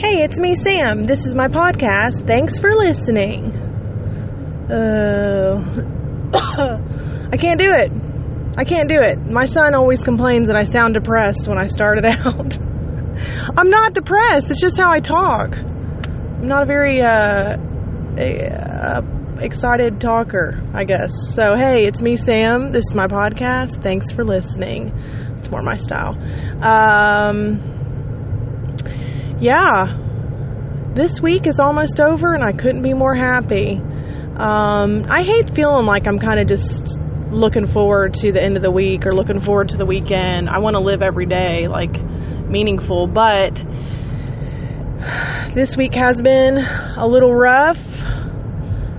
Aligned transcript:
Hey, 0.00 0.22
it's 0.22 0.40
me, 0.40 0.54
Sam. 0.54 1.02
This 1.02 1.26
is 1.26 1.34
my 1.34 1.46
podcast. 1.48 2.26
Thanks 2.26 2.58
for 2.58 2.74
listening. 2.74 3.52
Uh, 4.70 5.60
I 7.30 7.36
can't 7.36 7.60
do 7.60 7.68
it. 7.68 7.92
I 8.56 8.64
can't 8.64 8.88
do 8.88 8.98
it. 8.98 9.18
My 9.30 9.44
son 9.44 9.74
always 9.74 10.02
complains 10.02 10.46
that 10.46 10.56
I 10.56 10.62
sound 10.62 10.94
depressed 10.94 11.46
when 11.46 11.58
I 11.58 11.66
started 11.66 12.06
out. 12.08 12.56
I'm 13.58 13.68
not 13.68 13.92
depressed. 13.92 14.50
It's 14.50 14.58
just 14.58 14.78
how 14.78 14.90
I 14.90 15.00
talk. 15.00 15.54
I'm 15.58 16.48
not 16.48 16.62
a 16.62 16.66
very 16.66 17.02
uh, 17.02 17.58
uh, 18.18 19.02
excited 19.38 20.00
talker, 20.00 20.66
I 20.72 20.84
guess. 20.84 21.12
So, 21.34 21.56
hey, 21.58 21.84
it's 21.84 22.00
me, 22.00 22.16
Sam. 22.16 22.72
This 22.72 22.84
is 22.84 22.94
my 22.94 23.06
podcast. 23.06 23.82
Thanks 23.82 24.10
for 24.12 24.24
listening. 24.24 24.98
It's 25.38 25.50
more 25.50 25.60
my 25.60 25.76
style. 25.76 26.16
Um, 26.64 27.69
yeah, 29.40 29.96
this 30.94 31.20
week 31.20 31.46
is 31.46 31.58
almost 31.58 32.00
over 32.00 32.34
and 32.34 32.44
I 32.44 32.52
couldn't 32.52 32.82
be 32.82 32.92
more 32.92 33.14
happy. 33.14 33.80
Um, 34.36 35.06
I 35.08 35.22
hate 35.22 35.54
feeling 35.54 35.86
like 35.86 36.06
I'm 36.06 36.18
kind 36.18 36.40
of 36.40 36.46
just 36.46 36.98
looking 37.30 37.66
forward 37.66 38.14
to 38.14 38.32
the 38.32 38.42
end 38.42 38.56
of 38.56 38.62
the 38.62 38.70
week 38.70 39.06
or 39.06 39.14
looking 39.14 39.40
forward 39.40 39.70
to 39.70 39.76
the 39.76 39.86
weekend. 39.86 40.48
I 40.50 40.58
want 40.58 40.74
to 40.74 40.80
live 40.80 41.00
every 41.00 41.26
day 41.26 41.68
like 41.68 41.92
meaningful, 42.48 43.06
but 43.06 43.54
this 45.54 45.76
week 45.76 45.94
has 45.94 46.20
been 46.20 46.58
a 46.58 47.06
little 47.06 47.34
rough. 47.34 47.80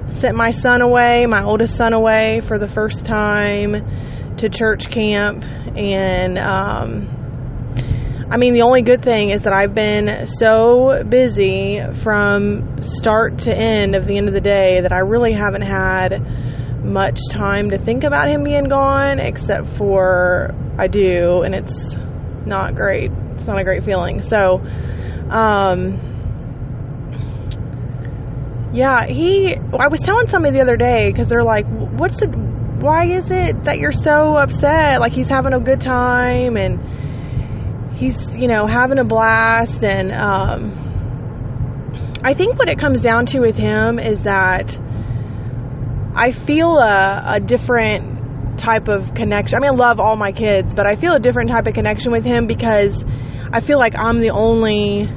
Sent 0.10 0.36
my 0.36 0.52
son 0.52 0.82
away, 0.82 1.26
my 1.26 1.44
oldest 1.44 1.76
son 1.76 1.94
away 1.94 2.42
for 2.48 2.58
the 2.58 2.68
first 2.68 3.06
time 3.06 4.36
to 4.38 4.50
church 4.50 4.90
camp 4.90 5.44
and 5.44 6.38
um, 6.40 7.21
I 8.32 8.38
mean, 8.38 8.54
the 8.54 8.62
only 8.62 8.82
good 8.82 9.04
thing 9.04 9.32
is 9.32 9.42
that 9.42 9.52
I've 9.52 9.76
been 9.76 10.26
so 10.26 11.04
busy 11.04 11.82
from 12.02 12.82
start 12.82 13.40
to 13.40 13.54
end 13.54 13.94
of 13.94 14.08
the 14.08 14.18
end 14.18 14.30
of 14.30 14.34
the 14.34 14.40
day 14.40 14.80
that 14.82 14.94
I 14.94 15.00
really 15.00 15.34
haven't 15.34 15.64
had 15.64 16.82
much 16.82 17.20
time 17.30 17.72
to 17.72 17.78
think 17.78 18.06
about 18.06 18.30
him 18.30 18.46
being 18.46 18.70
gone, 18.70 19.20
except 19.20 19.76
for 19.76 20.56
I 20.78 20.88
do, 20.88 21.42
and 21.44 21.54
it's 21.54 21.98
not 22.46 22.74
great. 22.74 23.12
It's 23.34 23.46
not 23.46 23.60
a 23.60 23.66
great 23.66 23.84
feeling. 23.84 24.22
So, 24.22 24.62
um, 25.30 26.00
yeah, 28.74 29.08
he, 29.10 29.58
I 29.78 29.90
was 29.90 30.00
telling 30.00 30.30
somebody 30.30 30.56
the 30.56 30.62
other 30.62 30.78
day 30.78 31.12
because 31.12 31.28
they're 31.28 31.44
like, 31.44 31.66
what's 31.68 32.22
the, 32.22 32.28
why 32.28 33.08
is 33.08 33.30
it 33.30 33.66
that 33.66 33.78
you're 33.78 33.92
so 33.92 34.38
upset? 34.38 35.02
Like 35.02 35.12
he's 35.12 35.28
having 35.28 35.52
a 35.52 35.60
good 35.60 35.82
time 35.82 36.56
and, 36.56 36.91
he's 37.96 38.36
you 38.38 38.48
know 38.48 38.66
having 38.68 39.00
a 39.00 39.04
blast 39.04 39.84
and 39.84 40.12
um, 40.12 42.20
i 42.24 42.34
think 42.34 42.58
what 42.58 42.70
it 42.70 42.80
comes 42.80 43.02
down 43.02 43.26
to 43.26 43.40
with 43.40 43.58
him 43.58 44.00
is 44.00 44.22
that 44.22 44.78
i 46.16 46.32
feel 46.32 46.78
a, 46.78 47.36
a, 47.36 47.40
different 47.40 48.20
type 48.58 48.90
of 48.90 49.14
connection. 49.14 49.58
I 49.58 49.62
mean 49.62 49.72
i 49.72 49.76
love 49.76 50.00
all 50.00 50.16
my 50.16 50.32
kids 50.32 50.76
but 50.76 50.86
i 50.86 50.96
feel 50.96 51.14
a 51.14 51.20
different 51.20 51.50
type 51.50 51.68
of 51.68 51.74
connection 51.74 52.12
with 52.12 52.26
him 52.26 52.48
because 52.48 53.04
i 53.52 53.60
feel 53.60 53.80
like 53.80 53.98
i'm 53.98 54.20
the 54.20 54.32
only 54.32 55.08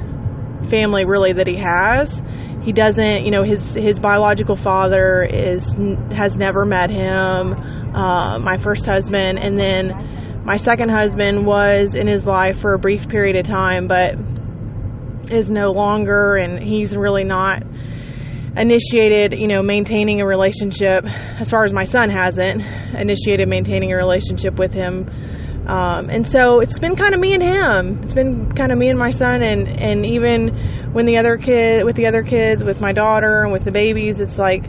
family 0.65 1.05
really 1.05 1.33
that 1.33 1.47
he 1.47 1.57
has. 1.57 2.21
He 2.63 2.71
doesn't 2.71 3.25
you 3.25 3.31
know 3.31 3.43
his 3.43 3.75
his 3.75 3.99
biological 3.99 4.55
father 4.55 5.23
is 5.23 5.71
has 6.11 6.35
never 6.35 6.65
met 6.65 6.89
him 6.89 7.53
uh, 7.93 8.39
my 8.39 8.57
first 8.57 8.87
husband 8.87 9.37
and 9.37 9.57
then 9.57 9.91
my 10.45 10.57
second 10.57 10.89
husband 10.89 11.45
was 11.45 11.95
in 11.95 12.07
his 12.07 12.25
life 12.25 12.59
for 12.59 12.75
a 12.75 12.79
brief 12.79 13.09
period 13.09 13.35
of 13.35 13.47
time, 13.47 13.87
but 13.87 14.15
is 15.31 15.49
no 15.49 15.71
longer, 15.71 16.35
and 16.35 16.61
he's 16.61 16.95
really 16.95 17.23
not 17.23 17.63
initiated, 18.55 19.33
you 19.37 19.47
know, 19.47 19.63
maintaining 19.63 20.21
a 20.21 20.25
relationship. 20.25 21.03
As 21.05 21.49
far 21.49 21.65
as 21.65 21.73
my 21.73 21.83
son 21.83 22.11
hasn't 22.11 22.61
initiated 22.95 23.49
maintaining 23.49 23.91
a 23.91 23.95
relationship 23.97 24.59
with 24.59 24.71
him. 24.71 25.09
Um, 25.67 26.11
and 26.11 26.27
so 26.27 26.59
it's 26.59 26.77
been 26.77 26.95
kind 26.95 27.15
of 27.15 27.19
me 27.19 27.33
and 27.33 27.41
him. 27.41 28.03
It's 28.03 28.13
been 28.13 28.51
kind 28.53 28.71
of 28.71 28.77
me 28.77 28.89
and 28.89 28.99
my 28.99 29.09
son, 29.09 29.43
and 29.43 29.67
and 29.67 30.05
even 30.05 30.93
when 30.93 31.07
the 31.07 31.17
other 31.17 31.37
kid, 31.37 31.83
with 31.83 31.95
the 31.95 32.05
other 32.05 32.21
kids, 32.21 32.63
with 32.63 32.79
my 32.79 32.91
daughter 32.91 33.41
and 33.41 33.51
with 33.51 33.63
the 33.63 33.71
babies, 33.71 34.19
it's 34.19 34.37
like 34.37 34.63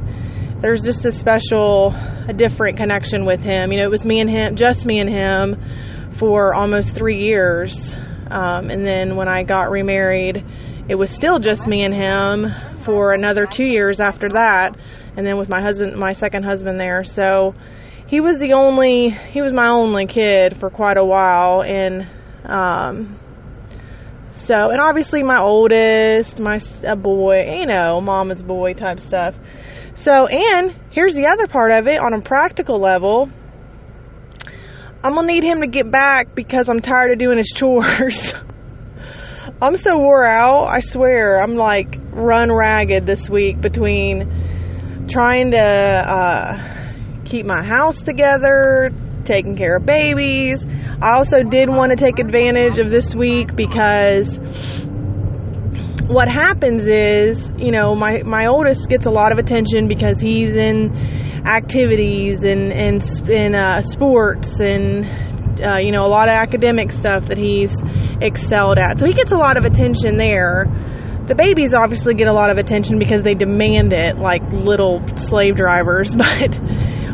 there's 0.62 0.82
just 0.82 1.04
a 1.04 1.12
special 1.12 1.94
a 2.28 2.32
different 2.32 2.76
connection 2.76 3.24
with 3.24 3.42
him. 3.42 3.72
You 3.72 3.78
know, 3.78 3.84
it 3.84 3.90
was 3.90 4.04
me 4.04 4.20
and 4.20 4.30
him, 4.30 4.56
just 4.56 4.84
me 4.84 4.98
and 4.98 5.08
him, 5.08 6.12
for 6.16 6.54
almost 6.54 6.94
three 6.94 7.24
years. 7.24 7.94
Um, 8.30 8.70
and 8.70 8.86
then 8.86 9.16
when 9.16 9.28
I 9.28 9.44
got 9.44 9.70
remarried, 9.70 10.44
it 10.88 10.94
was 10.94 11.10
still 11.10 11.38
just 11.38 11.66
me 11.66 11.84
and 11.84 11.94
him 11.94 12.46
for 12.84 13.12
another 13.12 13.46
two 13.46 13.64
years 13.64 14.00
after 14.00 14.28
that. 14.30 14.76
And 15.16 15.26
then 15.26 15.36
with 15.36 15.48
my 15.48 15.62
husband, 15.62 15.96
my 15.96 16.12
second 16.12 16.44
husband 16.44 16.80
there. 16.80 17.04
So 17.04 17.54
he 18.06 18.20
was 18.20 18.38
the 18.38 18.52
only, 18.52 19.10
he 19.10 19.42
was 19.42 19.52
my 19.52 19.68
only 19.68 20.06
kid 20.06 20.56
for 20.56 20.70
quite 20.70 20.96
a 20.96 21.04
while. 21.04 21.62
And, 21.62 22.06
um, 22.44 23.20
so, 24.36 24.70
and 24.70 24.80
obviously 24.80 25.22
my 25.22 25.40
oldest, 25.40 26.40
my 26.40 26.58
a 26.84 26.94
boy, 26.94 27.58
you 27.58 27.66
know, 27.66 28.00
mama's 28.00 28.42
boy 28.42 28.74
type 28.74 29.00
stuff. 29.00 29.34
So, 29.94 30.26
and 30.26 30.74
here's 30.90 31.14
the 31.14 31.26
other 31.26 31.46
part 31.46 31.72
of 31.72 31.86
it 31.86 31.98
on 31.98 32.12
a 32.12 32.20
practical 32.20 32.78
level. 32.78 33.30
I'm 35.02 35.14
gonna 35.14 35.26
need 35.26 35.42
him 35.42 35.62
to 35.62 35.66
get 35.66 35.90
back 35.90 36.34
because 36.34 36.68
I'm 36.68 36.80
tired 36.80 37.12
of 37.12 37.18
doing 37.18 37.38
his 37.38 37.48
chores. 37.48 38.34
I'm 39.62 39.76
so 39.78 39.96
wore 39.96 40.26
out, 40.26 40.66
I 40.66 40.80
swear. 40.80 41.42
I'm 41.42 41.54
like 41.54 41.98
run 42.10 42.52
ragged 42.52 43.06
this 43.06 43.30
week 43.30 43.60
between 43.60 45.06
trying 45.08 45.52
to 45.52 45.58
uh, 45.58 47.24
keep 47.24 47.46
my 47.46 47.64
house 47.64 48.02
together, 48.02 48.90
taking 49.24 49.56
care 49.56 49.76
of 49.76 49.86
babies. 49.86 50.64
I 51.00 51.16
also 51.18 51.42
did 51.42 51.68
want 51.68 51.90
to 51.90 51.96
take 51.96 52.18
advantage 52.18 52.78
of 52.78 52.88
this 52.88 53.14
week 53.14 53.54
because 53.54 54.38
what 56.08 56.28
happens 56.28 56.86
is, 56.86 57.52
you 57.58 57.70
know, 57.70 57.94
my, 57.94 58.22
my 58.22 58.46
oldest 58.46 58.88
gets 58.88 59.06
a 59.06 59.10
lot 59.10 59.32
of 59.32 59.38
attention 59.38 59.88
because 59.88 60.20
he's 60.20 60.54
in 60.54 60.96
activities 61.46 62.42
and, 62.42 62.72
and 62.72 63.28
in 63.28 63.54
uh, 63.54 63.82
sports 63.82 64.58
and, 64.58 65.04
uh, 65.60 65.76
you 65.80 65.92
know, 65.92 66.06
a 66.06 66.08
lot 66.08 66.28
of 66.28 66.34
academic 66.34 66.90
stuff 66.92 67.26
that 67.26 67.38
he's 67.38 67.76
excelled 68.22 68.78
at. 68.78 68.98
So 68.98 69.06
he 69.06 69.12
gets 69.12 69.32
a 69.32 69.36
lot 69.36 69.58
of 69.58 69.64
attention 69.64 70.16
there. 70.16 70.64
The 71.26 71.34
babies 71.34 71.74
obviously 71.74 72.14
get 72.14 72.28
a 72.28 72.32
lot 72.32 72.50
of 72.50 72.56
attention 72.56 72.98
because 72.98 73.22
they 73.22 73.34
demand 73.34 73.92
it 73.92 74.16
like 74.16 74.42
little 74.52 75.02
slave 75.16 75.56
drivers. 75.56 76.14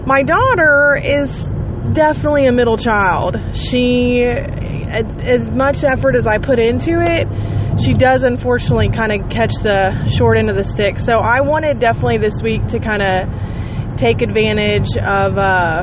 But 0.04 0.06
my 0.06 0.24
daughter 0.24 0.98
is 1.00 1.51
definitely 1.92 2.46
a 2.46 2.52
middle 2.52 2.76
child. 2.76 3.36
She, 3.54 4.22
as 4.22 5.50
much 5.50 5.84
effort 5.84 6.16
as 6.16 6.26
I 6.26 6.38
put 6.38 6.58
into 6.58 7.00
it, 7.00 7.80
she 7.80 7.94
does 7.94 8.24
unfortunately 8.24 8.90
kind 8.90 9.12
of 9.12 9.30
catch 9.30 9.54
the 9.62 10.06
short 10.08 10.38
end 10.38 10.50
of 10.50 10.56
the 10.56 10.64
stick. 10.64 10.98
So 10.98 11.14
I 11.14 11.40
wanted 11.40 11.78
definitely 11.80 12.18
this 12.18 12.42
week 12.42 12.66
to 12.68 12.78
kind 12.78 13.02
of 13.02 13.96
take 13.96 14.22
advantage 14.22 14.96
of 14.96 15.38
uh, 15.38 15.82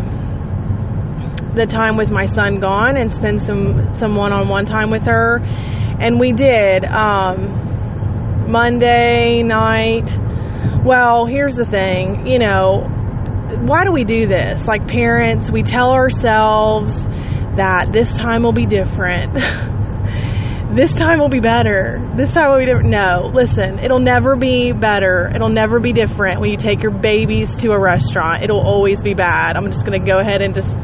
the 1.55 1.65
time 1.67 1.97
with 1.97 2.11
my 2.11 2.25
son 2.25 2.59
gone 2.59 2.97
and 2.97 3.11
spend 3.11 3.41
some 3.41 3.93
some 3.93 4.15
one-on-one 4.15 4.65
time 4.65 4.91
with 4.91 5.05
her, 5.05 5.39
and 5.39 6.19
we 6.19 6.31
did. 6.31 6.85
Um, 6.85 7.67
Monday 8.49 9.43
night. 9.43 10.17
Well, 10.83 11.27
here's 11.27 11.55
the 11.55 11.65
thing, 11.65 12.25
you 12.25 12.39
know, 12.39 12.87
why 13.57 13.83
do 13.83 13.91
we 13.91 14.03
do 14.03 14.27
this? 14.27 14.67
Like 14.67 14.87
parents, 14.87 15.51
we 15.51 15.63
tell 15.63 15.91
ourselves 15.91 17.05
that 17.55 17.89
this 17.91 18.17
time 18.17 18.43
will 18.43 18.53
be 18.53 18.65
different. 18.65 19.33
this 20.75 20.93
time 20.93 21.19
will 21.19 21.29
be 21.29 21.39
better. 21.39 22.13
This 22.15 22.31
time 22.31 22.49
will 22.49 22.59
be 22.59 22.65
different. 22.65 22.89
No, 22.89 23.29
listen, 23.33 23.79
it'll 23.79 23.99
never 23.99 24.35
be 24.35 24.71
better. 24.71 25.31
It'll 25.33 25.49
never 25.49 25.79
be 25.79 25.93
different 25.93 26.39
when 26.39 26.51
you 26.51 26.57
take 26.57 26.81
your 26.81 26.91
babies 26.91 27.55
to 27.57 27.71
a 27.71 27.79
restaurant. 27.79 28.43
It'll 28.43 28.61
always 28.61 29.01
be 29.01 29.13
bad. 29.13 29.57
I'm 29.57 29.71
just 29.71 29.85
going 29.85 29.99
to 29.99 30.05
go 30.05 30.19
ahead 30.19 30.41
and 30.41 30.53
just 30.53 30.77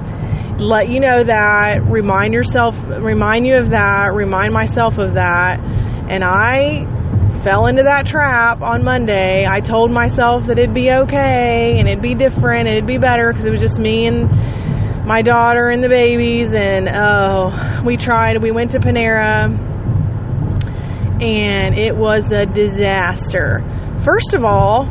let 0.59 0.89
you 0.89 0.99
know 0.99 1.23
that, 1.23 1.81
remind 1.83 2.33
yourself, 2.33 2.75
remind 2.87 3.45
you 3.45 3.57
of 3.57 3.71
that, 3.71 4.13
remind 4.13 4.53
myself 4.53 4.97
of 4.97 5.15
that. 5.15 5.59
And 5.59 6.23
I 6.23 6.94
fell 7.43 7.67
into 7.67 7.83
that 7.83 8.05
trap 8.05 8.61
on 8.61 8.83
Monday. 8.83 9.45
I 9.47 9.59
told 9.59 9.91
myself 9.91 10.45
that 10.47 10.57
it'd 10.57 10.73
be 10.73 10.89
okay 10.91 11.75
and 11.77 11.87
it'd 11.87 12.01
be 12.01 12.15
different 12.15 12.67
it'd 12.67 12.87
be 12.87 12.97
better 12.97 13.31
because 13.31 13.45
it 13.45 13.51
was 13.51 13.61
just 13.61 13.79
me 13.79 14.07
and 14.07 14.29
my 15.05 15.21
daughter 15.21 15.69
and 15.69 15.83
the 15.83 15.89
babies. 15.89 16.53
And 16.53 16.89
oh, 16.89 17.83
we 17.85 17.97
tried. 17.97 18.41
We 18.41 18.51
went 18.51 18.71
to 18.71 18.79
Panera 18.79 19.45
and 21.21 21.77
it 21.77 21.95
was 21.95 22.31
a 22.31 22.45
disaster. 22.45 23.61
First 24.03 24.33
of 24.35 24.43
all, 24.43 24.85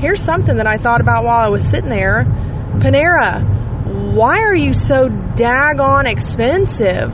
here's 0.00 0.22
something 0.22 0.56
that 0.56 0.66
I 0.66 0.78
thought 0.78 1.00
about 1.00 1.24
while 1.24 1.40
I 1.40 1.48
was 1.48 1.68
sitting 1.68 1.90
there 1.90 2.24
Panera, 2.78 4.14
why 4.14 4.38
are 4.38 4.54
you 4.54 4.72
so 4.72 5.08
daggone 5.08 6.10
expensive? 6.10 7.12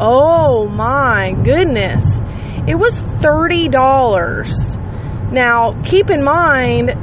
Oh 0.00 0.68
my 0.68 1.32
goodness. 1.44 2.04
It 2.66 2.76
was 2.76 2.94
$30. 3.22 5.32
Now, 5.32 5.80
keep 5.82 6.10
in 6.10 6.22
mind, 6.22 6.90
I 6.90 6.94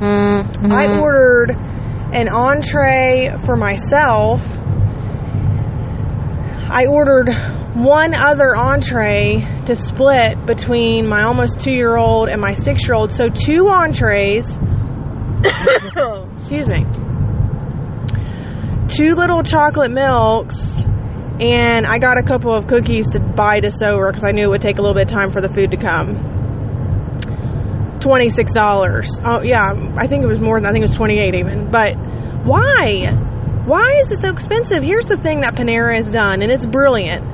mm-hmm. 0.00 1.00
ordered 1.00 1.50
an 2.12 2.28
entree 2.28 3.34
for 3.44 3.56
myself. 3.56 4.42
I 6.70 6.86
ordered 6.86 7.28
one 7.74 8.14
other 8.14 8.56
entree 8.56 9.40
to 9.66 9.76
split 9.76 10.46
between 10.46 11.06
my 11.06 11.24
almost 11.24 11.60
two 11.60 11.74
year 11.74 11.96
old 11.96 12.28
and 12.28 12.40
my 12.40 12.54
six 12.54 12.86
year 12.86 12.94
old. 12.94 13.12
So, 13.12 13.28
two 13.28 13.68
entrees. 13.68 14.46
excuse 16.36 16.66
me. 16.66 16.86
Two 18.88 19.14
little 19.14 19.42
chocolate 19.42 19.90
milks. 19.90 20.84
And 21.42 21.84
I 21.84 21.98
got 21.98 22.18
a 22.18 22.22
couple 22.22 22.54
of 22.54 22.68
cookies 22.68 23.10
to 23.12 23.20
bide 23.20 23.64
us 23.64 23.82
over 23.82 24.12
because 24.12 24.22
I 24.22 24.30
knew 24.30 24.44
it 24.44 24.50
would 24.50 24.60
take 24.60 24.78
a 24.78 24.80
little 24.80 24.94
bit 24.94 25.10
of 25.10 25.18
time 25.18 25.32
for 25.32 25.40
the 25.40 25.48
food 25.48 25.72
to 25.72 25.76
come. 25.76 26.14
$26. 27.98 29.20
Oh, 29.26 29.42
yeah, 29.42 29.74
I 29.98 30.06
think 30.06 30.22
it 30.22 30.28
was 30.28 30.40
more 30.40 30.60
than, 30.60 30.66
I 30.66 30.70
think 30.70 30.84
it 30.84 30.88
was 30.88 30.96
28 30.96 31.34
even. 31.34 31.70
But 31.70 31.94
why? 32.46 33.10
Why 33.66 33.98
is 34.00 34.12
it 34.12 34.20
so 34.20 34.30
expensive? 34.30 34.84
Here's 34.84 35.06
the 35.06 35.16
thing 35.16 35.40
that 35.40 35.56
Panera 35.56 35.96
has 35.96 36.12
done, 36.12 36.42
and 36.42 36.50
it's 36.52 36.66
brilliant. 36.66 37.26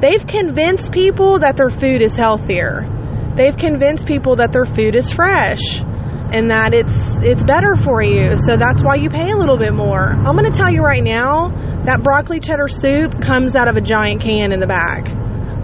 They've 0.00 0.24
convinced 0.24 0.92
people 0.92 1.40
that 1.40 1.56
their 1.56 1.70
food 1.70 2.02
is 2.02 2.16
healthier. 2.16 2.86
They've 3.34 3.56
convinced 3.56 4.06
people 4.06 4.36
that 4.36 4.52
their 4.52 4.66
food 4.66 4.94
is 4.94 5.12
fresh 5.12 5.82
and 6.30 6.50
that 6.50 6.74
it's 6.74 6.92
it's 7.24 7.42
better 7.42 7.74
for 7.82 8.02
you. 8.02 8.36
So 8.36 8.56
that's 8.56 8.82
why 8.82 8.96
you 8.96 9.08
pay 9.08 9.30
a 9.30 9.36
little 9.36 9.58
bit 9.58 9.72
more. 9.72 10.12
I'm 10.12 10.36
going 10.36 10.50
to 10.50 10.56
tell 10.56 10.70
you 10.70 10.82
right 10.82 11.02
now, 11.02 11.50
that 11.84 12.02
broccoli 12.02 12.40
cheddar 12.40 12.68
soup 12.68 13.20
comes 13.20 13.54
out 13.54 13.68
of 13.68 13.76
a 13.76 13.80
giant 13.80 14.20
can 14.20 14.52
in 14.52 14.60
the 14.60 14.66
back. 14.66 15.08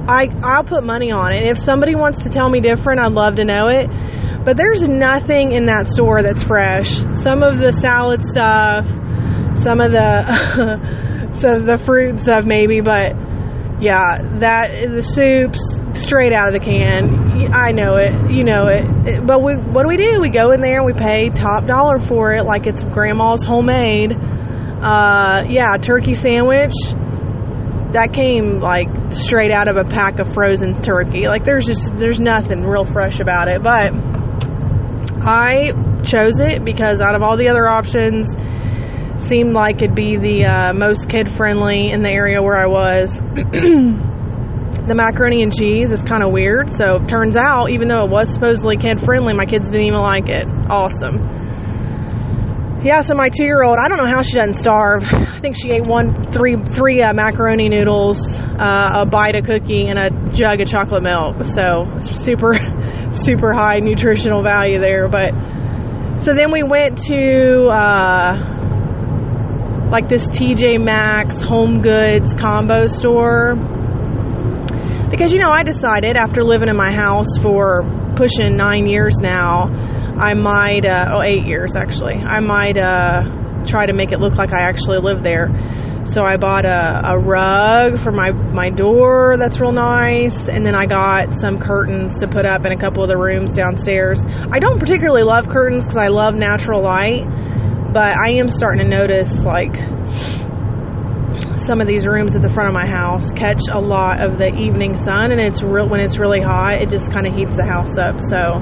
I 0.06 0.26
I'll 0.42 0.64
put 0.64 0.84
money 0.84 1.10
on 1.10 1.32
it. 1.32 1.46
If 1.48 1.58
somebody 1.58 1.94
wants 1.94 2.22
to 2.24 2.28
tell 2.28 2.48
me 2.48 2.60
different, 2.60 3.00
I'd 3.00 3.12
love 3.12 3.36
to 3.36 3.44
know 3.44 3.68
it. 3.68 3.88
But 4.44 4.56
there's 4.56 4.86
nothing 4.86 5.52
in 5.52 5.66
that 5.66 5.88
store 5.88 6.22
that's 6.22 6.42
fresh. 6.42 6.98
Some 7.22 7.42
of 7.42 7.58
the 7.58 7.72
salad 7.72 8.22
stuff, 8.22 8.86
some 9.62 9.80
of 9.80 9.92
the 9.92 11.20
of 11.44 11.66
the 11.66 11.78
fruit 11.78 12.20
stuff 12.20 12.44
maybe, 12.44 12.80
but 12.80 13.12
yeah, 13.80 14.38
that 14.38 14.70
the 14.94 15.02
soups 15.02 15.80
straight 16.00 16.32
out 16.32 16.46
of 16.46 16.52
the 16.52 16.60
can. 16.60 17.52
I 17.52 17.72
know 17.72 17.96
it, 17.96 18.32
you 18.32 18.44
know 18.44 18.66
it. 18.68 19.26
But 19.26 19.42
we, 19.42 19.54
what 19.54 19.82
do 19.82 19.88
we 19.88 19.96
do? 19.96 20.20
We 20.20 20.30
go 20.30 20.52
in 20.52 20.60
there 20.60 20.78
and 20.78 20.86
we 20.86 20.92
pay 20.92 21.28
top 21.28 21.66
dollar 21.66 21.98
for 21.98 22.34
it, 22.34 22.44
like 22.44 22.66
it's 22.66 22.82
grandma's 22.82 23.44
homemade. 23.44 24.12
Uh, 24.84 25.44
yeah, 25.48 25.76
turkey 25.80 26.12
sandwich. 26.12 26.74
That 27.92 28.12
came 28.12 28.60
like 28.60 28.88
straight 29.10 29.50
out 29.50 29.68
of 29.68 29.76
a 29.76 29.84
pack 29.84 30.18
of 30.18 30.34
frozen 30.34 30.82
turkey. 30.82 31.26
Like 31.26 31.44
there's 31.44 31.64
just 31.64 31.96
there's 31.98 32.20
nothing 32.20 32.64
real 32.64 32.84
fresh 32.84 33.18
about 33.18 33.48
it. 33.48 33.62
But 33.62 33.92
I 35.26 35.70
chose 36.02 36.38
it 36.38 36.64
because 36.64 37.00
out 37.00 37.14
of 37.14 37.22
all 37.22 37.38
the 37.38 37.48
other 37.48 37.66
options, 37.66 38.28
seemed 39.26 39.54
like 39.54 39.76
it'd 39.76 39.94
be 39.94 40.16
the 40.16 40.44
uh, 40.44 40.72
most 40.74 41.08
kid 41.08 41.32
friendly 41.32 41.90
in 41.90 42.02
the 42.02 42.10
area 42.10 42.42
where 42.42 42.56
I 42.56 42.66
was. 42.66 43.18
the 44.86 44.94
macaroni 44.94 45.42
and 45.42 45.54
cheese 45.54 45.92
is 45.92 46.02
kind 46.02 46.22
of 46.22 46.32
weird, 46.32 46.70
so 46.70 46.98
turns 47.06 47.36
out, 47.36 47.70
even 47.70 47.88
though 47.88 48.04
it 48.04 48.10
was 48.10 48.32
supposedly 48.32 48.76
kid 48.76 49.00
friendly, 49.00 49.32
my 49.32 49.46
kids 49.46 49.70
didn't 49.70 49.86
even 49.86 50.00
like 50.00 50.28
it. 50.28 50.46
Awesome. 50.68 51.33
Yeah, 52.84 53.00
so 53.00 53.14
my 53.14 53.30
two 53.30 53.46
year 53.46 53.62
old, 53.62 53.78
I 53.78 53.88
don't 53.88 53.96
know 53.96 54.06
how 54.06 54.20
she 54.20 54.34
doesn't 54.34 54.60
starve. 54.60 55.04
I 55.04 55.38
think 55.40 55.56
she 55.56 55.70
ate 55.70 55.86
one, 55.86 56.30
three, 56.30 56.56
three 56.56 57.00
uh, 57.00 57.14
macaroni 57.14 57.70
noodles, 57.70 58.20
uh, 58.38 58.92
a 58.96 59.06
bite 59.06 59.36
of 59.36 59.46
cookie, 59.46 59.86
and 59.86 59.98
a 59.98 60.10
jug 60.34 60.60
of 60.60 60.68
chocolate 60.68 61.02
milk. 61.02 61.42
So 61.44 61.86
super, 62.12 62.58
super 63.10 63.54
high 63.54 63.80
nutritional 63.80 64.42
value 64.42 64.80
there. 64.80 65.08
But 65.08 65.32
so 66.18 66.34
then 66.34 66.52
we 66.52 66.62
went 66.62 66.98
to 67.06 67.68
uh, 67.68 68.54
like 69.90 70.10
this 70.10 70.28
TJ 70.28 70.78
Maxx 70.84 71.40
home 71.40 71.80
goods 71.80 72.34
combo 72.34 72.84
store. 72.84 73.54
Because, 75.08 75.32
you 75.32 75.38
know, 75.38 75.50
I 75.50 75.62
decided 75.62 76.18
after 76.18 76.42
living 76.42 76.68
in 76.68 76.76
my 76.76 76.92
house 76.92 77.38
for 77.40 77.82
pushing 78.14 78.56
nine 78.56 78.86
years 78.86 79.16
now, 79.22 79.68
I 80.18 80.34
might, 80.34 80.86
uh, 80.86 81.10
oh, 81.14 81.22
eight 81.22 81.46
years 81.46 81.76
actually, 81.76 82.14
I 82.14 82.40
might 82.40 82.78
uh, 82.78 83.64
try 83.66 83.86
to 83.86 83.92
make 83.92 84.12
it 84.12 84.20
look 84.20 84.34
like 84.34 84.52
I 84.52 84.62
actually 84.62 84.98
live 85.02 85.22
there. 85.22 85.48
So 86.06 86.22
I 86.22 86.36
bought 86.36 86.66
a, 86.66 87.12
a 87.14 87.18
rug 87.18 87.98
for 87.98 88.12
my, 88.12 88.30
my 88.30 88.68
door 88.68 89.36
that's 89.38 89.58
real 89.58 89.72
nice, 89.72 90.48
and 90.48 90.64
then 90.64 90.74
I 90.74 90.84
got 90.86 91.32
some 91.32 91.58
curtains 91.58 92.18
to 92.18 92.28
put 92.28 92.44
up 92.44 92.66
in 92.66 92.72
a 92.72 92.78
couple 92.78 93.02
of 93.02 93.08
the 93.08 93.16
rooms 93.16 93.52
downstairs. 93.52 94.22
I 94.26 94.58
don't 94.58 94.78
particularly 94.78 95.22
love 95.22 95.48
curtains 95.48 95.84
because 95.84 95.96
I 95.96 96.08
love 96.08 96.34
natural 96.34 96.82
light 96.82 97.24
but 97.94 98.16
I 98.18 98.32
am 98.32 98.48
starting 98.48 98.82
to 98.82 98.90
notice 98.90 99.38
like 99.44 99.76
some 101.62 101.80
of 101.80 101.86
these 101.86 102.08
rooms 102.08 102.34
at 102.34 102.42
the 102.42 102.50
front 102.50 102.66
of 102.66 102.74
my 102.74 102.86
house 102.90 103.30
catch 103.32 103.62
a 103.72 103.80
lot 103.80 104.20
of 104.20 104.36
the 104.36 104.50
evening 104.50 104.96
sun 104.96 105.30
and 105.30 105.40
it's 105.40 105.62
real 105.62 105.88
when 105.88 106.00
it's 106.00 106.18
really 106.18 106.40
hot 106.40 106.82
it 106.82 106.90
just 106.90 107.12
kind 107.12 107.24
of 107.24 107.34
heats 107.34 107.54
the 107.54 107.64
house 107.64 107.96
up 107.96 108.18
so 108.18 108.58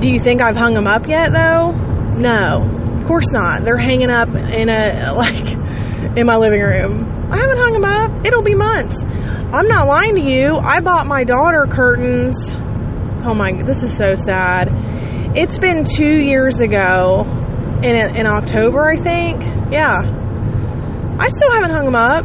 do 0.00 0.08
you 0.08 0.18
think 0.18 0.42
I've 0.42 0.56
hung 0.56 0.74
them 0.74 0.86
up 0.86 1.06
yet 1.08 1.32
though? 1.32 1.72
No. 2.16 2.96
Of 2.96 3.04
course 3.04 3.30
not. 3.32 3.64
They're 3.64 3.78
hanging 3.78 4.10
up 4.10 4.28
in 4.28 4.68
a 4.68 5.12
like 5.16 6.16
in 6.16 6.26
my 6.26 6.36
living 6.36 6.60
room. 6.60 7.28
I 7.30 7.38
haven't 7.38 7.58
hung 7.58 7.72
them 7.72 7.84
up. 7.84 8.26
It'll 8.26 8.42
be 8.42 8.54
months. 8.54 9.02
I'm 9.04 9.68
not 9.68 9.86
lying 9.86 10.16
to 10.16 10.30
you. 10.30 10.56
I 10.56 10.80
bought 10.80 11.06
my 11.06 11.24
daughter 11.24 11.66
curtains. 11.70 12.54
Oh 13.24 13.34
my 13.34 13.62
this 13.64 13.82
is 13.82 13.96
so 13.96 14.14
sad. 14.14 14.68
It's 15.36 15.58
been 15.58 15.84
two 15.84 16.22
years 16.22 16.60
ago 16.60 17.24
in 17.82 18.16
in 18.16 18.26
October, 18.26 18.90
I 18.90 18.96
think. 18.96 19.42
Yeah, 19.72 19.98
I 21.18 21.28
still 21.28 21.50
haven't 21.50 21.70
hung 21.70 21.84
them 21.86 21.96
up 21.96 22.24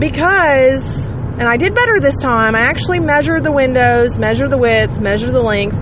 because, 0.00 1.06
and 1.06 1.42
I 1.42 1.56
did 1.56 1.74
better 1.74 2.00
this 2.00 2.16
time. 2.22 2.54
I 2.54 2.62
actually 2.62 2.98
measured 2.98 3.44
the 3.44 3.52
windows, 3.52 4.16
measured 4.16 4.50
the 4.50 4.58
width, 4.58 4.98
measured 4.98 5.34
the 5.34 5.42
length. 5.42 5.76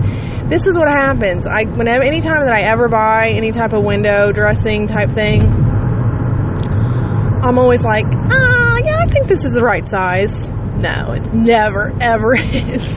This 0.49 0.65
is 0.65 0.75
what 0.75 0.87
happens. 0.87 1.45
I 1.45 1.65
whenever 1.65 2.03
anytime 2.03 2.41
that 2.41 2.51
I 2.51 2.63
ever 2.63 2.89
buy 2.89 3.29
any 3.29 3.51
type 3.51 3.71
of 3.73 3.83
window 3.83 4.31
dressing 4.31 4.87
type 4.87 5.11
thing, 5.11 5.41
I'm 7.41 7.59
always 7.59 7.83
like, 7.83 8.05
ah, 8.07 8.77
yeah, 8.83 8.97
I 8.99 9.05
think 9.05 9.27
this 9.27 9.45
is 9.45 9.53
the 9.53 9.61
right 9.61 9.87
size. 9.87 10.49
No, 10.49 11.11
it 11.11 11.33
never 11.35 11.93
ever 12.01 12.35
is. 12.39 12.95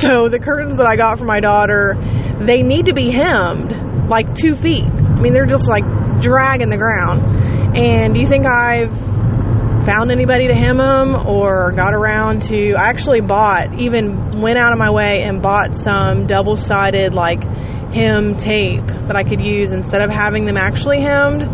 So 0.00 0.28
the 0.28 0.40
curtains 0.42 0.78
that 0.78 0.86
I 0.88 0.96
got 0.96 1.18
for 1.18 1.26
my 1.26 1.40
daughter, 1.40 1.94
they 2.40 2.62
need 2.62 2.86
to 2.86 2.94
be 2.94 3.10
hemmed 3.10 4.08
like 4.08 4.34
two 4.34 4.56
feet. 4.56 4.84
I 4.84 5.20
mean, 5.20 5.34
they're 5.34 5.44
just 5.44 5.68
like 5.68 5.84
dragging 6.22 6.70
the 6.70 6.78
ground. 6.78 7.76
And 7.76 8.14
do 8.14 8.20
you 8.20 8.26
think 8.26 8.46
I've 8.46 8.90
found 9.86 10.10
anybody 10.10 10.48
to 10.48 10.54
hem 10.54 10.76
them 10.76 11.14
or 11.14 11.72
got 11.72 11.94
around 11.94 12.42
to? 12.50 12.74
I 12.74 12.90
actually 12.90 13.20
bought, 13.20 13.80
even 13.80 14.40
went 14.40 14.58
out 14.58 14.72
of 14.72 14.78
my 14.78 14.90
way 14.90 15.22
and 15.22 15.40
bought 15.40 15.76
some 15.76 16.26
double 16.26 16.56
sided 16.56 17.14
like 17.14 17.42
hem 17.94 18.36
tape 18.36 18.84
that 18.86 19.14
I 19.14 19.22
could 19.22 19.40
use 19.40 19.70
instead 19.70 20.02
of 20.02 20.10
having 20.10 20.44
them 20.44 20.56
actually 20.56 21.00
hemmed. 21.00 21.44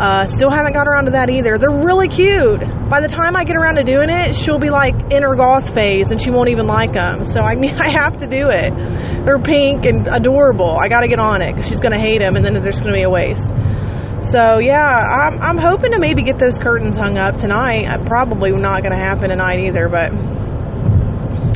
Uh, 0.00 0.26
still 0.26 0.50
haven't 0.50 0.74
got 0.74 0.88
around 0.88 1.06
to 1.06 1.12
that 1.12 1.30
either. 1.30 1.56
They're 1.56 1.84
really 1.84 2.08
cute. 2.08 2.60
By 2.90 3.00
the 3.00 3.08
time 3.08 3.34
I 3.34 3.44
get 3.44 3.56
around 3.56 3.76
to 3.76 3.84
doing 3.84 4.10
it, 4.10 4.34
she'll 4.34 4.58
be 4.58 4.68
like 4.68 4.94
in 5.10 5.22
her 5.22 5.34
goth 5.34 5.72
phase 5.72 6.10
and 6.10 6.20
she 6.20 6.30
won't 6.30 6.50
even 6.50 6.66
like 6.66 6.92
them. 6.92 7.24
So 7.24 7.40
I 7.40 7.56
mean, 7.56 7.74
I 7.80 8.00
have 8.00 8.18
to 8.18 8.26
do 8.26 8.48
it. 8.48 8.72
They're 9.24 9.40
pink 9.40 9.84
and 9.84 10.08
adorable. 10.08 10.76
I 10.78 10.88
got 10.88 11.00
to 11.00 11.08
get 11.08 11.18
on 11.18 11.40
it 11.40 11.54
because 11.54 11.68
she's 11.68 11.80
going 11.80 11.92
to 11.92 12.00
hate 12.00 12.20
them 12.20 12.36
and 12.36 12.44
then 12.44 12.54
there's 12.62 12.80
going 12.80 12.92
to 12.92 12.98
be 12.98 13.04
a 13.04 13.10
waste. 13.10 13.48
So 14.30 14.58
yeah, 14.58 14.74
I'm, 14.74 15.40
I'm 15.40 15.58
hoping 15.58 15.92
to 15.92 15.98
maybe 16.00 16.22
get 16.22 16.38
those 16.38 16.58
curtains 16.58 16.96
hung 16.96 17.16
up 17.16 17.36
tonight. 17.36 17.86
Uh, 17.86 18.04
probably 18.04 18.50
not 18.50 18.82
going 18.82 18.92
to 18.92 18.98
happen 18.98 19.30
tonight 19.30 19.60
either, 19.68 19.88
but 19.88 20.10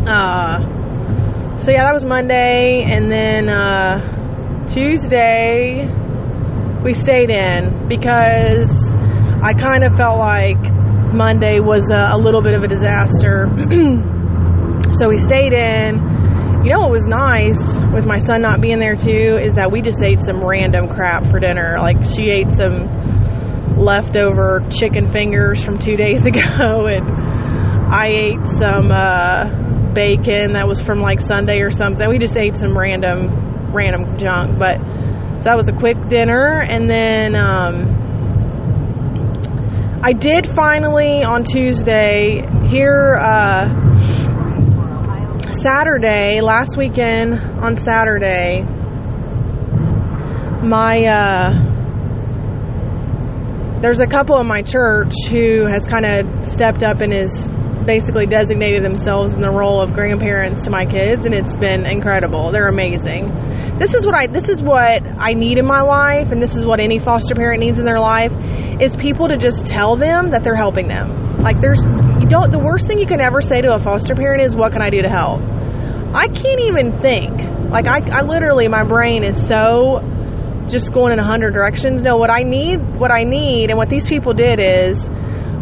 uh, 0.07 1.59
so 1.59 1.73
yeah, 1.73 1.85
that 1.85 1.93
was 1.93 2.05
Monday, 2.05 2.83
and 2.87 3.11
then 3.11 3.49
uh, 3.49 4.67
Tuesday 4.69 5.85
we 6.85 6.95
stayed 6.95 7.31
in 7.31 7.89
because 7.89 8.71
I 9.43 9.53
kind 9.55 9.83
of 9.83 9.97
felt 9.97 10.19
like 10.19 10.57
Monday 11.13 11.59
was 11.59 11.85
a, 11.91 12.15
a 12.15 12.19
little 12.19 12.41
bit 12.41 12.55
of 12.55 12.63
a 12.63 12.69
disaster. 12.69 13.49
so 14.97 15.09
we 15.09 15.17
stayed 15.17 15.53
in. 15.53 16.20
You 16.63 16.77
know 16.77 16.81
what 16.81 16.91
was 16.91 17.07
nice 17.07 17.57
with 17.95 18.05
my 18.05 18.19
son 18.19 18.43
not 18.43 18.61
being 18.61 18.79
there 18.79 18.95
too 18.95 19.41
is 19.41 19.55
that 19.55 19.73
we 19.73 19.81
just 19.81 20.03
ate 20.03 20.21
some 20.21 20.45
random 20.45 20.89
crap 20.89 21.25
for 21.31 21.41
dinner. 21.41 21.79
Like 21.79 22.05
she 22.05 22.29
ate 22.29 22.53
some 22.53 23.79
leftover 23.79 24.69
chicken 24.71 25.11
fingers 25.11 25.65
from 25.65 25.79
two 25.79 25.97
days 25.97 26.27
ago, 26.27 26.87
and 26.87 27.09
I 27.91 28.09
ate 28.09 28.47
some 28.47 28.93
uh, 28.93 29.93
bacon 29.95 30.53
that 30.53 30.69
was 30.69 30.83
from 30.83 31.01
like 31.01 31.21
Sunday 31.21 31.61
or 31.61 31.71
something. 31.71 32.07
We 32.07 32.19
just 32.19 32.37
ate 32.37 32.57
some 32.57 32.77
random, 32.77 33.73
random 33.73 34.19
junk, 34.19 34.59
but 34.59 34.77
so 35.39 35.45
that 35.45 35.57
was 35.57 35.69
a 35.69 35.73
quick 35.73 36.09
dinner, 36.09 36.61
and 36.61 36.91
then 36.91 37.35
um, 37.37 38.01
I 40.03 40.13
did 40.13 40.47
finally 40.47 41.25
on 41.25 41.45
Tuesday 41.45 42.43
hear 42.69 43.17
uh, 43.17 44.30
Saturday, 45.61 46.41
last 46.41 46.79
weekend 46.79 47.35
on 47.35 47.77
Saturday, 47.77 48.63
my 50.65 51.05
uh, 51.05 51.51
there's 53.83 54.01
a 54.01 54.07
couple 54.07 54.39
in 54.41 54.47
my 54.47 54.63
church 54.63 55.13
who 55.29 55.67
has 55.67 55.87
kind 55.87 56.07
of 56.07 56.47
stepped 56.47 56.83
up 56.83 57.01
and 57.01 57.13
is 57.13 57.51
basically 57.85 58.25
designated 58.25 58.83
themselves 58.83 59.35
in 59.35 59.43
the 59.43 59.51
role 59.51 59.83
of 59.83 59.93
grandparents 59.93 60.65
to 60.65 60.71
my 60.71 60.87
kids 60.87 61.27
and 61.27 61.35
it's 61.35 61.57
been 61.59 61.85
incredible. 61.85 62.53
They're 62.53 62.69
amazing. 62.69 63.29
This 63.79 63.95
is 63.95 64.07
what 64.07 64.15
I 64.15 64.29
this 64.29 64.49
is 64.49 64.63
what 64.63 65.03
I 65.19 65.35
need 65.35 65.59
in 65.59 65.67
my 65.67 65.83
life 65.83 66.33
and 66.33 66.41
this 66.41 66.57
is 66.57 66.65
what 66.65 66.81
any 66.81 66.99
foster 66.99 67.35
parent 67.35 67.61
needs 67.61 67.79
in 67.79 67.85
their 67.85 67.99
life 67.99 68.33
is 68.81 68.97
people 68.97 69.29
to 69.29 69.37
just 69.37 69.67
tell 69.67 69.97
them 69.97 70.31
that 70.31 70.43
they're 70.43 70.57
helping 70.57 70.89
them. 70.89 71.37
Like 71.39 71.61
there's 71.61 71.83
don't 72.31 72.51
the 72.51 72.59
worst 72.59 72.87
thing 72.87 72.99
you 72.99 73.07
can 73.07 73.21
ever 73.21 73.41
say 73.41 73.61
to 73.61 73.75
a 73.75 73.81
foster 73.81 74.15
parent 74.15 74.43
is 74.43 74.57
what 74.57 74.73
can 74.73 74.83
I 74.83 74.91
do 74.91 75.03
to 75.03 75.09
help? 75.09 75.41
I 76.15 76.29
can't 76.29 76.61
even 76.61 76.99
think. 77.01 77.41
Like 77.71 77.87
I 77.87 78.01
I 78.11 78.23
literally 78.23 78.69
my 78.69 78.85
brain 78.85 79.25
is 79.25 79.47
so 79.47 80.01
just 80.69 80.93
going 80.93 81.13
in 81.13 81.19
a 81.19 81.25
hundred 81.25 81.53
directions. 81.53 82.01
No, 82.03 82.17
what 82.17 82.31
I 82.31 82.43
need, 82.43 82.77
what 82.99 83.13
I 83.13 83.25
need, 83.25 83.71
and 83.71 83.77
what 83.77 83.91
these 83.91 84.07
people 84.07 84.33
did 84.33 84.61
is, 84.61 85.09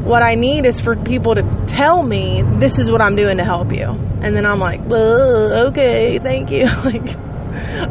what 0.05 0.23
I 0.23 0.35
need 0.35 0.67
is 0.67 0.81
for 0.81 0.95
people 0.97 1.35
to 1.35 1.43
tell 1.67 2.03
me 2.03 2.43
this 2.59 2.79
is 2.79 2.91
what 2.91 3.03
I'm 3.03 3.17
doing 3.17 3.39
to 3.39 3.45
help 3.45 3.73
you, 3.73 3.87
and 3.87 4.37
then 4.37 4.47
I'm 4.47 4.59
like, 4.59 4.87
well, 4.87 5.69
okay, 5.69 6.19
thank 6.19 6.51
you. 6.51 6.65
like, 6.85 7.09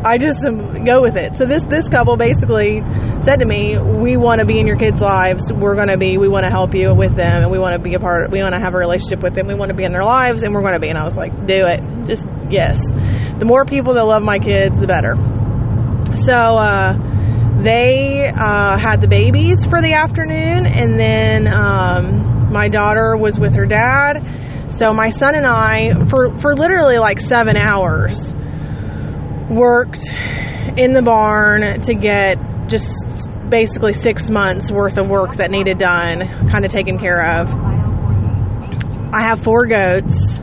I 0.05 0.17
just 0.17 0.43
go 0.43 1.01
with 1.01 1.15
it. 1.15 1.35
So 1.35 1.45
this 1.45 1.65
this 1.65 1.89
couple 1.89 2.15
basically 2.17 2.81
said 3.23 3.39
to 3.39 3.45
me, 3.45 3.77
we 3.77 4.17
want 4.17 4.39
to 4.39 4.45
be 4.45 4.59
in 4.59 4.67
your 4.67 4.77
kids' 4.77 5.01
lives. 5.01 5.51
We're 5.51 5.75
going 5.75 5.89
to 5.89 5.97
be. 5.97 6.17
We 6.17 6.27
want 6.27 6.45
to 6.45 6.51
help 6.51 6.73
you 6.73 6.93
with 6.93 7.15
them, 7.15 7.43
and 7.43 7.51
we 7.51 7.59
want 7.59 7.73
to 7.73 7.79
be 7.79 7.95
a 7.95 7.99
part. 7.99 8.31
We 8.31 8.39
want 8.39 8.53
to 8.53 8.59
have 8.59 8.73
a 8.73 8.77
relationship 8.77 9.21
with 9.23 9.35
them. 9.35 9.47
We 9.47 9.55
want 9.55 9.69
to 9.69 9.75
be 9.75 9.83
in 9.83 9.91
their 9.91 10.03
lives, 10.03 10.43
and 10.43 10.53
we're 10.53 10.61
going 10.61 10.75
to 10.75 10.79
be. 10.79 10.89
And 10.89 10.97
I 10.97 11.03
was 11.03 11.17
like, 11.17 11.31
do 11.45 11.65
it. 11.65 11.81
Just 12.05 12.25
yes. 12.49 12.79
The 13.39 13.45
more 13.45 13.65
people 13.65 13.95
that 13.95 14.03
love 14.03 14.23
my 14.23 14.39
kids, 14.39 14.79
the 14.79 14.87
better. 14.87 15.15
So 16.15 16.33
uh, 16.33 16.93
they 17.61 18.27
uh, 18.27 18.77
had 18.79 19.01
the 19.01 19.07
babies 19.07 19.65
for 19.65 19.81
the 19.81 19.93
afternoon, 19.93 20.65
and 20.65 20.99
then 20.99 21.47
um, 21.47 22.51
my 22.51 22.69
daughter 22.69 23.17
was 23.17 23.39
with 23.39 23.55
her 23.55 23.65
dad. 23.65 24.69
So 24.69 24.91
my 24.91 25.09
son 25.09 25.35
and 25.35 25.45
I, 25.45 26.05
for 26.09 26.37
for 26.37 26.55
literally 26.55 26.97
like 26.97 27.19
seven 27.19 27.57
hours, 27.57 28.33
worked 29.49 30.03
in 30.77 30.93
the 30.93 31.01
barn 31.01 31.81
to 31.81 31.93
get 31.93 32.37
just 32.67 33.29
basically 33.49 33.93
six 33.93 34.29
months 34.29 34.71
worth 34.71 34.97
of 34.97 35.07
work 35.09 35.37
that 35.37 35.51
needed 35.51 35.77
done, 35.77 36.47
kind 36.49 36.65
of 36.65 36.71
taken 36.71 36.97
care 36.99 37.39
of. 37.39 37.49
I 39.13 39.27
have 39.27 39.41
four 39.41 39.65
goats. 39.67 40.39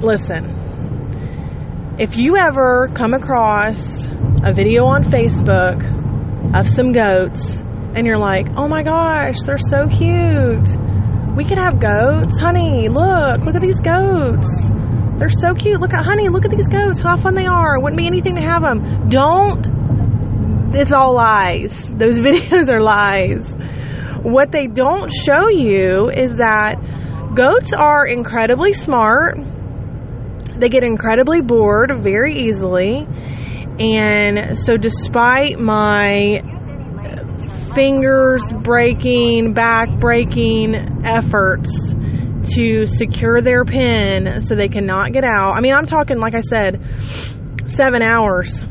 Listen, 0.00 1.94
if 1.98 2.16
you 2.16 2.36
ever 2.36 2.88
come 2.94 3.14
across 3.14 4.08
a 4.44 4.52
video 4.52 4.84
on 4.84 5.04
Facebook 5.04 6.58
of 6.58 6.68
some 6.68 6.92
goats 6.92 7.62
and 7.94 8.06
you're 8.06 8.18
like, 8.18 8.48
oh 8.56 8.68
my 8.68 8.82
gosh, 8.82 9.36
they're 9.46 9.56
so 9.56 9.88
cute. 9.88 10.68
We 11.36 11.44
could 11.44 11.58
have 11.58 11.80
goats. 11.80 12.38
Honey, 12.40 12.88
look, 12.88 13.40
look 13.42 13.54
at 13.54 13.62
these 13.62 13.80
goats. 13.80 14.48
They're 15.18 15.30
so 15.30 15.54
cute. 15.54 15.80
Look 15.80 15.94
at, 15.94 16.04
honey, 16.04 16.28
look 16.28 16.44
at 16.44 16.50
these 16.50 16.68
goats. 16.68 17.00
How 17.00 17.16
fun 17.16 17.34
they 17.34 17.46
are. 17.46 17.80
Wouldn't 17.80 17.98
be 17.98 18.06
anything 18.06 18.34
to 18.36 18.42
have 18.42 18.62
them. 18.62 19.08
Don't. 19.08 19.85
It's 20.76 20.92
all 20.92 21.14
lies. 21.14 21.90
Those 21.90 22.20
videos 22.28 22.70
are 22.70 22.80
lies. 22.80 23.52
What 24.22 24.52
they 24.52 24.66
don't 24.66 25.10
show 25.12 25.48
you 25.48 26.10
is 26.10 26.36
that 26.36 26.76
goats 27.34 27.72
are 27.72 28.06
incredibly 28.06 28.72
smart. 28.72 29.38
They 30.58 30.68
get 30.68 30.84
incredibly 30.84 31.40
bored 31.40 31.92
very 32.02 32.48
easily 32.48 33.06
and 33.78 34.58
so, 34.58 34.78
despite 34.78 35.58
my 35.58 36.40
fingers 37.74 38.42
breaking, 38.62 39.52
back 39.52 39.90
breaking 39.98 41.04
efforts 41.04 41.92
to 42.54 42.86
secure 42.86 43.42
their 43.42 43.64
pin 43.64 44.40
so 44.40 44.54
they 44.54 44.68
cannot 44.68 45.12
get 45.12 45.24
out, 45.24 45.52
I 45.52 45.60
mean, 45.60 45.74
I'm 45.74 45.84
talking, 45.84 46.16
like 46.18 46.34
I 46.34 46.40
said, 46.40 46.82
seven 47.66 48.00
hours 48.00 48.64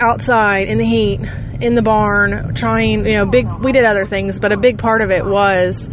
outside 0.00 0.68
in 0.68 0.78
the 0.78 0.84
heat, 0.84 1.20
in 1.60 1.74
the 1.74 1.82
barn, 1.82 2.54
trying, 2.54 3.06
you 3.06 3.14
know, 3.14 3.26
big, 3.26 3.46
we 3.62 3.72
did 3.72 3.84
other 3.84 4.06
things, 4.06 4.40
but 4.40 4.52
a 4.52 4.58
big 4.58 4.78
part 4.78 5.02
of 5.02 5.10
it 5.10 5.24
was 5.24 5.88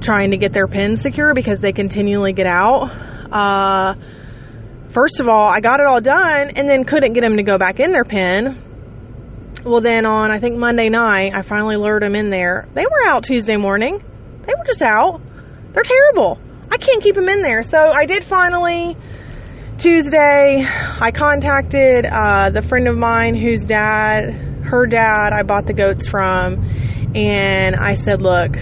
trying 0.00 0.30
to 0.30 0.36
get 0.36 0.52
their 0.52 0.66
pin 0.66 0.96
secure 0.96 1.34
because 1.34 1.60
they 1.60 1.72
continually 1.72 2.32
get 2.32 2.46
out. 2.46 2.90
Uh, 3.30 3.94
First 4.90 5.20
of 5.20 5.28
all, 5.28 5.46
I 5.48 5.60
got 5.60 5.78
it 5.78 5.86
all 5.86 6.00
done 6.00 6.50
and 6.50 6.68
then 6.68 6.84
couldn't 6.84 7.12
get 7.12 7.20
them 7.20 7.36
to 7.36 7.44
go 7.44 7.58
back 7.58 7.78
in 7.78 7.92
their 7.92 8.04
pen. 8.04 8.60
Well, 9.64 9.80
then 9.80 10.04
on, 10.04 10.32
I 10.32 10.40
think 10.40 10.56
Monday 10.58 10.88
night, 10.88 11.32
I 11.32 11.42
finally 11.42 11.76
lured 11.76 12.02
them 12.02 12.16
in 12.16 12.28
there. 12.28 12.66
They 12.74 12.82
were 12.82 13.08
out 13.08 13.22
Tuesday 13.22 13.56
morning. 13.56 14.02
They 14.46 14.52
were 14.52 14.64
just 14.66 14.82
out. 14.82 15.20
They're 15.72 15.84
terrible. 15.84 16.40
I 16.72 16.76
can't 16.76 17.02
keep 17.02 17.14
them 17.14 17.28
in 17.28 17.40
there. 17.40 17.62
So 17.62 17.78
I 17.78 18.04
did 18.06 18.24
finally, 18.24 18.96
Tuesday, 19.80 20.62
I 20.62 21.10
contacted 21.10 22.04
uh, 22.04 22.50
the 22.50 22.60
friend 22.60 22.86
of 22.86 22.98
mine 22.98 23.34
whose 23.34 23.64
dad, 23.64 24.34
her 24.62 24.84
dad, 24.84 25.30
I 25.32 25.42
bought 25.42 25.64
the 25.64 25.72
goats 25.72 26.06
from. 26.06 26.66
And 27.14 27.74
I 27.74 27.94
said, 27.94 28.20
look, 28.20 28.58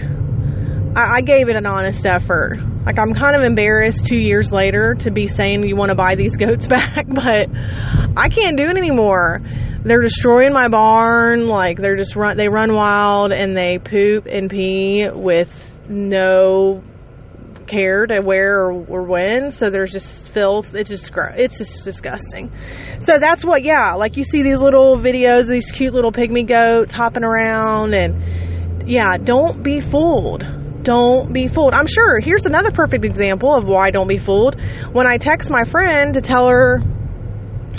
I, 0.95 1.17
I 1.17 1.21
gave 1.21 1.49
it 1.49 1.57
an 1.57 1.65
honest 1.65 2.05
effort. 2.05 2.57
Like, 2.85 2.97
I'm 2.97 3.13
kind 3.13 3.35
of 3.35 3.43
embarrassed 3.43 4.05
two 4.05 4.17
years 4.17 4.53
later 4.53 4.95
to 5.01 5.11
be 5.11 5.27
saying 5.27 5.67
you 5.67 5.75
want 5.75 5.89
to 5.89 5.95
buy 5.95 6.15
these 6.15 6.37
goats 6.37 6.69
back, 6.69 7.05
but 7.05 7.49
I 8.15 8.29
can't 8.29 8.55
do 8.55 8.69
it 8.69 8.77
anymore. 8.77 9.41
They're 9.83 10.01
destroying 10.01 10.53
my 10.53 10.69
barn. 10.69 11.47
Like, 11.47 11.79
they're 11.79 11.97
just 11.97 12.15
run, 12.15 12.37
they 12.37 12.47
run 12.47 12.73
wild 12.73 13.33
and 13.33 13.57
they 13.57 13.77
poop 13.77 14.25
and 14.25 14.49
pee 14.49 15.05
with 15.13 15.89
no 15.89 16.81
care 17.69 18.05
to 18.05 18.19
where 18.21 18.65
or, 18.65 18.85
or 18.85 19.03
when. 19.03 19.51
So 19.51 19.69
there's 19.69 19.91
just 19.91 20.27
filth. 20.27 20.75
It's 20.75 20.89
just 20.89 21.11
gross. 21.11 21.35
it's 21.37 21.57
just 21.57 21.83
disgusting. 21.85 22.51
So 22.99 23.19
that's 23.19 23.45
what, 23.45 23.63
yeah. 23.63 23.93
Like 23.93 24.17
you 24.17 24.23
see 24.23 24.43
these 24.43 24.59
little 24.59 24.97
videos, 24.97 25.47
these 25.47 25.71
cute 25.71 25.93
little 25.93 26.11
pygmy 26.11 26.47
goats 26.47 26.93
hopping 26.93 27.23
around, 27.23 27.93
and 27.93 28.89
yeah, 28.89 29.17
don't 29.23 29.63
be 29.63 29.79
fooled 29.81 30.43
don't 30.81 31.33
be 31.33 31.47
fooled. 31.47 31.73
I'm 31.73 31.87
sure. 31.87 32.19
Here's 32.19 32.45
another 32.45 32.71
perfect 32.71 33.03
example 33.05 33.53
of 33.53 33.65
why 33.65 33.91
don't 33.91 34.07
be 34.07 34.17
fooled. 34.17 34.59
When 34.91 35.05
I 35.05 35.17
text 35.17 35.51
my 35.51 35.63
friend 35.63 36.13
to 36.13 36.21
tell 36.21 36.47
her 36.47 36.79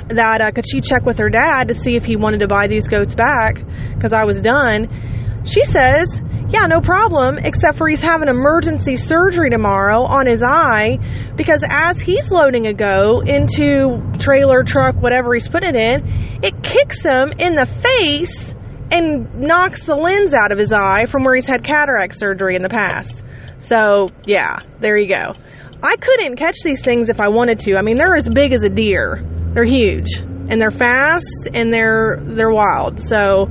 that 0.08 0.40
uh, 0.40 0.50
could 0.52 0.68
she 0.68 0.80
check 0.80 1.04
with 1.04 1.18
her 1.18 1.30
dad 1.30 1.68
to 1.68 1.74
see 1.74 1.96
if 1.96 2.04
he 2.04 2.16
wanted 2.16 2.40
to 2.40 2.46
buy 2.46 2.66
these 2.68 2.88
goats 2.88 3.14
back 3.14 3.64
because 3.94 4.12
I 4.12 4.24
was 4.24 4.40
done, 4.40 5.42
she 5.44 5.64
says, 5.64 6.20
yeah, 6.52 6.66
no 6.66 6.80
problem, 6.80 7.38
except 7.38 7.78
for 7.78 7.88
he's 7.88 8.02
having 8.02 8.28
emergency 8.28 8.96
surgery 8.96 9.50
tomorrow 9.50 10.02
on 10.02 10.26
his 10.26 10.42
eye 10.42 10.98
because 11.36 11.64
as 11.68 12.00
he's 12.00 12.30
loading 12.30 12.66
a 12.66 12.74
go 12.74 13.20
into 13.20 14.02
trailer, 14.18 14.64
truck, 14.64 14.96
whatever 14.96 15.32
he's 15.32 15.48
putting 15.48 15.70
it 15.70 15.76
in, 15.76 16.40
it 16.42 16.62
kicks 16.62 17.02
him 17.04 17.32
in 17.38 17.54
the 17.54 17.66
face 17.66 18.52
and 18.90 19.32
knocks 19.36 19.84
the 19.84 19.94
lens 19.94 20.34
out 20.34 20.50
of 20.50 20.58
his 20.58 20.72
eye 20.72 21.06
from 21.06 21.22
where 21.22 21.36
he's 21.36 21.46
had 21.46 21.62
cataract 21.62 22.18
surgery 22.18 22.56
in 22.56 22.62
the 22.62 22.68
past. 22.68 23.22
So, 23.60 24.08
yeah, 24.24 24.58
there 24.80 24.96
you 24.98 25.08
go. 25.08 25.34
I 25.82 25.96
couldn't 25.96 26.36
catch 26.36 26.56
these 26.64 26.82
things 26.82 27.08
if 27.08 27.20
I 27.20 27.28
wanted 27.28 27.60
to. 27.60 27.76
I 27.76 27.82
mean, 27.82 27.96
they're 27.96 28.16
as 28.16 28.28
big 28.28 28.52
as 28.52 28.62
a 28.62 28.68
deer. 28.68 29.24
They're 29.54 29.64
huge 29.64 30.20
and 30.50 30.60
they're 30.60 30.72
fast 30.72 31.48
and 31.54 31.72
they're 31.72 32.18
they're 32.20 32.50
wild. 32.50 33.00
So, 33.00 33.48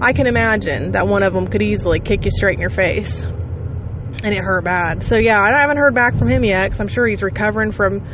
I 0.00 0.12
can 0.12 0.26
imagine 0.26 0.92
that 0.92 1.06
one 1.06 1.22
of 1.22 1.32
them 1.32 1.48
could 1.48 1.62
easily 1.62 2.00
kick 2.00 2.24
you 2.24 2.30
straight 2.30 2.54
in 2.54 2.60
your 2.60 2.70
face. 2.70 3.22
And 3.22 4.34
it 4.34 4.42
hurt 4.42 4.64
bad. 4.64 5.02
So, 5.02 5.16
yeah, 5.16 5.40
I 5.40 5.60
haven't 5.60 5.76
heard 5.76 5.94
back 5.94 6.18
from 6.18 6.28
him 6.30 6.44
yet 6.44 6.70
cuz 6.70 6.80
I'm 6.80 6.88
sure 6.88 7.06
he's 7.06 7.22
recovering 7.22 7.72
from 7.72 8.06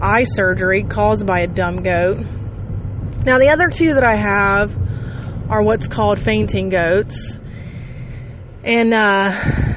eye 0.00 0.24
surgery 0.24 0.84
caused 0.84 1.26
by 1.26 1.40
a 1.40 1.46
dumb 1.46 1.82
goat. 1.82 2.18
Now, 3.24 3.38
the 3.38 3.50
other 3.50 3.68
two 3.68 3.94
that 3.94 4.04
I 4.04 4.16
have 4.16 4.76
are 5.50 5.62
what's 5.62 5.88
called 5.88 6.18
fainting 6.18 6.68
goats. 6.68 7.38
And 8.62 8.92
uh, 8.92 9.76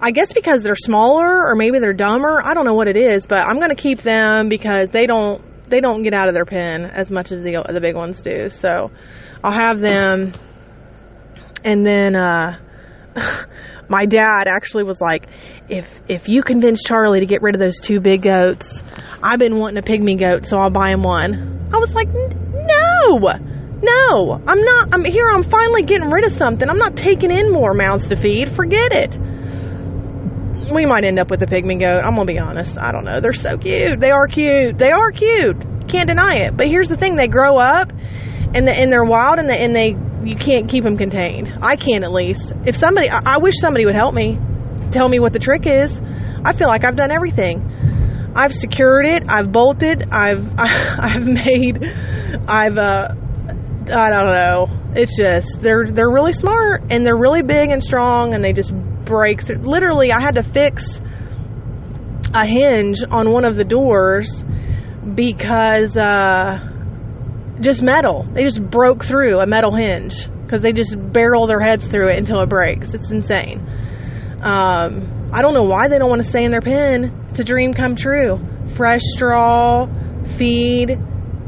I 0.00 0.10
guess 0.10 0.32
because 0.32 0.62
they're 0.62 0.76
smaller 0.76 1.46
or 1.46 1.54
maybe 1.56 1.78
they're 1.78 1.92
dumber, 1.92 2.42
I 2.44 2.54
don't 2.54 2.64
know 2.64 2.74
what 2.74 2.88
it 2.88 2.96
is, 2.96 3.26
but 3.26 3.46
I'm 3.46 3.58
going 3.58 3.70
to 3.70 3.80
keep 3.80 4.00
them 4.00 4.48
because 4.48 4.90
they 4.90 5.06
don't 5.06 5.42
they 5.68 5.80
don't 5.80 6.02
get 6.02 6.14
out 6.14 6.28
of 6.28 6.34
their 6.34 6.44
pen 6.44 6.84
as 6.84 7.10
much 7.10 7.32
as 7.32 7.42
the 7.42 7.64
the 7.72 7.80
big 7.80 7.96
ones 7.96 8.22
do. 8.22 8.48
So 8.50 8.90
I'll 9.42 9.52
have 9.58 9.80
them 9.80 10.32
and 11.66 11.84
then 11.84 12.16
uh, 12.16 12.58
my 13.88 14.06
dad 14.06 14.46
actually 14.46 14.84
was 14.84 15.00
like, 15.00 15.26
if 15.68 16.00
if 16.08 16.28
you 16.28 16.42
convince 16.42 16.82
Charlie 16.82 17.20
to 17.20 17.26
get 17.26 17.42
rid 17.42 17.56
of 17.56 17.60
those 17.60 17.80
two 17.80 18.00
big 18.00 18.22
goats, 18.22 18.82
I've 19.22 19.38
been 19.38 19.56
wanting 19.56 19.78
a 19.78 19.82
pygmy 19.82 20.18
goat, 20.18 20.46
so 20.46 20.56
I'll 20.56 20.70
buy 20.70 20.90
him 20.90 21.02
one. 21.02 21.68
I 21.72 21.78
was 21.78 21.92
like, 21.92 22.08
no, 22.08 23.18
no, 23.82 24.40
I'm 24.46 24.62
not. 24.62 24.88
I'm 24.92 25.04
here. 25.04 25.28
I'm 25.28 25.42
finally 25.42 25.82
getting 25.82 26.08
rid 26.08 26.24
of 26.24 26.32
something. 26.32 26.68
I'm 26.68 26.78
not 26.78 26.96
taking 26.96 27.32
in 27.32 27.52
more 27.52 27.74
mouths 27.74 28.08
to 28.08 28.16
feed. 28.16 28.52
Forget 28.52 28.92
it. 28.92 29.16
we 30.72 30.86
might 30.86 31.04
end 31.04 31.18
up 31.18 31.30
with 31.30 31.42
a 31.42 31.46
pygmy 31.46 31.80
goat. 31.80 31.98
I'm 31.98 32.14
gonna 32.14 32.26
be 32.26 32.38
honest. 32.38 32.78
I 32.78 32.92
don't 32.92 33.04
know. 33.04 33.20
They're 33.20 33.32
so 33.32 33.58
cute. 33.58 34.00
They 34.00 34.12
are 34.12 34.28
cute. 34.28 34.78
They 34.78 34.90
are 34.90 35.10
cute. 35.10 35.88
Can't 35.88 36.08
deny 36.08 36.46
it. 36.46 36.56
But 36.56 36.68
here's 36.68 36.88
the 36.88 36.96
thing: 36.96 37.16
they 37.16 37.26
grow 37.26 37.58
up, 37.58 37.92
and 38.54 38.68
the, 38.68 38.72
and 38.72 38.92
they're 38.92 39.04
wild, 39.04 39.40
and 39.40 39.50
and 39.50 39.74
they 39.74 39.96
you 40.26 40.36
can't 40.36 40.68
keep 40.68 40.84
them 40.84 40.96
contained. 40.96 41.58
I 41.62 41.76
can't, 41.76 42.04
at 42.04 42.12
least. 42.12 42.52
If 42.64 42.76
somebody, 42.76 43.08
I, 43.10 43.20
I 43.24 43.38
wish 43.38 43.54
somebody 43.60 43.86
would 43.86 43.94
help 43.94 44.14
me, 44.14 44.38
tell 44.90 45.08
me 45.08 45.18
what 45.18 45.32
the 45.32 45.38
trick 45.38 45.66
is. 45.66 46.00
I 46.44 46.52
feel 46.52 46.68
like 46.68 46.84
I've 46.84 46.96
done 46.96 47.10
everything. 47.10 48.32
I've 48.34 48.54
secured 48.54 49.06
it. 49.06 49.22
I've 49.28 49.50
bolted. 49.50 50.04
I've 50.10 50.46
I've 50.58 51.26
made. 51.26 51.84
I've 52.46 52.76
uh. 52.76 53.08
I 53.88 54.10
don't 54.10 54.26
know. 54.26 54.68
It's 54.96 55.16
just 55.16 55.60
they're 55.60 55.86
they're 55.90 56.10
really 56.10 56.32
smart 56.32 56.90
and 56.90 57.06
they're 57.06 57.16
really 57.16 57.42
big 57.42 57.70
and 57.70 57.82
strong 57.82 58.34
and 58.34 58.42
they 58.42 58.52
just 58.52 58.74
break 59.04 59.42
through. 59.42 59.58
Literally, 59.62 60.10
I 60.10 60.20
had 60.20 60.34
to 60.34 60.42
fix 60.42 61.00
a 62.34 62.46
hinge 62.46 62.98
on 63.10 63.30
one 63.30 63.44
of 63.44 63.56
the 63.56 63.64
doors 63.64 64.42
because 65.14 65.96
uh, 65.96 66.65
just 67.60 67.82
metal. 67.82 68.26
They 68.32 68.42
just 68.42 68.62
broke 68.62 69.04
through 69.04 69.38
a 69.38 69.46
metal 69.46 69.74
hinge 69.74 70.28
because 70.42 70.62
they 70.62 70.72
just 70.72 70.96
barrel 70.96 71.46
their 71.46 71.60
heads 71.60 71.86
through 71.86 72.10
it 72.10 72.18
until 72.18 72.40
it 72.40 72.48
breaks. 72.48 72.94
It's 72.94 73.10
insane. 73.10 73.60
Um, 74.42 75.30
I 75.32 75.42
don't 75.42 75.54
know 75.54 75.64
why 75.64 75.88
they 75.88 75.98
don't 75.98 76.08
want 76.08 76.22
to 76.22 76.28
stay 76.28 76.44
in 76.44 76.50
their 76.50 76.60
pen. 76.60 77.28
It's 77.30 77.40
a 77.40 77.44
dream 77.44 77.72
come 77.74 77.96
true. 77.96 78.38
Fresh 78.74 79.00
straw, 79.02 79.88
feed, 80.36 80.98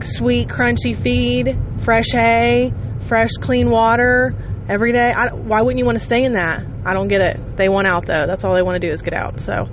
sweet, 0.03 0.49
crunchy 0.49 1.01
feed, 1.01 1.57
fresh 1.83 2.07
hay, 2.13 2.73
fresh, 3.07 3.31
clean 3.41 3.71
water 3.71 4.35
every 4.69 4.93
day. 4.93 5.13
I, 5.13 5.35
why 5.35 5.63
wouldn't 5.63 5.79
you 5.79 5.85
want 5.85 5.99
to 5.99 6.05
stay 6.05 6.25
in 6.25 6.33
that? 6.33 6.65
I 6.85 6.93
don't 6.95 7.09
get 7.09 7.21
it. 7.21 7.57
They 7.57 7.69
want 7.69 7.87
out 7.87 8.07
though. 8.07 8.27
That's 8.27 8.45
all 8.45 8.55
they 8.55 8.63
want 8.63 8.81
to 8.81 8.87
do 8.87 8.93
is 8.93 9.03
get 9.03 9.15
out. 9.15 9.41
So, 9.41 9.67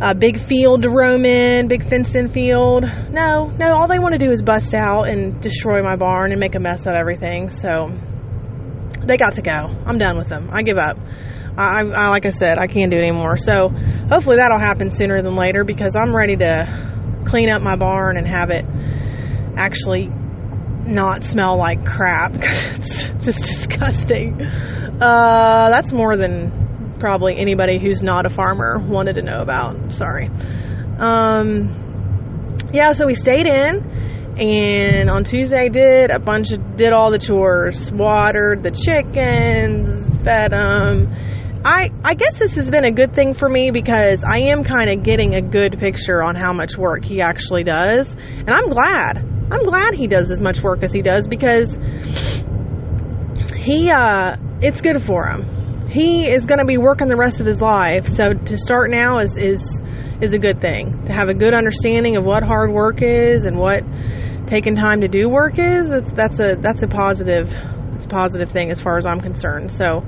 a 0.00 0.14
big 0.14 0.38
field 0.38 0.82
to 0.82 0.90
roam 0.90 1.24
in, 1.24 1.68
big 1.68 1.88
fenced 1.88 2.14
in 2.14 2.28
field. 2.28 2.84
No, 3.10 3.46
no, 3.46 3.74
all 3.74 3.88
they 3.88 3.98
want 3.98 4.12
to 4.12 4.18
do 4.18 4.30
is 4.30 4.42
bust 4.42 4.74
out 4.74 5.08
and 5.08 5.40
destroy 5.40 5.82
my 5.82 5.96
barn 5.96 6.30
and 6.30 6.38
make 6.38 6.54
a 6.54 6.60
mess 6.60 6.86
of 6.86 6.94
everything. 6.94 7.50
So, 7.50 7.92
they 9.04 9.16
got 9.16 9.34
to 9.34 9.42
go. 9.42 9.50
I'm 9.50 9.98
done 9.98 10.18
with 10.18 10.28
them. 10.28 10.50
I 10.52 10.62
give 10.62 10.76
up. 10.76 10.98
I, 11.56 11.80
I 11.80 12.08
like 12.10 12.26
I 12.26 12.30
said, 12.30 12.58
I 12.58 12.68
can't 12.68 12.90
do 12.90 12.96
it 12.96 13.02
anymore. 13.02 13.36
So, 13.36 13.68
hopefully 13.68 14.36
that'll 14.36 14.60
happen 14.60 14.90
sooner 14.90 15.20
than 15.20 15.34
later 15.34 15.64
because 15.64 15.96
I'm 15.96 16.14
ready 16.14 16.36
to 16.36 17.24
clean 17.26 17.48
up 17.48 17.62
my 17.62 17.76
barn 17.76 18.16
and 18.16 18.26
have 18.26 18.50
it 18.50 18.64
actually 19.56 20.12
not 20.86 21.24
smell 21.24 21.58
like 21.58 21.84
crap 21.84 22.34
it's 22.36 23.02
just 23.24 23.40
disgusting. 23.44 24.40
Uh, 24.40 25.68
that's 25.70 25.92
more 25.92 26.16
than 26.16 26.67
probably 26.98 27.36
anybody 27.38 27.78
who's 27.80 28.02
not 28.02 28.26
a 28.26 28.30
farmer 28.30 28.78
wanted 28.78 29.14
to 29.14 29.22
know 29.22 29.38
about. 29.38 29.92
Sorry. 29.92 30.30
Um, 30.98 32.58
yeah, 32.72 32.92
so 32.92 33.06
we 33.06 33.14
stayed 33.14 33.46
in, 33.46 34.36
and 34.38 35.10
on 35.10 35.24
Tuesday 35.24 35.68
did 35.68 36.10
a 36.10 36.18
bunch 36.18 36.50
of 36.52 36.76
did 36.76 36.92
all 36.92 37.10
the 37.10 37.18
chores, 37.18 37.90
watered 37.92 38.62
the 38.62 38.70
chickens, 38.70 40.06
fed 40.24 40.52
them. 40.52 41.14
I 41.64 41.90
I 42.04 42.14
guess 42.14 42.38
this 42.38 42.54
has 42.54 42.70
been 42.70 42.84
a 42.84 42.92
good 42.92 43.14
thing 43.14 43.34
for 43.34 43.48
me 43.48 43.70
because 43.70 44.22
I 44.22 44.38
am 44.38 44.64
kind 44.64 44.90
of 44.90 45.02
getting 45.02 45.34
a 45.34 45.42
good 45.42 45.78
picture 45.78 46.22
on 46.22 46.36
how 46.36 46.52
much 46.52 46.76
work 46.76 47.04
he 47.04 47.20
actually 47.20 47.64
does, 47.64 48.14
and 48.14 48.50
I'm 48.50 48.68
glad. 48.68 49.18
I'm 49.50 49.64
glad 49.64 49.94
he 49.94 50.06
does 50.06 50.30
as 50.30 50.40
much 50.40 50.60
work 50.60 50.82
as 50.82 50.92
he 50.92 51.00
does 51.00 51.26
because 51.26 51.78
he 53.56 53.90
uh 53.90 54.36
it's 54.60 54.80
good 54.82 55.02
for 55.02 55.26
him. 55.26 55.57
He 55.88 56.28
is 56.28 56.46
going 56.46 56.58
to 56.58 56.64
be 56.64 56.76
working 56.76 57.08
the 57.08 57.16
rest 57.16 57.40
of 57.40 57.46
his 57.46 57.60
life, 57.60 58.06
so 58.08 58.32
to 58.32 58.56
start 58.56 58.90
now 58.90 59.18
is 59.18 59.36
is 59.36 59.80
is 60.20 60.32
a 60.32 60.38
good 60.38 60.60
thing. 60.60 61.04
To 61.06 61.12
have 61.12 61.28
a 61.28 61.34
good 61.34 61.54
understanding 61.54 62.16
of 62.16 62.24
what 62.24 62.42
hard 62.42 62.72
work 62.72 63.02
is 63.02 63.44
and 63.44 63.58
what 63.58 63.82
taking 64.46 64.74
time 64.74 65.00
to 65.02 65.08
do 65.08 65.28
work 65.28 65.58
is, 65.58 65.88
that's 65.88 66.12
that's 66.12 66.40
a 66.40 66.56
that's 66.60 66.82
a 66.82 66.88
positive 66.88 67.52
it's 67.94 68.04
a 68.04 68.08
positive 68.08 68.50
thing 68.50 68.70
as 68.70 68.80
far 68.80 68.96
as 68.96 69.06
I'm 69.06 69.20
concerned. 69.20 69.72
So 69.72 70.04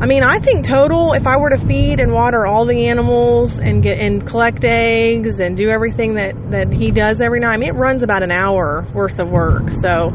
I 0.00 0.06
mean, 0.06 0.22
I 0.22 0.38
think 0.38 0.64
total, 0.64 1.12
if 1.12 1.26
I 1.26 1.36
were 1.36 1.50
to 1.50 1.58
feed 1.58 2.00
and 2.00 2.10
water 2.12 2.46
all 2.46 2.64
the 2.64 2.86
animals 2.86 3.58
and 3.58 3.82
get 3.82 3.98
and 3.98 4.26
collect 4.26 4.64
eggs 4.64 5.40
and 5.40 5.56
do 5.56 5.68
everything 5.68 6.14
that 6.14 6.34
that 6.52 6.72
he 6.72 6.90
does 6.90 7.20
every 7.20 7.40
night, 7.40 7.52
I 7.52 7.56
mean, 7.58 7.68
it 7.68 7.74
runs 7.74 8.02
about 8.02 8.22
an 8.22 8.30
hour 8.30 8.86
worth 8.94 9.18
of 9.18 9.28
work. 9.28 9.70
So 9.82 10.10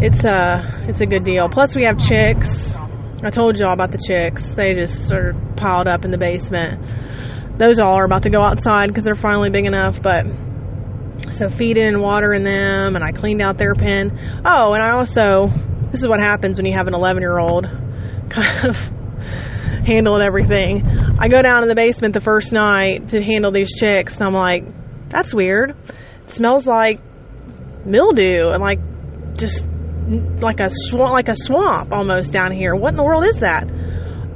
it's 0.00 0.24
a 0.24 0.86
it's 0.88 1.02
a 1.02 1.06
good 1.06 1.24
deal. 1.24 1.48
Plus, 1.50 1.76
we 1.76 1.84
have 1.84 1.98
chicks. 1.98 2.72
I 3.22 3.30
told 3.30 3.58
y'all 3.58 3.72
about 3.72 3.90
the 3.90 3.98
chicks. 3.98 4.54
They 4.54 4.74
just 4.74 5.12
are 5.12 5.34
piled 5.56 5.86
up 5.86 6.04
in 6.04 6.10
the 6.10 6.18
basement. 6.18 6.84
Those 7.58 7.78
all 7.78 7.98
are 7.98 8.04
about 8.04 8.24
to 8.24 8.30
go 8.30 8.40
outside 8.40 8.88
because 8.88 9.04
they're 9.04 9.14
finally 9.14 9.50
big 9.50 9.64
enough. 9.64 10.02
But 10.02 10.26
so 11.30 11.48
feeding 11.48 11.86
and 11.86 12.02
watering 12.02 12.42
them, 12.42 12.96
and 12.96 13.04
I 13.04 13.12
cleaned 13.12 13.40
out 13.40 13.58
their 13.58 13.74
pen. 13.74 14.42
Oh, 14.44 14.72
and 14.72 14.82
I 14.82 14.90
also 14.90 15.48
this 15.90 16.00
is 16.00 16.08
what 16.08 16.18
happens 16.18 16.58
when 16.58 16.66
you 16.66 16.76
have 16.76 16.88
an 16.88 16.94
11 16.94 17.22
year 17.22 17.38
old 17.38 17.64
kind 18.28 18.68
of 18.68 18.76
handling 19.86 20.22
everything. 20.22 20.84
I 21.18 21.28
go 21.28 21.40
down 21.40 21.62
in 21.62 21.68
the 21.68 21.76
basement 21.76 22.14
the 22.14 22.20
first 22.20 22.52
night 22.52 23.10
to 23.10 23.22
handle 23.22 23.52
these 23.52 23.72
chicks, 23.72 24.18
and 24.18 24.26
I'm 24.26 24.34
like, 24.34 24.64
that's 25.08 25.32
weird. 25.32 25.76
It 26.24 26.30
smells 26.30 26.66
like 26.66 27.00
mildew 27.86 28.50
and 28.50 28.60
like 28.60 28.80
just 29.36 29.66
like 30.06 30.60
a 30.60 30.68
swamp, 30.70 31.12
like 31.12 31.28
a 31.28 31.36
swamp 31.36 31.92
almost 31.92 32.32
down 32.32 32.52
here. 32.52 32.74
What 32.74 32.90
in 32.90 32.96
the 32.96 33.04
world 33.04 33.24
is 33.24 33.40
that? 33.40 33.68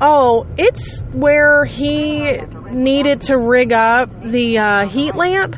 Oh, 0.00 0.46
it's 0.56 1.00
where 1.12 1.64
he 1.64 2.22
needed 2.70 3.22
to 3.22 3.36
rig 3.36 3.72
up 3.72 4.22
the 4.22 4.58
uh, 4.58 4.88
heat 4.88 5.14
lamp. 5.14 5.56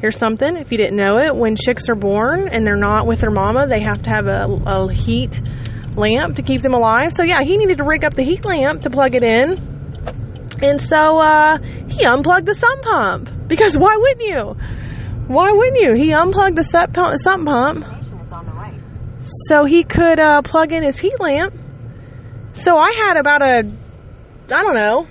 Here's 0.00 0.16
something 0.16 0.56
if 0.56 0.72
you 0.72 0.78
didn't 0.78 0.96
know 0.96 1.18
it. 1.18 1.34
When 1.36 1.54
chicks 1.54 1.88
are 1.88 1.94
born 1.94 2.48
and 2.48 2.66
they're 2.66 2.74
not 2.74 3.06
with 3.06 3.20
their 3.20 3.30
mama, 3.30 3.66
they 3.68 3.80
have 3.80 4.02
to 4.02 4.10
have 4.10 4.26
a, 4.26 4.48
a 4.66 4.92
heat 4.92 5.40
lamp 5.94 6.36
to 6.36 6.42
keep 6.42 6.62
them 6.62 6.74
alive. 6.74 7.12
So 7.12 7.22
yeah, 7.22 7.42
he 7.42 7.56
needed 7.56 7.78
to 7.78 7.84
rig 7.84 8.04
up 8.04 8.14
the 8.14 8.24
heat 8.24 8.44
lamp 8.44 8.82
to 8.82 8.90
plug 8.90 9.14
it 9.14 9.22
in. 9.22 9.70
And 10.62 10.80
so 10.80 11.18
uh, 11.18 11.58
he 11.88 12.04
unplugged 12.04 12.46
the 12.46 12.54
sump 12.54 12.82
pump 12.82 13.48
because 13.48 13.76
why 13.76 13.96
wouldn't 13.96 14.22
you? 14.22 14.56
Why 15.28 15.52
wouldn't 15.52 15.80
you? 15.80 15.94
He 15.94 16.12
unplugged 16.12 16.56
the 16.56 16.64
sump 16.64 16.94
pump, 16.94 17.18
sump 17.20 17.46
pump 17.46 17.91
so 19.22 19.64
he 19.64 19.84
could 19.84 20.20
uh, 20.20 20.42
plug 20.42 20.72
in 20.72 20.82
his 20.82 20.98
heat 20.98 21.18
lamp. 21.18 21.54
So 22.54 22.76
I 22.76 22.92
had 22.92 23.16
about 23.16 23.42
a, 23.42 23.58
I 24.54 24.62
don't 24.62 24.74
know, 24.74 25.06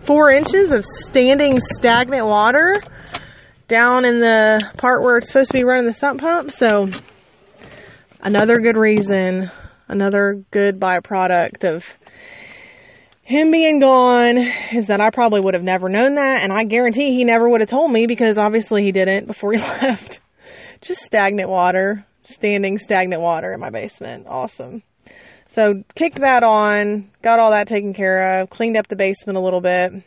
four 0.00 0.30
inches 0.30 0.72
of 0.72 0.84
standing 0.84 1.60
stagnant 1.60 2.26
water 2.26 2.74
down 3.68 4.04
in 4.04 4.20
the 4.20 4.60
part 4.76 5.02
where 5.02 5.16
it's 5.16 5.28
supposed 5.28 5.50
to 5.50 5.56
be 5.56 5.64
running 5.64 5.86
the 5.86 5.92
sump 5.92 6.20
pump. 6.20 6.50
So 6.50 6.88
another 8.20 8.60
good 8.60 8.76
reason 8.76 9.50
another 9.88 10.44
good 10.50 10.78
byproduct 10.78 11.64
of 11.64 11.84
him 13.22 13.50
being 13.50 13.80
gone 13.80 14.38
is 14.72 14.86
that 14.86 15.00
I 15.00 15.10
probably 15.10 15.40
would 15.40 15.54
have 15.54 15.62
never 15.62 15.88
known 15.88 16.14
that, 16.14 16.42
and 16.42 16.52
I 16.52 16.64
guarantee 16.64 17.14
he 17.14 17.24
never 17.24 17.48
would 17.48 17.60
have 17.60 17.68
told 17.68 17.90
me 17.90 18.06
because 18.06 18.38
obviously 18.38 18.84
he 18.84 18.92
didn't 18.92 19.26
before 19.26 19.52
he 19.52 19.58
left. 19.82 20.20
Just 20.80 21.02
stagnant 21.02 21.48
water, 21.48 22.06
standing 22.28 22.78
stagnant 22.78 23.22
water 23.22 23.52
in 23.52 23.60
my 23.60 23.70
basement. 23.70 24.26
Awesome. 24.28 24.82
So 25.48 25.82
kicked 25.94 26.20
that 26.20 26.42
on, 26.42 27.10
got 27.22 27.40
all 27.40 27.50
that 27.52 27.68
taken 27.68 27.94
care 27.94 28.40
of, 28.40 28.50
cleaned 28.50 28.76
up 28.76 28.86
the 28.86 28.96
basement 28.96 29.38
a 29.38 29.40
little 29.40 29.62
bit. 29.62 30.04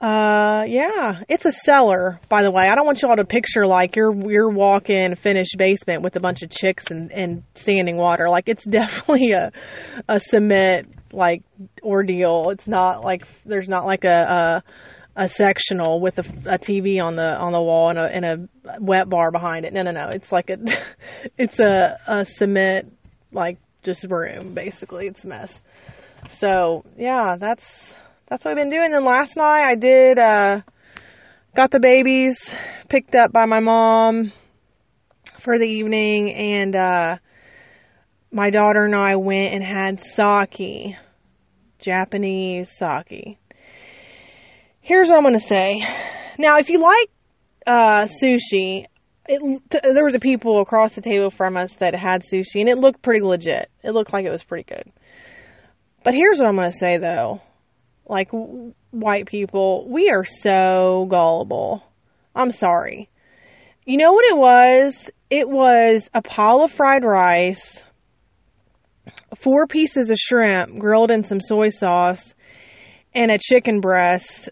Uh, 0.00 0.62
yeah, 0.68 1.22
it's 1.28 1.44
a 1.44 1.50
cellar, 1.50 2.20
by 2.28 2.42
the 2.42 2.52
way. 2.52 2.68
I 2.68 2.76
don't 2.76 2.86
want 2.86 3.02
y'all 3.02 3.16
to 3.16 3.24
picture 3.24 3.66
like 3.66 3.96
you're 3.96 4.14
you're 4.30 4.48
walking 4.48 5.16
finished 5.16 5.56
basement 5.58 6.02
with 6.02 6.14
a 6.14 6.20
bunch 6.20 6.42
of 6.42 6.50
chicks 6.50 6.92
and, 6.92 7.10
and 7.10 7.42
standing 7.54 7.96
water. 7.96 8.28
Like 8.28 8.48
it's 8.48 8.64
definitely 8.68 9.32
a 9.32 9.50
a 10.08 10.20
cement 10.20 10.94
like 11.12 11.42
ordeal. 11.82 12.50
It's 12.50 12.68
not 12.68 13.02
like 13.02 13.26
there's 13.44 13.68
not 13.68 13.86
like 13.86 14.04
a 14.04 14.08
a, 14.08 14.62
a 15.18 15.28
sectional 15.28 16.00
with 16.00 16.18
a, 16.20 16.54
a, 16.54 16.58
TV 16.58 17.02
on 17.02 17.16
the 17.16 17.36
on 17.36 17.50
the 17.50 17.60
wall 17.60 17.90
and 17.90 17.98
a 17.98 18.04
and 18.04 18.24
a 18.24 18.48
wet 18.80 19.08
bar 19.08 19.32
behind 19.32 19.66
it. 19.66 19.72
No, 19.72 19.82
no, 19.82 19.90
no. 19.90 20.08
It's 20.10 20.30
like 20.30 20.48
a 20.48 20.58
it's 21.36 21.58
a 21.58 21.98
a 22.06 22.24
cement 22.24 22.96
like 23.32 23.58
just 23.82 24.04
room 24.04 24.54
basically. 24.54 25.08
It's 25.08 25.24
a 25.24 25.26
mess. 25.26 25.60
So 26.30 26.84
yeah, 26.96 27.36
that's 27.36 27.94
that's 28.28 28.44
what 28.44 28.52
I've 28.52 28.56
been 28.56 28.70
doing. 28.70 28.94
And 28.94 29.04
last 29.04 29.36
night 29.36 29.64
I 29.64 29.74
did, 29.74 30.18
uh, 30.20 30.60
got 31.56 31.72
the 31.72 31.80
babies 31.80 32.38
picked 32.88 33.16
up 33.16 33.32
by 33.32 33.44
my 33.46 33.58
mom 33.58 34.32
for 35.38 35.58
the 35.58 35.66
evening 35.66 36.32
and, 36.32 36.76
uh, 36.76 37.16
my 38.30 38.50
daughter 38.50 38.84
and 38.84 38.94
I 38.94 39.16
went 39.16 39.54
and 39.54 39.64
had 39.64 39.98
sake, 39.98 40.96
Japanese 41.78 42.70
sake. 42.76 43.38
Here's 44.88 45.10
what 45.10 45.18
I'm 45.18 45.22
going 45.22 45.34
to 45.34 45.40
say. 45.40 45.86
Now, 46.38 46.56
if 46.56 46.70
you 46.70 46.78
like, 46.78 47.10
uh, 47.66 48.06
sushi, 48.06 48.86
it, 49.28 49.62
there 49.82 50.04
was 50.06 50.14
a 50.14 50.18
people 50.18 50.62
across 50.62 50.94
the 50.94 51.02
table 51.02 51.28
from 51.28 51.58
us 51.58 51.74
that 51.74 51.94
had 51.94 52.22
sushi 52.22 52.60
and 52.60 52.70
it 52.70 52.78
looked 52.78 53.02
pretty 53.02 53.20
legit. 53.20 53.70
It 53.82 53.90
looked 53.90 54.14
like 54.14 54.24
it 54.24 54.30
was 54.30 54.42
pretty 54.42 54.64
good. 54.64 54.90
But 56.04 56.14
here's 56.14 56.38
what 56.38 56.48
I'm 56.48 56.54
going 56.54 56.72
to 56.72 56.76
say 56.76 56.96
though 56.96 57.42
like 58.06 58.30
w- 58.30 58.72
white 58.92 59.26
people, 59.26 59.86
we 59.86 60.08
are 60.08 60.24
so 60.24 61.06
gullible. 61.10 61.84
I'm 62.34 62.50
sorry. 62.50 63.10
You 63.84 63.98
know 63.98 64.14
what 64.14 64.24
it 64.24 64.38
was? 64.38 65.10
It 65.28 65.50
was 65.50 66.08
a 66.14 66.22
pile 66.22 66.62
of 66.62 66.72
fried 66.72 67.04
rice, 67.04 67.84
four 69.36 69.66
pieces 69.66 70.08
of 70.08 70.16
shrimp 70.16 70.78
grilled 70.78 71.10
in 71.10 71.24
some 71.24 71.42
soy 71.42 71.68
sauce, 71.68 72.34
and 73.14 73.30
a 73.30 73.38
chicken 73.38 73.80
breast, 73.80 74.48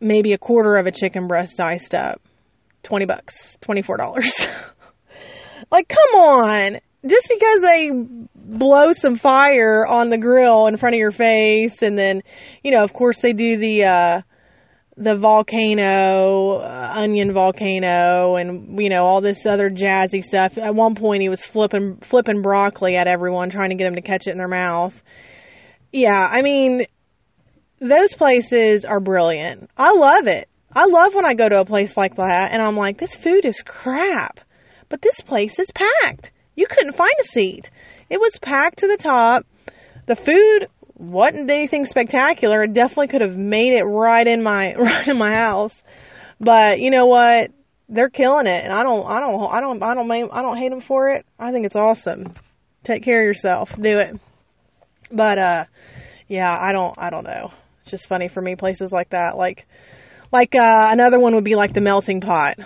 maybe 0.00 0.32
a 0.32 0.38
quarter 0.38 0.76
of 0.76 0.86
a 0.86 0.92
chicken 0.92 1.26
breast 1.26 1.56
diced 1.56 1.94
up. 1.94 2.20
20 2.82 3.04
bucks, 3.04 3.58
$24. 3.62 3.98
like, 5.70 5.88
come 5.88 6.20
on. 6.20 6.80
Just 7.06 7.28
because 7.28 7.62
they 7.62 7.90
blow 8.34 8.92
some 8.92 9.16
fire 9.16 9.86
on 9.86 10.10
the 10.10 10.18
grill 10.18 10.66
in 10.66 10.76
front 10.76 10.94
of 10.94 10.98
your 10.98 11.12
face 11.12 11.82
and 11.82 11.98
then, 11.98 12.22
you 12.62 12.72
know, 12.72 12.84
of 12.84 12.92
course 12.92 13.20
they 13.20 13.32
do 13.32 13.56
the, 13.56 13.84
uh, 13.84 14.20
the 15.00 15.16
volcano, 15.16 16.56
uh, 16.58 16.92
onion 16.94 17.32
volcano, 17.32 18.36
and 18.36 18.80
you 18.80 18.90
know 18.90 19.06
all 19.06 19.22
this 19.22 19.46
other 19.46 19.70
jazzy 19.70 20.22
stuff. 20.22 20.58
At 20.58 20.74
one 20.74 20.94
point, 20.94 21.22
he 21.22 21.30
was 21.30 21.42
flipping 21.42 21.96
flipping 22.02 22.42
broccoli 22.42 22.96
at 22.96 23.06
everyone, 23.06 23.48
trying 23.48 23.70
to 23.70 23.76
get 23.76 23.84
them 23.84 23.94
to 23.94 24.02
catch 24.02 24.26
it 24.26 24.32
in 24.32 24.38
their 24.38 24.46
mouth. 24.46 25.02
Yeah, 25.90 26.20
I 26.20 26.42
mean, 26.42 26.84
those 27.80 28.12
places 28.12 28.84
are 28.84 29.00
brilliant. 29.00 29.70
I 29.76 29.92
love 29.94 30.26
it. 30.26 30.48
I 30.72 30.86
love 30.86 31.14
when 31.14 31.24
I 31.24 31.34
go 31.34 31.48
to 31.48 31.60
a 31.60 31.64
place 31.64 31.96
like 31.96 32.16
that, 32.16 32.52
and 32.52 32.62
I'm 32.62 32.76
like, 32.76 32.98
this 32.98 33.16
food 33.16 33.44
is 33.44 33.62
crap, 33.62 34.38
but 34.88 35.02
this 35.02 35.20
place 35.20 35.58
is 35.58 35.70
packed. 35.72 36.30
You 36.54 36.66
couldn't 36.68 36.92
find 36.92 37.14
a 37.20 37.24
seat. 37.24 37.70
It 38.08 38.20
was 38.20 38.38
packed 38.38 38.80
to 38.80 38.86
the 38.86 38.96
top. 38.96 39.46
The 40.06 40.14
food 40.14 40.68
wasn't 40.96 41.50
anything 41.50 41.86
spectacular. 41.86 42.64
It 42.64 42.74
definitely 42.74 43.08
could 43.08 43.22
have 43.22 43.36
made 43.36 43.72
it 43.72 43.82
right 43.82 44.26
in 44.26 44.42
my 44.42 44.74
right 44.78 45.08
in 45.08 45.18
my 45.18 45.34
house. 45.34 45.82
But 46.38 46.80
you 46.80 46.90
know 46.90 47.06
what? 47.06 47.50
They're 47.88 48.08
killing 48.10 48.46
it, 48.46 48.62
and 48.64 48.72
I 48.72 48.84
don't, 48.84 49.04
I 49.04 49.20
don't, 49.20 49.52
I 49.52 49.60
don't, 49.60 49.82
I 49.82 49.94
don't, 49.94 50.10
I 50.32 50.42
don't 50.42 50.56
hate 50.56 50.70
them 50.70 50.80
for 50.80 51.08
it. 51.08 51.26
I 51.38 51.50
think 51.50 51.66
it's 51.66 51.74
awesome. 51.74 52.34
Take 52.84 53.02
care 53.02 53.20
of 53.20 53.26
yourself. 53.26 53.74
Do 53.74 53.98
it. 53.98 54.20
But 55.10 55.38
uh, 55.38 55.64
yeah, 56.28 56.56
I 56.56 56.70
don't, 56.72 56.94
I 56.96 57.10
don't 57.10 57.24
know. 57.24 57.52
Just 57.86 58.08
funny 58.08 58.28
for 58.28 58.40
me 58.40 58.56
places 58.56 58.92
like 58.92 59.10
that. 59.10 59.36
Like, 59.36 59.66
like 60.32 60.54
uh, 60.54 60.88
another 60.90 61.18
one 61.18 61.34
would 61.34 61.44
be 61.44 61.56
like 61.56 61.72
the 61.72 61.80
melting 61.80 62.20
pot. 62.20 62.58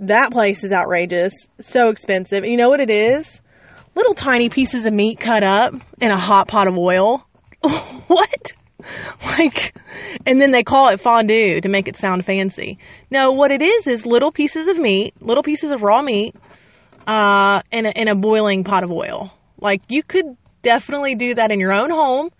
That 0.00 0.32
place 0.32 0.64
is 0.64 0.72
outrageous. 0.72 1.34
So 1.60 1.88
expensive. 1.88 2.44
You 2.44 2.56
know 2.56 2.68
what 2.68 2.80
it 2.80 2.90
is? 2.90 3.40
Little 3.94 4.14
tiny 4.14 4.48
pieces 4.48 4.86
of 4.86 4.92
meat 4.92 5.18
cut 5.18 5.42
up 5.42 5.74
in 6.00 6.10
a 6.10 6.18
hot 6.18 6.48
pot 6.48 6.68
of 6.68 6.76
oil 6.76 7.26
what? 8.06 8.52
Like, 9.22 9.74
and 10.24 10.40
then 10.40 10.50
they 10.52 10.62
call 10.62 10.88
it 10.88 11.00
fondue 11.00 11.60
to 11.60 11.68
make 11.68 11.88
it 11.88 11.96
sound 11.96 12.24
fancy. 12.24 12.78
No, 13.10 13.32
what 13.32 13.50
it 13.50 13.60
is 13.60 13.86
is 13.86 14.06
little 14.06 14.32
pieces 14.32 14.68
of 14.68 14.78
meat, 14.78 15.14
little 15.20 15.42
pieces 15.42 15.70
of 15.70 15.82
raw 15.82 16.00
meat, 16.00 16.34
uh, 17.06 17.60
in 17.70 17.84
a, 17.84 17.90
in 17.90 18.08
a 18.08 18.14
boiling 18.14 18.64
pot 18.64 18.82
of 18.82 18.90
oil. 18.90 19.32
Like, 19.58 19.82
you 19.88 20.02
could 20.02 20.36
definitely 20.62 21.14
do 21.14 21.34
that 21.34 21.52
in 21.52 21.60
your 21.60 21.72
own 21.72 21.90
home 21.90 22.30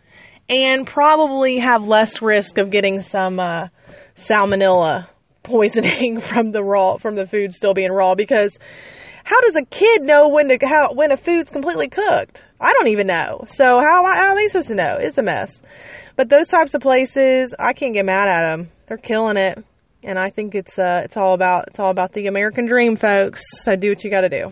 and 0.51 0.87
probably 0.87 1.59
have 1.59 1.87
less 1.87 2.21
risk 2.21 2.59
of 2.59 2.71
getting 2.71 3.01
some, 3.01 3.41
uh, 3.41 3.69
salmonella 4.17 5.07
poisoning 5.43 6.21
from 6.21 6.53
the 6.53 6.63
raw, 6.63 6.99
from 6.99 7.15
the 7.15 7.27
food 7.27 7.55
still 7.55 7.75
being 7.75 7.91
raw 7.91 8.15
because 8.15 8.59
how 9.25 9.41
does 9.43 9.57
a 9.57 9.65
kid 9.65 10.03
know 10.03 10.31
when 10.31 10.49
to 10.49 10.59
how 10.67 10.93
when 10.93 11.13
a 11.13 11.17
food's 11.17 11.51
completely 11.51 11.89
cooked? 11.89 12.45
I 12.61 12.73
don't 12.73 12.89
even 12.89 13.07
know. 13.07 13.45
So 13.47 13.65
how, 13.65 14.05
how 14.05 14.31
are 14.31 14.35
they 14.35 14.49
supposed 14.49 14.69
to 14.69 14.75
know? 14.75 14.97
It's 14.99 15.19
a 15.19 15.23
mess. 15.23 15.61
But 16.17 16.29
those 16.29 16.49
types 16.49 16.75
of 16.75 16.83
places, 16.83 17.55
I 17.59 17.73
can't 17.73 17.95
get 17.95 18.05
mad 18.05 18.29
at 18.29 18.43
them. 18.43 18.71
They're 18.89 18.97
killing 18.97 19.37
it, 19.37 19.65
and 20.03 20.19
I 20.19 20.31
think 20.31 20.55
it's 20.55 20.79
uh 20.79 21.03
it's 21.05 21.17
all 21.17 21.35
about 21.35 21.69
it's 21.69 21.79
all 21.79 21.91
about 21.91 22.13
the 22.13 22.27
American 22.27 22.67
dream, 22.67 22.97
folks. 22.97 23.43
So 23.63 23.77
do 23.77 23.91
what 23.91 24.03
you 24.03 24.11
got 24.11 24.23
to 24.23 24.29
do. 24.29 24.51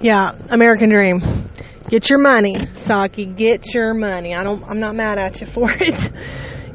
Yeah, 0.00 0.32
American 0.50 0.90
dream. 0.90 1.43
Get 1.88 2.08
your 2.10 2.18
money, 2.18 2.56
Saki. 2.76 3.26
Get 3.26 3.74
your 3.74 3.94
money. 3.94 4.34
I 4.34 4.42
don't. 4.42 4.64
I'm 4.64 4.80
not 4.80 4.94
mad 4.94 5.18
at 5.18 5.40
you 5.40 5.46
for 5.46 5.70
it, 5.80 6.10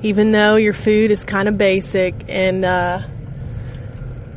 even 0.02 0.32
though 0.32 0.56
your 0.56 0.74
food 0.74 1.12
is 1.12 1.24
kind 1.24 1.48
of 1.48 1.58
basic 1.58 2.26
and. 2.28 2.66
uh 2.66 3.00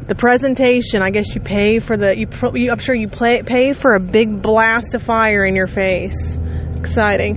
the 0.08 0.16
presentation, 0.16 1.00
I 1.00 1.10
guess 1.10 1.34
you 1.34 1.40
pay 1.40 1.78
for 1.78 1.96
the 1.96 2.16
you, 2.16 2.26
you 2.54 2.70
I'm 2.72 2.80
sure 2.80 2.94
you 2.94 3.08
pay 3.08 3.42
pay 3.42 3.72
for 3.72 3.94
a 3.94 4.00
big 4.00 4.42
blast 4.42 4.94
of 4.94 5.02
fire 5.02 5.44
in 5.44 5.54
your 5.54 5.68
face. 5.68 6.36
Exciting. 6.76 7.36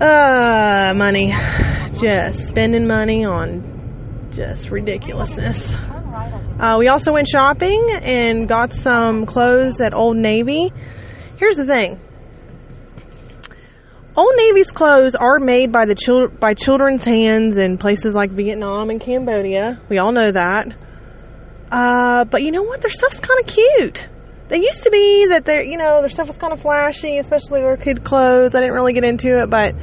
Uh, 0.00 0.92
money. 0.94 1.34
Just 2.00 2.48
spending 2.48 2.86
money 2.86 3.24
on 3.24 4.28
just 4.30 4.70
ridiculousness. 4.70 5.74
Uh, 5.74 6.76
we 6.78 6.88
also 6.88 7.12
went 7.12 7.26
shopping 7.26 7.90
and 8.02 8.48
got 8.48 8.72
some 8.72 9.26
clothes 9.26 9.80
at 9.80 9.94
Old 9.94 10.16
Navy. 10.16 10.72
Here's 11.36 11.56
the 11.56 11.66
thing. 11.66 12.00
Old 14.16 14.32
Navy's 14.36 14.70
clothes 14.70 15.14
are 15.14 15.38
made 15.38 15.70
by 15.70 15.84
the 15.84 15.94
chil- 15.94 16.28
by 16.28 16.54
children's 16.54 17.04
hands 17.04 17.58
in 17.58 17.76
places 17.76 18.14
like 18.14 18.30
Vietnam 18.30 18.88
and 18.88 18.98
Cambodia. 18.98 19.78
We 19.90 19.98
all 19.98 20.12
know 20.12 20.32
that. 20.32 20.74
Uh, 21.70 22.24
but 22.24 22.42
you 22.42 22.50
know 22.50 22.62
what? 22.62 22.80
Their 22.80 22.90
stuff's 22.90 23.20
kind 23.20 23.40
of 23.40 23.46
cute. 23.46 24.06
They 24.48 24.58
used 24.58 24.84
to 24.84 24.90
be 24.90 25.26
that 25.30 25.44
their, 25.44 25.62
you 25.62 25.76
know, 25.76 26.00
their 26.00 26.08
stuff 26.08 26.28
was 26.28 26.36
kind 26.36 26.52
of 26.52 26.62
flashy, 26.62 27.18
especially 27.18 27.60
their 27.60 27.76
kid 27.76 28.04
clothes. 28.04 28.54
I 28.54 28.60
didn't 28.60 28.74
really 28.74 28.92
get 28.94 29.04
into 29.04 29.42
it, 29.42 29.50
but 29.50 29.74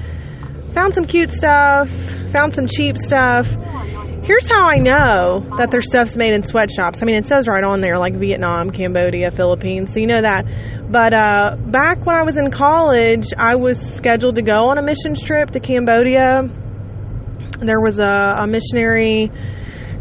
found 0.74 0.96
some 0.96 1.06
cute 1.06 1.32
stuff, 1.32 1.90
found 2.32 2.56
some 2.56 2.66
cheap 2.66 2.98
stuff. 2.98 3.46
Here's 4.24 4.50
how 4.50 4.64
I 4.64 4.78
know 4.78 5.46
that 5.58 5.70
their 5.70 5.82
stuff's 5.82 6.16
made 6.16 6.34
in 6.34 6.44
sweatshops. 6.44 7.02
I 7.02 7.06
mean, 7.06 7.18
it 7.18 7.26
says 7.26 7.46
right 7.46 7.64
on 7.64 7.82
there, 7.82 7.98
like 7.98 8.16
Vietnam, 8.16 8.70
Cambodia, 8.70 9.32
Philippines, 9.32 9.92
so 9.92 10.00
you 10.00 10.08
know 10.08 10.22
that. 10.22 10.46
But 10.90 11.14
uh, 11.14 11.58
back 11.58 12.06
when 12.06 12.16
I 12.16 12.24
was 12.24 12.38
in 12.38 12.50
college, 12.50 13.28
I 13.38 13.56
was 13.56 13.78
scheduled 13.78 14.36
to 14.38 14.42
go 14.42 14.70
on 14.70 14.78
a 14.78 14.82
missions 14.82 15.22
trip 15.22 15.52
to 15.52 15.60
Cambodia. 15.60 16.44
There 17.60 17.82
was 17.82 18.00
a, 18.00 18.36
a 18.44 18.48
missionary 18.48 19.30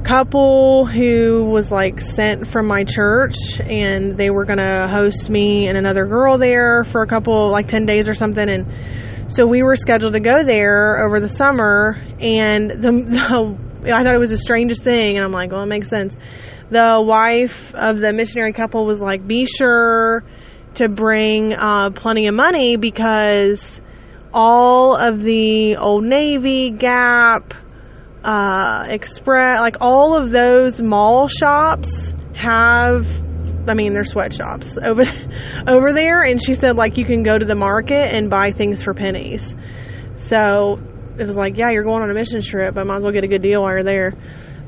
couple 0.04 0.86
who 0.86 1.44
was 1.46 1.72
like 1.72 2.00
sent 2.00 2.46
from 2.46 2.68
my 2.68 2.84
church 2.84 3.34
and 3.58 4.16
they 4.16 4.30
were 4.30 4.44
gonna 4.44 4.86
host 4.88 5.30
me 5.30 5.66
and 5.66 5.76
another 5.76 6.06
girl 6.06 6.38
there 6.38 6.84
for 6.84 7.02
a 7.02 7.06
couple 7.06 7.50
like 7.50 7.68
10 7.68 7.86
days 7.86 8.08
or 8.08 8.14
something 8.14 8.48
and 8.48 9.32
so 9.32 9.46
we 9.46 9.62
were 9.62 9.76
scheduled 9.76 10.14
to 10.14 10.20
go 10.20 10.42
there 10.44 11.04
over 11.06 11.20
the 11.20 11.28
summer 11.28 11.96
and 12.18 12.70
the, 12.70 12.90
the 13.08 13.61
I 13.84 14.04
thought 14.04 14.14
it 14.14 14.20
was 14.20 14.30
the 14.30 14.38
strangest 14.38 14.82
thing 14.82 15.16
and 15.16 15.24
I'm 15.24 15.32
like 15.32 15.52
well 15.52 15.62
it 15.62 15.66
makes 15.66 15.88
sense 15.88 16.16
the 16.70 17.02
wife 17.04 17.74
of 17.74 17.98
the 17.98 18.12
missionary 18.12 18.52
couple 18.52 18.86
was 18.86 19.00
like 19.00 19.26
be 19.26 19.46
sure 19.46 20.24
to 20.74 20.88
bring 20.88 21.52
uh, 21.52 21.90
plenty 21.90 22.26
of 22.28 22.34
money 22.34 22.76
because 22.76 23.80
all 24.32 24.96
of 24.96 25.20
the 25.20 25.76
old 25.76 26.04
navy 26.04 26.70
gap 26.70 27.54
uh, 28.24 28.86
Express, 28.88 29.60
like 29.60 29.76
all 29.80 30.16
of 30.16 30.30
those 30.30 30.80
mall 30.80 31.28
shops 31.28 32.12
have, 32.34 33.06
I 33.68 33.74
mean, 33.74 33.92
they're 33.92 34.04
sweatshops 34.04 34.78
over 34.84 35.02
over 35.66 35.92
there. 35.92 36.22
And 36.22 36.42
she 36.42 36.54
said 36.54 36.76
like 36.76 36.96
you 36.96 37.04
can 37.04 37.22
go 37.22 37.36
to 37.36 37.44
the 37.44 37.54
market 37.54 38.14
and 38.14 38.30
buy 38.30 38.50
things 38.50 38.82
for 38.82 38.94
pennies. 38.94 39.54
So 40.16 40.80
it 41.18 41.26
was 41.26 41.36
like, 41.36 41.56
yeah, 41.56 41.70
you're 41.70 41.84
going 41.84 42.02
on 42.02 42.10
a 42.10 42.14
mission 42.14 42.40
trip, 42.40 42.74
but 42.74 42.86
might 42.86 42.98
as 42.98 43.02
well 43.02 43.12
get 43.12 43.24
a 43.24 43.28
good 43.28 43.42
deal 43.42 43.62
while 43.62 43.72
you're 43.72 43.84
there. 43.84 44.12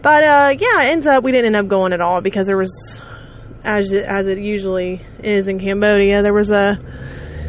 But 0.02 0.24
uh, 0.24 0.50
yeah, 0.58 0.82
it 0.82 0.92
ends 0.92 1.06
up 1.06 1.24
we 1.24 1.32
didn't 1.32 1.54
end 1.54 1.64
up 1.64 1.68
going 1.68 1.92
at 1.92 2.00
all 2.00 2.20
because 2.20 2.46
there 2.46 2.58
was, 2.58 3.00
as 3.64 3.90
it, 3.92 4.04
as 4.04 4.26
it 4.26 4.38
usually 4.38 5.00
is 5.22 5.48
in 5.48 5.58
Cambodia, 5.58 6.22
there 6.22 6.34
was 6.34 6.50
a 6.50 6.78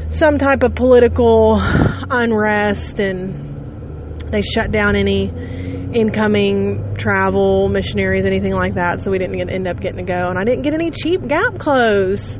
some 0.10 0.38
type 0.38 0.64
of 0.64 0.76
political 0.76 1.58
unrest 1.60 3.00
and 3.00 4.32
they 4.32 4.42
shut 4.42 4.72
down 4.72 4.96
any 4.96 5.26
incoming 5.94 6.96
travel 6.96 7.68
missionaries, 7.68 8.26
anything 8.26 8.54
like 8.54 8.76
that. 8.76 9.02
So 9.02 9.12
we 9.12 9.18
didn't 9.18 9.38
get, 9.38 9.50
end 9.50 9.68
up 9.68 9.80
getting 9.80 10.06
to 10.06 10.12
go, 10.12 10.30
and 10.30 10.40
I 10.40 10.44
didn't 10.44 10.64
get 10.64 10.74
any 10.74 10.92
cheap 10.92 11.28
Gap 11.28 11.58
clothes. 11.58 12.40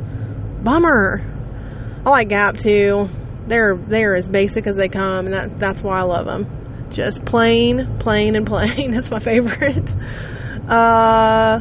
Bummer. 0.64 1.22
I 2.06 2.10
like 2.10 2.30
Gap 2.30 2.58
too. 2.58 3.10
They're 3.48 3.78
they're 3.78 4.16
as 4.16 4.28
basic 4.28 4.68
as 4.68 4.76
they 4.76 4.90
come, 4.90 5.26
and 5.26 5.34
that 5.34 5.60
that's 5.60 5.82
why 5.82 6.00
I 6.00 6.04
love 6.04 6.26
them. 6.26 6.90
Just 6.90 7.26
plain, 7.26 7.98
plain, 8.00 8.36
and 8.36 8.46
plain. 8.46 8.92
That's 8.94 9.10
my 9.10 9.20
favorite. 9.20 9.92
Uh, 10.70 11.60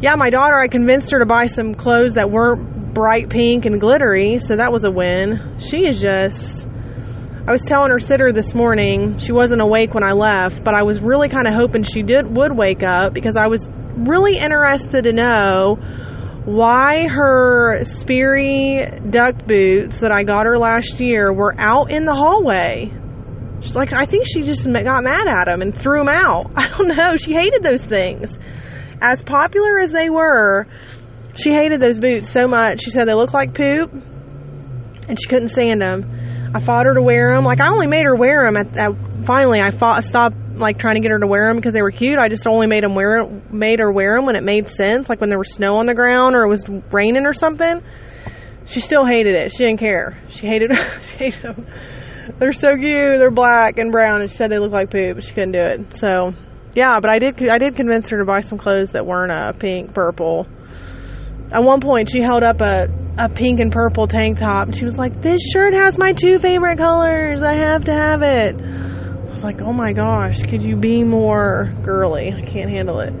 yeah, 0.00 0.14
my 0.16 0.28
daughter. 0.30 0.56
I 0.56 0.68
convinced 0.68 1.10
her 1.12 1.18
to 1.18 1.26
buy 1.26 1.46
some 1.46 1.74
clothes 1.74 2.14
that 2.14 2.30
weren't 2.30 2.94
bright 2.94 3.30
pink 3.30 3.64
and 3.64 3.80
glittery, 3.80 4.38
so 4.38 4.56
that 4.56 4.70
was 4.70 4.84
a 4.84 4.90
win. 4.90 5.56
She 5.58 5.78
is 5.78 6.00
just 6.00 6.66
I 7.44 7.50
was 7.50 7.62
telling 7.62 7.90
her 7.90 7.98
sitter 7.98 8.32
this 8.32 8.54
morning, 8.54 9.18
she 9.18 9.32
wasn't 9.32 9.62
awake 9.62 9.94
when 9.94 10.04
I 10.04 10.12
left, 10.12 10.62
but 10.62 10.74
I 10.74 10.84
was 10.84 11.00
really 11.00 11.28
kind 11.28 11.48
of 11.48 11.54
hoping 11.54 11.82
she 11.82 12.02
did 12.02 12.36
would 12.36 12.56
wake 12.56 12.84
up 12.84 13.14
because 13.14 13.34
I 13.34 13.48
was 13.48 13.68
really 13.96 14.38
interested 14.38 15.04
to 15.04 15.12
know 15.12 15.76
why 16.44 17.06
her 17.06 17.84
Sperry 17.84 19.00
duck 19.08 19.46
boots 19.46 20.00
that 20.00 20.12
I 20.12 20.24
got 20.24 20.46
her 20.46 20.58
last 20.58 21.00
year 21.00 21.32
were 21.32 21.54
out 21.56 21.90
in 21.90 22.04
the 22.04 22.14
hallway. 22.14 22.92
She's 23.60 23.76
like, 23.76 23.92
I 23.92 24.06
think 24.06 24.26
she 24.26 24.42
just 24.42 24.64
got 24.64 25.04
mad 25.04 25.28
at 25.28 25.48
him 25.48 25.62
and 25.62 25.76
threw 25.76 25.98
them 25.98 26.08
out. 26.08 26.50
I 26.56 26.68
don't 26.68 26.88
know. 26.88 27.16
She 27.16 27.32
hated 27.32 27.62
those 27.62 27.84
things. 27.84 28.38
As 29.00 29.22
popular 29.22 29.80
as 29.80 29.92
they 29.92 30.10
were, 30.10 30.66
she 31.36 31.50
hated 31.50 31.80
those 31.80 31.98
boots 31.98 32.28
so 32.28 32.48
much. 32.48 32.82
She 32.82 32.90
said 32.90 33.06
they 33.06 33.14
looked 33.14 33.34
like 33.34 33.54
poop 33.54 33.92
and 33.92 35.18
she 35.20 35.28
couldn't 35.28 35.48
stand 35.48 35.80
them. 35.80 36.50
I 36.54 36.60
fought 36.60 36.86
her 36.86 36.94
to 36.94 37.02
wear 37.02 37.34
them. 37.34 37.44
Like, 37.44 37.60
I 37.60 37.68
only 37.68 37.86
made 37.86 38.04
her 38.04 38.14
wear 38.14 38.46
them 38.46 38.56
at, 38.56 38.76
at 38.76 39.26
finally 39.26 39.60
I 39.60 39.70
fought, 39.70 40.04
stopped 40.04 40.36
like 40.54 40.78
trying 40.78 40.94
to 40.96 41.00
get 41.00 41.10
her 41.10 41.18
to 41.18 41.26
wear 41.26 41.48
them 41.48 41.56
because 41.56 41.74
they 41.74 41.82
were 41.82 41.90
cute. 41.90 42.18
I 42.18 42.28
just 42.28 42.46
only 42.46 42.66
made 42.66 42.84
them 42.84 42.94
wear 42.94 43.24
made 43.50 43.80
her 43.80 43.90
wear 43.90 44.16
them 44.16 44.26
when 44.26 44.36
it 44.36 44.42
made 44.42 44.68
sense, 44.68 45.08
like 45.08 45.20
when 45.20 45.30
there 45.30 45.38
was 45.38 45.52
snow 45.52 45.76
on 45.76 45.86
the 45.86 45.94
ground 45.94 46.34
or 46.34 46.42
it 46.42 46.48
was 46.48 46.64
raining 46.90 47.26
or 47.26 47.32
something. 47.32 47.82
She 48.64 48.80
still 48.80 49.04
hated 49.04 49.34
it. 49.34 49.52
She 49.52 49.58
didn't 49.58 49.78
care. 49.78 50.18
She 50.28 50.46
hated 50.46 50.70
she 51.02 51.16
hated 51.16 51.42
them. 51.42 51.66
They're 52.38 52.52
so 52.52 52.76
cute. 52.76 53.18
They're 53.18 53.30
black 53.30 53.78
and 53.78 53.90
brown, 53.90 54.20
and 54.20 54.30
she 54.30 54.36
said 54.36 54.50
they 54.50 54.58
look 54.58 54.72
like 54.72 54.90
poop, 54.90 55.16
but 55.16 55.24
she 55.24 55.32
couldn't 55.34 55.52
do 55.52 55.60
it. 55.60 55.94
So, 55.94 56.32
yeah, 56.74 57.00
but 57.00 57.10
I 57.10 57.18
did 57.18 57.42
I 57.48 57.58
did 57.58 57.74
convince 57.74 58.08
her 58.10 58.18
to 58.18 58.24
buy 58.24 58.40
some 58.40 58.58
clothes 58.58 58.92
that 58.92 59.04
weren't 59.04 59.32
uh, 59.32 59.52
pink, 59.52 59.92
purple. 59.92 60.46
At 61.50 61.64
one 61.64 61.80
point, 61.80 62.10
she 62.10 62.22
held 62.22 62.42
up 62.42 62.60
a 62.60 62.86
a 63.18 63.28
pink 63.28 63.60
and 63.60 63.70
purple 63.70 64.06
tank 64.06 64.38
top, 64.38 64.74
she 64.74 64.84
was 64.84 64.98
like, 64.98 65.20
"This 65.20 65.40
shirt 65.52 65.74
has 65.74 65.98
my 65.98 66.12
two 66.12 66.38
favorite 66.38 66.78
colors. 66.78 67.42
I 67.42 67.54
have 67.54 67.84
to 67.84 67.92
have 67.92 68.22
it." 68.22 68.91
I 69.32 69.34
was 69.34 69.44
like, 69.44 69.62
oh 69.62 69.72
my 69.72 69.94
gosh, 69.94 70.42
could 70.42 70.62
you 70.62 70.76
be 70.76 71.02
more 71.02 71.72
girly? 71.82 72.34
I 72.34 72.42
can't 72.42 72.68
handle 72.68 73.00
it. 73.00 73.14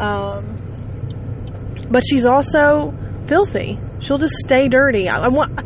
Um, 0.00 1.86
but 1.88 2.02
she's 2.04 2.26
also 2.26 2.92
filthy. 3.28 3.78
She'll 4.00 4.18
just 4.18 4.34
stay 4.44 4.66
dirty. 4.66 5.08
I, 5.08 5.18
I 5.18 5.28
want. 5.28 5.60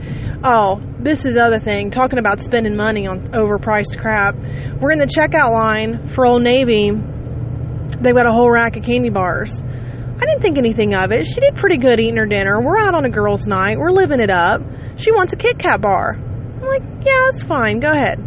Oh, 0.44 0.79
this 0.98 1.24
is 1.24 1.33
the 1.33 1.42
other 1.42 1.59
thing. 1.59 1.90
Talking 1.90 2.18
about 2.18 2.42
spending 2.42 2.77
money 2.77 3.07
on 3.07 3.29
overpriced 3.29 3.98
crap. 3.98 4.35
We're 4.79 4.90
in 4.90 4.98
the 4.98 5.07
checkout 5.07 5.55
line 5.55 6.09
for 6.09 6.27
Old 6.27 6.42
Navy. 6.42 6.90
They've 6.90 8.14
got 8.14 8.27
a 8.27 8.33
whole 8.33 8.51
rack 8.51 8.77
of 8.77 8.85
candy 8.85 9.09
bars. 9.09 9.59
I 9.59 10.27
didn't 10.27 10.42
think 10.42 10.59
anything 10.59 10.94
of 10.94 11.12
it. 11.12 11.27
She 11.27 11.40
did 11.40 11.57
pretty 11.57 11.79
good 11.79 11.98
eating 11.98 12.18
her 12.18 12.27
dinner. 12.27 12.61
We're 12.61 12.77
out 12.77 12.94
on 12.94 13.07
a 13.07 13.11
girls' 13.11 13.46
night. 13.46 13.79
We're 13.79 13.92
living 13.92 14.20
it 14.20 14.31
up. 14.31 14.61
She 14.96 15.12
wants 15.12 15.33
a 15.33 15.37
Kit 15.37 15.59
Kat 15.59 15.81
bar. 15.81 16.12
I'm 16.12 16.61
like, 16.61 16.83
yeah, 17.07 17.31
that's 17.31 17.42
fine. 17.42 17.81
Go 17.81 17.90
ahead. 17.90 18.22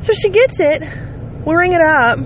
So 0.00 0.12
she 0.12 0.30
gets 0.30 0.58
it. 0.60 0.82
We 1.44 1.54
ring 1.54 1.72
it 1.72 1.80
up. 1.80 2.18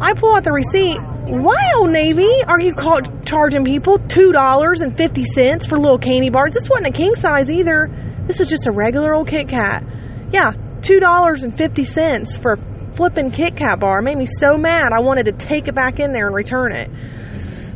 I 0.00 0.14
pull 0.14 0.34
out 0.34 0.44
the 0.44 0.52
receipt. 0.52 0.98
Old 1.26 1.90
Navy, 1.90 2.42
are 2.46 2.60
you 2.60 2.74
caught 2.74 3.24
charging 3.24 3.64
people 3.64 3.98
$2.50 3.98 5.68
for 5.68 5.78
little 5.78 5.98
candy 5.98 6.28
bars? 6.28 6.52
This 6.52 6.68
wasn't 6.68 6.88
a 6.88 6.92
king 6.92 7.14
size 7.14 7.50
either. 7.50 7.88
This 8.26 8.38
was 8.38 8.48
just 8.50 8.66
a 8.66 8.70
regular 8.72 9.14
old 9.14 9.28
Kit 9.28 9.48
Kat. 9.48 9.84
Yeah, 10.32 10.52
$2.50 10.80 12.42
for 12.42 12.52
a 12.52 12.94
flipping 12.94 13.30
Kit 13.30 13.56
Kat 13.56 13.80
bar. 13.80 14.02
Made 14.02 14.18
me 14.18 14.26
so 14.26 14.58
mad. 14.58 14.92
I 14.92 15.00
wanted 15.00 15.26
to 15.26 15.32
take 15.32 15.68
it 15.68 15.74
back 15.74 15.98
in 15.98 16.12
there 16.12 16.26
and 16.26 16.34
return 16.34 16.72
it. 16.72 16.90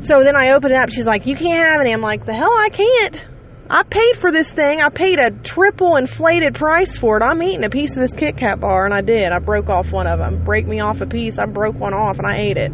So 0.05 0.23
then 0.23 0.37
I 0.37 0.53
open 0.53 0.71
it 0.71 0.77
up. 0.77 0.91
She's 0.91 1.07
like, 1.07 1.27
You 1.27 1.37
can't 1.37 1.59
have 1.59 1.81
any. 1.81 1.93
I'm 1.93 2.01
like, 2.01 2.25
The 2.25 2.35
hell, 2.35 2.53
I 2.53 2.69
can't. 2.71 3.27
I 3.71 3.83
paid 3.83 4.17
for 4.17 4.33
this 4.33 4.51
thing. 4.51 4.81
I 4.81 4.89
paid 4.89 5.19
a 5.19 5.31
triple 5.31 5.97
inflated 5.97 6.55
price 6.55 6.97
for 6.97 7.19
it. 7.19 7.23
I'm 7.23 7.43
eating 7.43 7.65
a 7.65 7.71
piece 7.71 7.91
of 7.91 7.97
this 7.97 8.15
Kit 8.15 8.39
Kat 8.39 8.61
bar, 8.61 8.87
and 8.87 8.95
I 8.95 9.03
did. 9.03 9.31
I 9.31 9.41
broke 9.41 9.69
off 9.69 9.93
one 9.93 10.07
of 10.07 10.19
them. 10.19 10.43
Break 10.43 10.67
me 10.67 10.81
off 10.81 11.03
a 11.03 11.07
piece. 11.07 11.39
I 11.39 11.45
broke 11.45 11.75
one 11.79 11.93
off, 11.93 12.19
and 12.19 12.27
I 12.27 12.39
ate 12.39 12.57
it. 12.57 12.73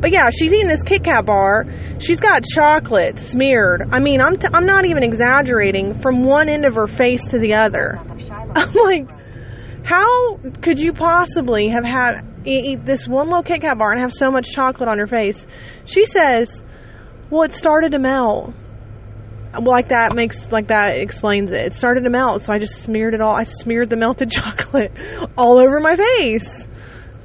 But 0.00 0.12
yeah, 0.12 0.30
she's 0.30 0.52
eating 0.52 0.68
this 0.68 0.84
Kit 0.84 1.02
Kat 1.02 1.26
bar. 1.26 1.66
She's 1.98 2.20
got 2.20 2.44
chocolate 2.44 3.18
smeared. 3.18 3.88
I 3.90 3.98
mean, 3.98 4.22
I'm, 4.22 4.38
t- 4.38 4.48
I'm 4.52 4.66
not 4.66 4.86
even 4.86 5.02
exaggerating 5.02 5.98
from 5.98 6.22
one 6.24 6.48
end 6.48 6.64
of 6.64 6.76
her 6.76 6.86
face 6.86 7.26
to 7.30 7.38
the 7.40 7.54
other. 7.54 7.98
I'm 8.54 8.72
like, 8.72 9.08
how 9.84 10.36
could 10.62 10.78
you 10.78 10.92
possibly 10.92 11.70
have 11.70 11.84
had 11.84 12.22
eat 12.44 12.84
this 12.84 13.08
one 13.08 13.26
little 13.26 13.42
Kit 13.42 13.62
Kat 13.62 13.76
bar 13.76 13.90
and 13.90 14.00
have 14.00 14.12
so 14.12 14.30
much 14.30 14.46
chocolate 14.52 14.88
on 14.88 14.96
your 14.96 15.08
face? 15.08 15.44
She 15.86 16.06
says, 16.06 16.62
well, 17.30 17.42
it 17.42 17.52
started 17.52 17.92
to 17.92 17.98
melt 17.98 18.54
like 19.58 19.88
that 19.88 20.14
makes 20.14 20.50
like 20.52 20.68
that 20.68 20.96
explains 20.96 21.50
it. 21.50 21.66
It 21.66 21.74
started 21.74 22.02
to 22.02 22.10
melt, 22.10 22.42
so 22.42 22.52
I 22.52 22.58
just 22.58 22.82
smeared 22.82 23.14
it 23.14 23.20
all. 23.20 23.34
I 23.34 23.44
smeared 23.44 23.90
the 23.90 23.96
melted 23.96 24.30
chocolate 24.32 24.92
all 25.36 25.58
over 25.58 25.80
my 25.80 25.96
face. 25.96 26.68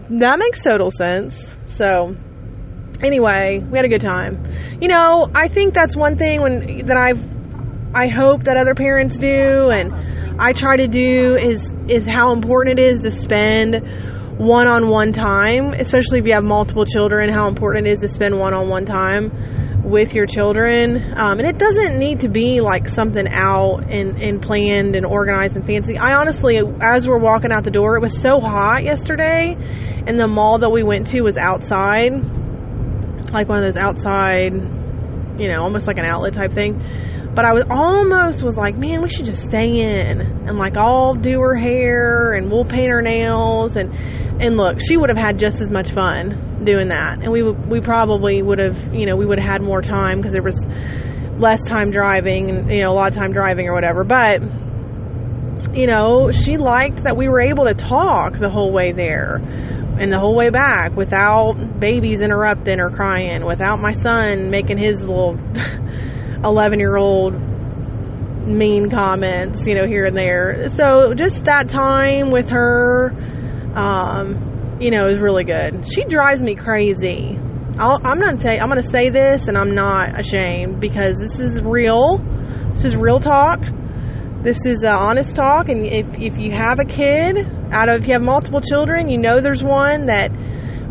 That 0.10 0.40
makes 0.40 0.62
total 0.62 0.92
sense. 0.92 1.56
So 1.66 2.16
anyway, 3.02 3.60
we 3.60 3.78
had 3.78 3.86
a 3.86 3.90
good 3.90 4.02
time. 4.02 4.44
You 4.82 4.88
know, 4.88 5.30
I 5.34 5.48
think 5.48 5.74
that's 5.74 5.96
one 5.96 6.18
thing 6.18 6.42
when 6.42 6.86
that 6.88 6.98
I've 6.98 7.24
I 7.96 8.10
hope 8.10 8.44
that 8.44 8.58
other 8.58 8.74
parents 8.74 9.18
do 9.18 9.70
and 9.70 10.42
I 10.42 10.52
try 10.52 10.78
to 10.78 10.88
do 10.88 11.38
is 11.38 11.74
is 11.88 12.08
how 12.08 12.34
important 12.34 12.80
it 12.80 12.84
is 12.84 13.02
to 13.04 13.12
spend 13.12 13.76
one-on-one 14.38 15.14
time, 15.14 15.74
especially 15.74 16.20
if 16.20 16.26
you 16.26 16.34
have 16.34 16.44
multiple 16.44 16.86
children, 16.86 17.34
how 17.34 17.48
important 17.48 17.88
it 17.88 17.92
is 17.92 18.02
to 18.02 18.10
spend 18.10 18.38
one-on-one 18.38 18.86
time 18.86 19.32
with 19.86 20.16
your 20.16 20.26
children. 20.26 21.14
Um, 21.16 21.40
and 21.40 21.48
it 21.48 21.58
doesn't 21.58 22.00
need 22.00 22.22
to 22.22 22.30
be 22.30 22.60
like 22.60 22.90
something 22.90 23.28
out 23.28 23.84
and, 23.90 24.18
and 24.20 24.42
planned 24.42 24.96
and 24.96 25.06
organized 25.06 25.56
and 25.56 25.66
fancy. 25.66 25.98
I 25.98 26.16
honestly, 26.16 26.60
as 26.82 27.08
we're 27.08 27.20
walking 27.20 27.52
out 27.52 27.64
the 27.64 27.72
door, 27.72 27.96
it 27.96 28.02
was 28.02 28.20
so 28.20 28.40
hot 28.40 28.84
yesterday, 28.84 29.56
and 30.08 30.20
the 30.20 30.28
mall 30.28 30.60
that 30.60 30.72
we 30.72 30.84
went 30.84 31.08
to 31.08 31.22
was 31.22 31.38
outside, 31.38 32.12
like 33.32 33.48
one 33.48 33.60
of 33.60 33.64
those 33.64 33.78
outside, 33.78 34.54
you 35.40 35.48
know, 35.50 35.62
almost 35.62 35.86
like 35.86 36.00
an 36.00 36.06
outlet 36.06 36.34
type 36.34 36.52
thing. 36.52 36.82
But 37.36 37.46
I 37.46 37.54
was 37.54 37.66
almost 37.70 38.44
was 38.44 38.58
like, 38.58 38.76
man, 38.78 39.02
we 39.02 39.10
should 39.10 39.26
just 39.26 39.44
stay 39.44 39.68
in 39.68 40.22
and 40.22 40.58
like 40.58 40.78
I'll 40.78 41.16
do 41.16 41.40
her 41.42 41.56
hair 41.56 42.32
and 42.32 42.50
we'll 42.50 42.64
paint 42.64 42.90
her 42.90 43.02
nails 43.02 43.76
and 43.76 43.94
and 44.42 44.56
look, 44.56 44.80
she 44.80 44.96
would 44.98 45.10
have 45.10 45.18
had 45.18 45.38
just 45.38 45.62
as 45.62 45.70
much 45.70 45.92
fun 45.92 46.55
doing 46.66 46.90
that, 46.90 47.24
and 47.24 47.32
we 47.32 47.44
we 47.44 47.80
probably 47.82 48.42
would 48.42 48.60
have, 48.60 48.94
you 48.94 49.06
know, 49.06 49.16
we 49.16 49.26
would 49.26 49.40
have 49.40 49.50
had 49.50 49.62
more 49.62 49.82
time 49.82 50.18
because 50.18 50.34
there 50.34 50.44
was 50.44 50.66
less 51.38 51.64
time 51.64 51.92
driving 51.92 52.50
and 52.50 52.72
you 52.72 52.82
know 52.82 52.92
a 52.92 52.96
lot 52.96 53.10
of 53.10 53.16
time 53.16 53.32
driving 53.32 53.68
or 53.68 53.74
whatever. 53.74 54.04
But 54.04 54.42
you 55.76 55.88
know, 55.88 56.32
she 56.32 56.58
liked 56.58 57.04
that 57.04 57.18
we 57.18 57.28
were 57.28 57.42
able 57.42 57.66
to 57.66 57.74
talk 57.74 58.38
the 58.38 58.50
whole 58.50 58.72
way 58.72 58.92
there 58.92 59.36
and 60.00 60.12
the 60.12 60.20
whole 60.20 60.36
way 60.36 60.50
back 60.50 60.96
without 60.96 61.80
babies 61.80 62.20
interrupting 62.20 62.80
or 62.80 62.90
crying, 62.90 63.46
without 63.46 63.80
my 63.80 63.94
son 63.94 64.50
making 64.50 64.78
his 64.78 65.02
little 65.02 65.38
11 66.44 66.80
year 66.80 66.98
old 66.98 67.34
mean 68.46 68.90
comments, 68.90 69.66
you 69.68 69.76
know, 69.76 69.88
here 69.88 70.06
and 70.06 70.16
there. 70.16 70.70
So 70.70 71.14
just 71.14 71.46
that 71.46 71.70
time 71.70 72.30
with 72.30 72.50
her, 72.50 73.12
um, 73.74 74.45
you 74.80 74.92
know, 74.92 75.08
is 75.08 75.20
really 75.20 75.44
good. 75.44 75.86
She 75.94 76.04
drives 76.06 76.42
me 76.42 76.56
crazy. 76.56 77.38
i 77.78 78.12
am 78.12 78.20
not 78.20 78.42
say 78.42 78.60
I'm 78.60 78.70
going 78.70 78.82
to 78.82 78.88
say 78.88 79.10
this, 79.10 79.48
and 79.48 79.58
I'm 79.58 79.74
not 79.74 80.20
ashamed 80.20 80.80
because 80.80 81.18
this 81.18 81.40
is 81.40 81.62
real. 81.62 82.20
This 82.74 82.86
is 82.86 82.96
real 82.96 83.20
talk. 83.20 83.62
This 84.44 84.66
is 84.66 84.84
uh, 84.84 84.92
honest 84.92 85.36
talk, 85.36 85.70
and 85.70 85.86
if 85.86 86.08
if 86.20 86.38
you 86.38 86.52
have 86.52 86.80
a 86.80 86.86
kid, 86.86 87.38
out 87.72 87.90
of 87.90 88.02
if 88.02 88.08
you 88.08 88.14
have 88.14 88.24
multiple 88.24 88.62
children, 88.62 89.10
you 89.10 89.18
know 89.18 89.42
there's 89.42 89.64
one 89.64 90.08
that 90.08 90.32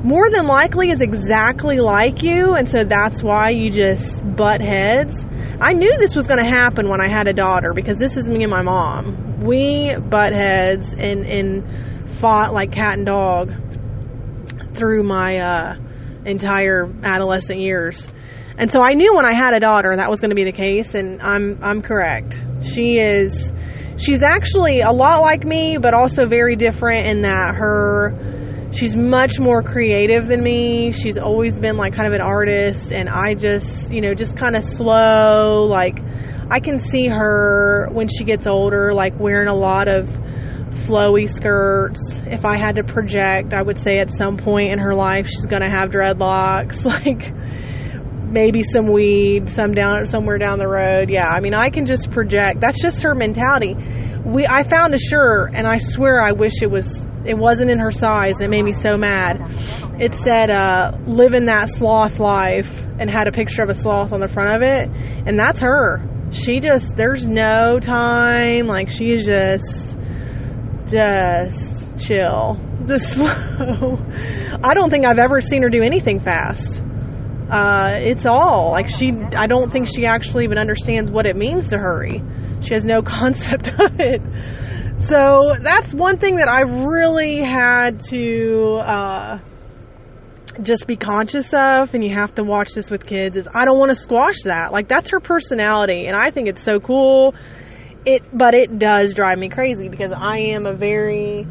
more 0.02 0.28
than 0.30 0.46
likely 0.46 0.90
is 0.90 1.00
exactly 1.00 1.78
like 1.78 2.22
you, 2.22 2.54
and 2.54 2.68
so 2.68 2.84
that's 2.84 3.22
why 3.22 3.50
you 3.50 3.70
just 3.70 4.22
butt 4.34 4.60
heads. 4.60 5.24
I 5.60 5.72
knew 5.72 5.94
this 5.98 6.16
was 6.16 6.26
going 6.26 6.42
to 6.42 6.50
happen 6.50 6.88
when 6.88 7.00
I 7.00 7.08
had 7.08 7.28
a 7.28 7.32
daughter 7.32 7.72
because 7.74 7.98
this 7.98 8.16
is 8.16 8.28
me 8.28 8.42
and 8.42 8.50
my 8.50 8.62
mom. 8.62 9.42
We 9.44 9.94
butt 9.96 10.32
heads 10.32 10.92
and 10.92 11.24
and 11.24 12.10
fought 12.18 12.52
like 12.52 12.72
cat 12.72 12.96
and 12.96 13.06
dog 13.06 13.52
through 14.74 15.02
my 15.02 15.38
uh, 15.38 15.76
entire 16.24 16.92
adolescent 17.02 17.60
years. 17.60 18.10
And 18.56 18.70
so 18.70 18.82
I 18.82 18.94
knew 18.94 19.14
when 19.16 19.26
I 19.26 19.34
had 19.34 19.52
a 19.52 19.60
daughter 19.60 19.94
that 19.96 20.08
was 20.08 20.20
going 20.20 20.30
to 20.30 20.36
be 20.36 20.44
the 20.44 20.52
case, 20.52 20.94
and 20.94 21.20
I'm 21.20 21.58
I'm 21.62 21.82
correct. 21.82 22.40
She 22.62 22.98
is 22.98 23.52
she's 23.96 24.22
actually 24.22 24.80
a 24.80 24.92
lot 24.92 25.20
like 25.22 25.44
me, 25.44 25.76
but 25.76 25.94
also 25.94 26.26
very 26.26 26.54
different 26.56 27.06
in 27.06 27.22
that 27.22 27.54
her 27.56 28.70
she's 28.74 28.94
much 28.96 29.38
more 29.40 29.62
creative 29.62 30.26
than 30.26 30.42
me. 30.42 30.92
She's 30.92 31.18
always 31.18 31.58
been 31.58 31.76
like 31.76 31.94
kind 31.94 32.06
of 32.06 32.12
an 32.12 32.20
artist, 32.20 32.92
and 32.92 33.08
I 33.08 33.34
just, 33.34 33.92
you 33.92 34.00
know, 34.00 34.14
just 34.14 34.36
kind 34.36 34.56
of 34.56 34.64
slow. 34.64 35.64
Like, 35.64 35.98
I 36.50 36.60
can 36.60 36.78
see 36.78 37.08
her 37.08 37.88
when 37.92 38.08
she 38.08 38.24
gets 38.24 38.46
older, 38.46 38.92
like 38.92 39.18
wearing 39.18 39.48
a 39.48 39.54
lot 39.54 39.88
of 39.88 40.08
flowy 40.74 41.28
skirts. 41.28 42.20
If 42.26 42.44
I 42.44 42.58
had 42.58 42.76
to 42.76 42.84
project, 42.84 43.54
I 43.54 43.62
would 43.62 43.78
say 43.78 43.98
at 43.98 44.10
some 44.10 44.36
point 44.36 44.72
in 44.72 44.78
her 44.78 44.94
life 44.94 45.26
she's 45.26 45.46
going 45.46 45.62
to 45.62 45.68
have 45.68 45.90
dreadlocks, 45.90 46.84
like 47.04 47.32
maybe 48.30 48.62
some 48.62 48.92
weed, 48.92 49.48
some 49.48 49.72
down 49.72 50.04
somewhere 50.06 50.38
down 50.38 50.58
the 50.58 50.68
road. 50.68 51.08
Yeah, 51.10 51.28
I 51.28 51.40
mean, 51.40 51.54
I 51.54 51.70
can 51.70 51.86
just 51.86 52.10
project. 52.10 52.60
That's 52.60 52.80
just 52.80 53.02
her 53.02 53.14
mentality. 53.14 53.74
We 54.24 54.46
I 54.46 54.62
found 54.62 54.94
a 54.94 54.98
shirt 54.98 55.52
and 55.54 55.66
I 55.66 55.76
swear 55.78 56.22
I 56.22 56.32
wish 56.32 56.62
it 56.62 56.70
was 56.70 57.04
it 57.24 57.38
wasn't 57.38 57.70
in 57.70 57.78
her 57.78 57.90
size. 57.90 58.40
It 58.40 58.50
made 58.50 58.64
me 58.64 58.72
so 58.72 58.96
mad. 58.96 59.40
It 59.98 60.14
said, 60.14 60.50
uh, 60.50 60.92
living 61.06 61.46
that 61.46 61.70
sloth 61.70 62.20
life 62.20 62.86
and 62.98 63.10
had 63.10 63.28
a 63.28 63.32
picture 63.32 63.62
of 63.62 63.70
a 63.70 63.74
sloth 63.74 64.12
on 64.12 64.20
the 64.20 64.28
front 64.28 64.54
of 64.54 64.62
it. 64.62 64.88
And 65.26 65.38
that's 65.38 65.60
her. 65.60 66.02
She 66.32 66.60
just, 66.60 66.96
there's 66.96 67.26
no 67.26 67.78
time. 67.80 68.66
Like, 68.66 68.90
she's 68.90 69.26
just, 69.26 69.96
just 70.94 71.98
chill, 71.98 72.56
just 72.86 73.08
slow. 73.14 73.98
I 74.62 74.74
don't 74.74 74.90
think 74.90 75.04
I've 75.04 75.18
ever 75.18 75.40
seen 75.40 75.62
her 75.62 75.68
do 75.68 75.82
anything 75.82 76.20
fast. 76.20 76.80
Uh, 77.50 77.94
it's 77.98 78.26
all 78.26 78.70
like 78.70 78.88
she. 78.88 79.12
I 79.36 79.46
don't 79.46 79.72
think 79.72 79.88
she 79.88 80.06
actually 80.06 80.44
even 80.44 80.56
understands 80.56 81.10
what 81.10 81.26
it 81.26 81.36
means 81.36 81.68
to 81.68 81.78
hurry. 81.78 82.22
She 82.60 82.74
has 82.74 82.84
no 82.84 83.02
concept 83.20 83.68
of 83.78 84.00
it. 84.00 84.22
So 85.00 85.54
that's 85.60 85.92
one 85.92 86.18
thing 86.18 86.36
that 86.36 86.48
I've 86.48 86.84
really 86.84 87.42
had 87.42 88.00
to 88.10 88.80
uh, 88.84 89.38
just 90.62 90.86
be 90.86 90.96
conscious 90.96 91.52
of, 91.52 91.92
and 91.92 92.04
you 92.04 92.14
have 92.14 92.36
to 92.36 92.44
watch 92.44 92.72
this 92.72 92.88
with 92.88 93.04
kids. 93.04 93.36
Is 93.36 93.48
I 93.52 93.64
don't 93.64 93.78
want 93.78 93.90
to 93.90 93.96
squash 93.96 94.42
that. 94.44 94.72
Like 94.72 94.86
that's 94.86 95.10
her 95.10 95.20
personality, 95.20 96.06
and 96.06 96.14
I 96.16 96.30
think 96.30 96.48
it's 96.48 96.62
so 96.62 96.78
cool. 96.78 97.34
It, 98.06 98.22
but 98.36 98.54
it 98.54 98.78
does 98.78 99.14
drive 99.14 99.38
me 99.38 99.48
crazy 99.48 99.88
because 99.88 100.12
I 100.12 100.38
am 100.38 100.66
a 100.66 100.74
very 100.74 101.46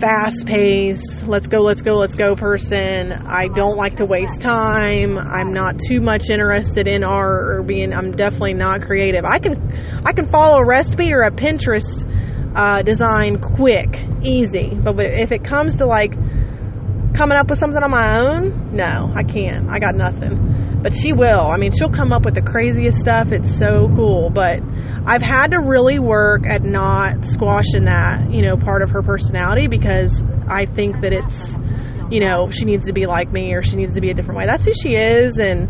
fast 0.00 0.46
paced, 0.46 1.26
let's 1.26 1.46
go, 1.46 1.60
let's 1.60 1.82
go, 1.82 1.94
let's 1.94 2.14
go 2.14 2.34
person. 2.34 3.12
I 3.12 3.48
don't 3.48 3.76
like 3.76 3.96
to 3.96 4.06
waste 4.06 4.40
time. 4.40 5.18
I'm 5.18 5.52
not 5.52 5.78
too 5.78 6.00
much 6.00 6.30
interested 6.30 6.88
in 6.88 7.04
art 7.04 7.50
or 7.50 7.62
being, 7.62 7.92
I'm 7.92 8.12
definitely 8.12 8.54
not 8.54 8.82
creative. 8.82 9.24
I 9.24 9.38
can, 9.38 10.02
I 10.04 10.12
can 10.12 10.28
follow 10.28 10.58
a 10.58 10.66
recipe 10.66 11.12
or 11.12 11.22
a 11.22 11.30
Pinterest 11.30 12.08
uh, 12.56 12.82
design 12.82 13.40
quick, 13.40 14.04
easy. 14.22 14.70
But 14.74 14.98
if 15.00 15.30
it 15.30 15.44
comes 15.44 15.76
to 15.76 15.86
like 15.86 16.14
coming 17.14 17.36
up 17.36 17.50
with 17.50 17.58
something 17.58 17.82
on 17.82 17.90
my 17.90 18.20
own, 18.20 18.74
no, 18.74 19.12
I 19.14 19.22
can't. 19.22 19.68
I 19.70 19.78
got 19.78 19.94
nothing. 19.94 20.80
But 20.82 20.94
she 20.94 21.12
will. 21.12 21.48
I 21.50 21.56
mean, 21.58 21.72
she'll 21.72 21.90
come 21.90 22.12
up 22.12 22.24
with 22.24 22.34
the 22.34 22.42
craziest 22.42 22.98
stuff. 22.98 23.30
It's 23.32 23.56
so 23.56 23.88
cool. 23.94 24.30
But 24.30 24.60
I've 25.06 25.22
had 25.22 25.48
to 25.48 25.58
really 25.58 25.98
work 25.98 26.42
at 26.48 26.62
not 26.62 27.24
squashing 27.24 27.84
that, 27.84 28.30
you 28.30 28.42
know, 28.42 28.56
part 28.56 28.82
of 28.82 28.90
her 28.90 29.02
personality 29.02 29.68
because 29.68 30.22
I 30.48 30.66
think 30.66 31.02
that 31.02 31.12
it's, 31.12 31.56
you 32.10 32.20
know, 32.20 32.50
she 32.50 32.64
needs 32.64 32.86
to 32.86 32.92
be 32.92 33.06
like 33.06 33.30
me 33.30 33.52
or 33.52 33.62
she 33.62 33.76
needs 33.76 33.94
to 33.94 34.00
be 34.00 34.10
a 34.10 34.14
different 34.14 34.38
way. 34.38 34.46
That's 34.46 34.64
who 34.64 34.72
she 34.74 34.96
is. 34.96 35.38
And 35.38 35.68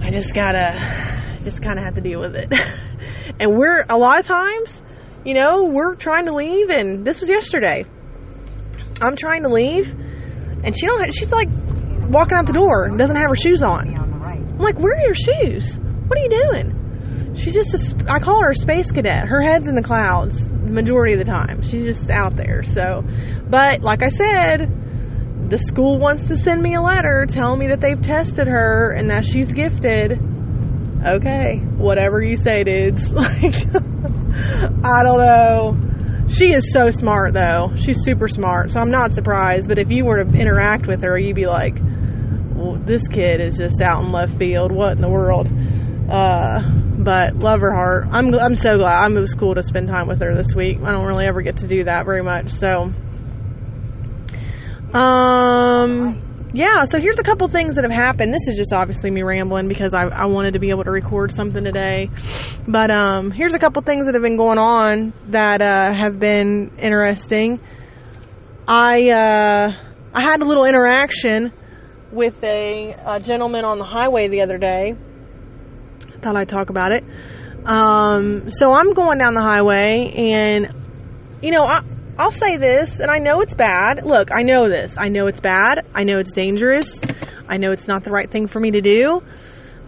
I 0.00 0.10
just 0.10 0.34
gotta, 0.34 1.38
just 1.44 1.62
kind 1.62 1.78
of 1.78 1.84
have 1.84 1.94
to 1.94 2.00
deal 2.00 2.20
with 2.20 2.34
it. 2.34 2.52
and 3.40 3.56
we're, 3.56 3.84
a 3.88 3.96
lot 3.96 4.18
of 4.18 4.26
times, 4.26 4.82
you 5.24 5.34
know, 5.34 5.64
we're 5.64 5.94
trying 5.94 6.26
to 6.26 6.32
leave 6.32 6.70
and 6.70 7.04
this 7.04 7.20
was 7.20 7.28
yesterday 7.28 7.84
I'm 9.00 9.16
trying 9.16 9.42
to 9.42 9.48
leave, 9.48 9.92
and 10.64 10.76
she 10.76 10.86
don't. 10.86 11.14
She's 11.14 11.32
like 11.32 11.48
walking 12.08 12.36
out 12.38 12.46
the 12.46 12.52
door 12.52 12.88
doesn't 12.96 13.16
have 13.16 13.26
her 13.28 13.36
shoes 13.36 13.62
on. 13.62 13.94
I'm 13.96 14.58
like, 14.58 14.78
where 14.78 14.94
are 14.94 15.04
your 15.04 15.14
shoes? 15.14 15.76
What 15.76 16.18
are 16.18 16.22
you 16.22 16.30
doing? 16.30 17.34
She's 17.36 17.54
just 17.54 17.74
a, 17.74 18.12
I 18.12 18.18
call 18.18 18.40
her 18.42 18.50
a 18.50 18.54
space 18.54 18.90
cadet. 18.90 19.28
Her 19.28 19.40
head's 19.40 19.68
in 19.68 19.74
the 19.74 19.82
clouds 19.82 20.48
the 20.48 20.72
majority 20.72 21.14
of 21.14 21.18
the 21.18 21.24
time. 21.24 21.62
She's 21.62 21.84
just 21.84 22.10
out 22.10 22.36
there. 22.36 22.62
So, 22.62 23.04
but 23.48 23.82
like 23.82 24.02
I 24.02 24.08
said, 24.08 25.48
the 25.48 25.58
school 25.58 25.98
wants 25.98 26.28
to 26.28 26.36
send 26.36 26.62
me 26.62 26.74
a 26.74 26.82
letter 26.82 27.26
telling 27.28 27.58
me 27.58 27.68
that 27.68 27.80
they've 27.80 28.00
tested 28.00 28.48
her 28.48 28.90
and 28.92 29.10
that 29.10 29.24
she's 29.24 29.52
gifted. 29.52 30.12
Okay, 31.06 31.58
whatever 31.76 32.22
you 32.22 32.36
say, 32.36 32.64
dudes. 32.64 33.10
Like, 33.18 33.54
I 34.84 35.02
don't 35.04 35.18
know. 35.18 35.87
She 36.28 36.52
is 36.52 36.72
so 36.72 36.90
smart, 36.90 37.32
though. 37.34 37.72
She's 37.76 38.02
super 38.02 38.28
smart, 38.28 38.70
so 38.70 38.80
I'm 38.80 38.90
not 38.90 39.12
surprised. 39.12 39.68
But 39.68 39.78
if 39.78 39.90
you 39.90 40.04
were 40.04 40.22
to 40.22 40.30
interact 40.30 40.86
with 40.86 41.02
her, 41.02 41.18
you'd 41.18 41.36
be 41.36 41.46
like, 41.46 41.78
well, 42.54 42.76
this 42.76 43.08
kid 43.08 43.40
is 43.40 43.56
just 43.56 43.80
out 43.80 44.04
in 44.04 44.12
left 44.12 44.38
field. 44.38 44.70
What 44.70 44.92
in 44.92 45.00
the 45.00 45.08
world? 45.08 45.48
Uh, 46.10 46.60
but 46.98 47.36
love 47.36 47.60
her 47.60 47.72
heart. 47.72 48.08
I'm, 48.10 48.34
I'm 48.34 48.56
so 48.56 48.78
glad. 48.78 49.04
I'm, 49.04 49.16
it 49.16 49.20
was 49.20 49.34
cool 49.34 49.54
to 49.54 49.62
spend 49.62 49.88
time 49.88 50.06
with 50.06 50.20
her 50.20 50.34
this 50.34 50.54
week. 50.54 50.78
I 50.82 50.92
don't 50.92 51.06
really 51.06 51.26
ever 51.26 51.42
get 51.42 51.58
to 51.58 51.66
do 51.66 51.84
that 51.84 52.04
very 52.04 52.22
much. 52.22 52.50
So, 52.50 52.92
um, 54.92 56.27
yeah, 56.52 56.84
so 56.84 56.98
here's 56.98 57.18
a 57.18 57.22
couple 57.22 57.46
things 57.48 57.74
that 57.74 57.84
have 57.84 57.92
happened. 57.92 58.32
This 58.32 58.48
is 58.48 58.56
just 58.56 58.72
obviously 58.72 59.10
me 59.10 59.22
rambling 59.22 59.68
because 59.68 59.92
I, 59.92 60.04
I 60.04 60.26
wanted 60.26 60.54
to 60.54 60.58
be 60.58 60.70
able 60.70 60.84
to 60.84 60.90
record 60.90 61.30
something 61.30 61.62
today. 61.62 62.10
But 62.66 62.90
um, 62.90 63.30
here's 63.30 63.54
a 63.54 63.58
couple 63.58 63.82
things 63.82 64.06
that 64.06 64.14
have 64.14 64.22
been 64.22 64.38
going 64.38 64.58
on 64.58 65.12
that 65.28 65.60
uh, 65.60 65.92
have 65.92 66.18
been 66.18 66.72
interesting. 66.78 67.60
I 68.66 69.10
uh, 69.10 69.72
I 70.14 70.20
had 70.22 70.40
a 70.40 70.44
little 70.44 70.64
interaction 70.64 71.52
with 72.12 72.42
a, 72.42 72.96
a, 73.04 73.20
gentleman 73.20 73.66
on 73.66 73.78
the 73.78 73.84
highway 73.84 74.28
the 74.28 74.40
other 74.40 74.56
day. 74.56 74.96
Thought 76.22 76.36
I'd 76.36 76.48
talk 76.48 76.70
about 76.70 76.92
it. 76.92 77.04
Um, 77.66 78.48
so 78.48 78.72
I'm 78.72 78.94
going 78.94 79.18
down 79.18 79.34
the 79.34 79.42
highway, 79.42 80.12
and 80.16 80.72
you 81.42 81.50
know, 81.50 81.64
I, 81.64 81.82
I'll 82.18 82.32
say 82.32 82.56
this, 82.56 82.98
and 82.98 83.12
I 83.12 83.18
know 83.18 83.42
it's 83.42 83.54
bad. 83.54 84.04
Look, 84.04 84.30
I 84.32 84.42
know 84.42 84.68
this. 84.68 84.96
I 84.98 85.08
know 85.08 85.28
it's 85.28 85.38
bad. 85.38 85.86
I 85.94 86.02
know 86.02 86.18
it's 86.18 86.32
dangerous. 86.32 87.00
I 87.48 87.58
know 87.58 87.70
it's 87.70 87.86
not 87.86 88.02
the 88.02 88.10
right 88.10 88.28
thing 88.28 88.48
for 88.48 88.58
me 88.58 88.72
to 88.72 88.80
do. 88.80 89.22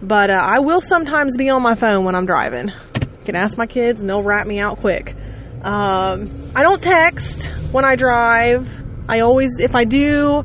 But 0.01 0.31
uh, 0.31 0.39
I 0.41 0.61
will 0.61 0.79
sometimes 0.79 1.35
be 1.37 1.49
on 1.49 1.61
my 1.61 1.75
phone 1.75 2.05
when 2.05 2.15
I'm 2.15 2.25
driving. 2.25 2.69
You 2.69 3.25
can 3.25 3.35
ask 3.35 3.57
my 3.57 3.65
kids, 3.65 3.99
and 3.99 4.09
they'll 4.09 4.23
rat 4.23 4.47
me 4.47 4.61
out 4.61 4.79
quick. 4.79 5.13
Um, 5.61 6.51
I 6.55 6.63
don't 6.63 6.81
text 6.81 7.47
when 7.73 7.83
I 7.83 7.97
drive. 7.97 8.81
I 9.09 9.19
always, 9.19 9.59
if 9.59 9.75
I 9.75 9.83
do, 9.83 10.43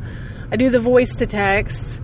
I 0.51 0.57
do 0.57 0.70
the 0.70 0.81
voice 0.81 1.14
to 1.16 1.27
text. 1.27 2.01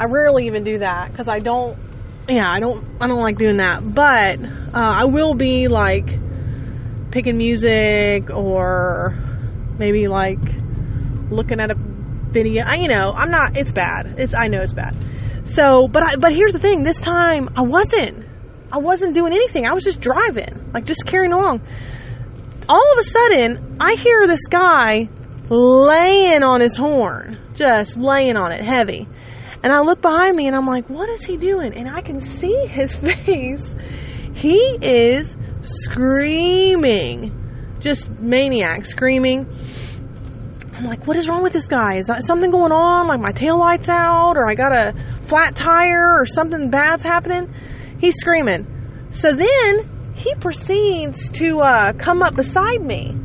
I 0.00 0.06
rarely 0.06 0.46
even 0.46 0.64
do 0.64 0.78
that 0.78 1.10
because 1.10 1.28
I 1.28 1.40
don't. 1.40 1.78
Yeah, 2.26 2.44
I 2.48 2.58
don't. 2.58 2.84
I 3.02 3.06
don't 3.06 3.20
like 3.20 3.36
doing 3.36 3.58
that. 3.58 3.82
But 3.82 4.42
uh, 4.42 4.70
I 4.72 5.04
will 5.04 5.34
be 5.34 5.68
like 5.68 6.08
picking 7.10 7.36
music 7.36 8.30
or 8.30 9.25
maybe 9.78 10.08
like 10.08 10.40
looking 11.30 11.60
at 11.60 11.70
a 11.70 11.74
video. 11.74 12.64
I, 12.64 12.76
you 12.76 12.88
know, 12.88 13.12
I'm 13.14 13.30
not. 13.30 13.56
It's 13.56 13.72
bad. 13.72 14.14
It's. 14.18 14.34
I 14.34 14.48
know 14.48 14.60
it's 14.60 14.72
bad. 14.72 14.96
So, 15.44 15.88
but 15.88 16.02
I. 16.02 16.16
But 16.16 16.32
here's 16.32 16.52
the 16.52 16.58
thing. 16.58 16.82
This 16.82 17.00
time, 17.00 17.50
I 17.56 17.62
wasn't. 17.62 18.24
I 18.72 18.78
wasn't 18.78 19.14
doing 19.14 19.32
anything. 19.32 19.66
I 19.66 19.72
was 19.72 19.84
just 19.84 20.00
driving, 20.00 20.70
like 20.74 20.84
just 20.84 21.06
carrying 21.06 21.32
along. 21.32 21.62
All 22.68 22.92
of 22.92 22.98
a 22.98 23.02
sudden, 23.04 23.76
I 23.80 23.94
hear 23.94 24.26
this 24.26 24.46
guy 24.48 25.08
laying 25.48 26.42
on 26.42 26.60
his 26.60 26.76
horn, 26.76 27.38
just 27.54 27.96
laying 27.96 28.36
on 28.36 28.52
it 28.52 28.62
heavy. 28.62 29.08
And 29.62 29.72
I 29.72 29.80
look 29.80 30.00
behind 30.00 30.36
me 30.36 30.46
and 30.46 30.56
I'm 30.56 30.66
like, 30.66 30.90
what 30.90 31.08
is 31.08 31.24
he 31.24 31.36
doing? 31.36 31.74
And 31.74 31.88
I 31.88 32.00
can 32.00 32.20
see 32.20 32.66
his 32.66 32.94
face. 33.24 33.74
He 34.34 34.58
is 34.82 35.36
screaming 35.62 37.45
just 37.86 38.10
maniac 38.10 38.84
screaming. 38.84 39.48
I'm 40.74 40.84
like, 40.84 41.06
what 41.06 41.16
is 41.16 41.28
wrong 41.28 41.42
with 41.42 41.52
this 41.52 41.68
guy? 41.68 41.96
Is 41.96 42.08
that 42.08 42.22
something 42.24 42.50
going 42.50 42.72
on? 42.72 43.06
Like 43.06 43.20
my 43.20 43.32
tail 43.32 43.58
lights 43.58 43.88
out, 43.88 44.36
or 44.36 44.50
I 44.50 44.54
got 44.54 44.72
a 44.78 44.94
flat 45.22 45.56
tire, 45.56 46.20
or 46.20 46.26
something 46.26 46.68
bad's 46.68 47.02
happening? 47.02 47.54
He's 47.98 48.16
screaming. 48.16 49.08
So 49.10 49.32
then 49.32 50.12
he 50.14 50.34
proceeds 50.34 51.30
to 51.30 51.60
uh, 51.60 51.92
come 51.92 52.22
up 52.22 52.34
beside 52.34 52.82
me 52.82 53.16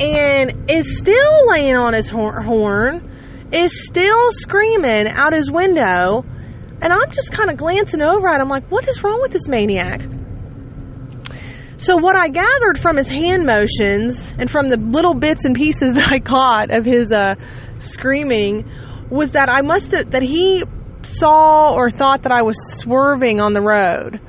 and 0.00 0.70
is 0.70 0.98
still 0.98 1.48
laying 1.48 1.76
on 1.76 1.94
his 1.94 2.10
horn, 2.10 3.48
is 3.52 3.86
still 3.86 4.32
screaming 4.32 5.08
out 5.08 5.34
his 5.34 5.50
window. 5.50 6.24
And 6.80 6.92
I'm 6.92 7.10
just 7.12 7.32
kind 7.32 7.50
of 7.50 7.56
glancing 7.56 8.02
over 8.02 8.28
at 8.28 8.40
him, 8.40 8.48
like, 8.48 8.70
what 8.70 8.86
is 8.86 9.02
wrong 9.02 9.20
with 9.22 9.32
this 9.32 9.48
maniac? 9.48 10.02
So, 11.78 11.96
what 11.96 12.16
I 12.16 12.26
gathered 12.28 12.76
from 12.80 12.96
his 12.96 13.08
hand 13.08 13.46
motions 13.46 14.34
and 14.36 14.50
from 14.50 14.66
the 14.66 14.76
little 14.76 15.14
bits 15.14 15.44
and 15.44 15.54
pieces 15.54 15.94
that 15.94 16.10
I 16.10 16.18
caught 16.18 16.76
of 16.76 16.84
his 16.84 17.12
uh, 17.12 17.36
screaming 17.78 18.68
was 19.10 19.30
that 19.32 19.48
I 19.48 19.62
must 19.62 19.92
have, 19.92 20.10
that 20.10 20.22
he 20.22 20.64
saw 21.02 21.72
or 21.72 21.88
thought 21.88 22.24
that 22.24 22.32
I 22.32 22.42
was 22.42 22.56
swerving 22.78 23.40
on 23.40 23.52
the 23.52 23.62
road. 23.62 24.20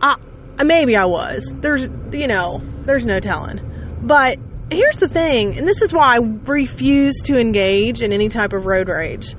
I, 0.00 0.16
maybe 0.64 0.96
I 0.96 1.04
was. 1.04 1.52
There's, 1.54 1.82
you 2.12 2.26
know, 2.26 2.62
there's 2.86 3.04
no 3.04 3.20
telling. 3.20 4.00
But 4.02 4.38
here's 4.70 4.96
the 4.96 5.08
thing, 5.08 5.58
and 5.58 5.68
this 5.68 5.82
is 5.82 5.92
why 5.92 6.16
I 6.16 6.18
refuse 6.18 7.20
to 7.24 7.36
engage 7.36 8.02
in 8.02 8.10
any 8.10 8.30
type 8.30 8.54
of 8.54 8.64
road 8.64 8.88
rage 8.88 9.36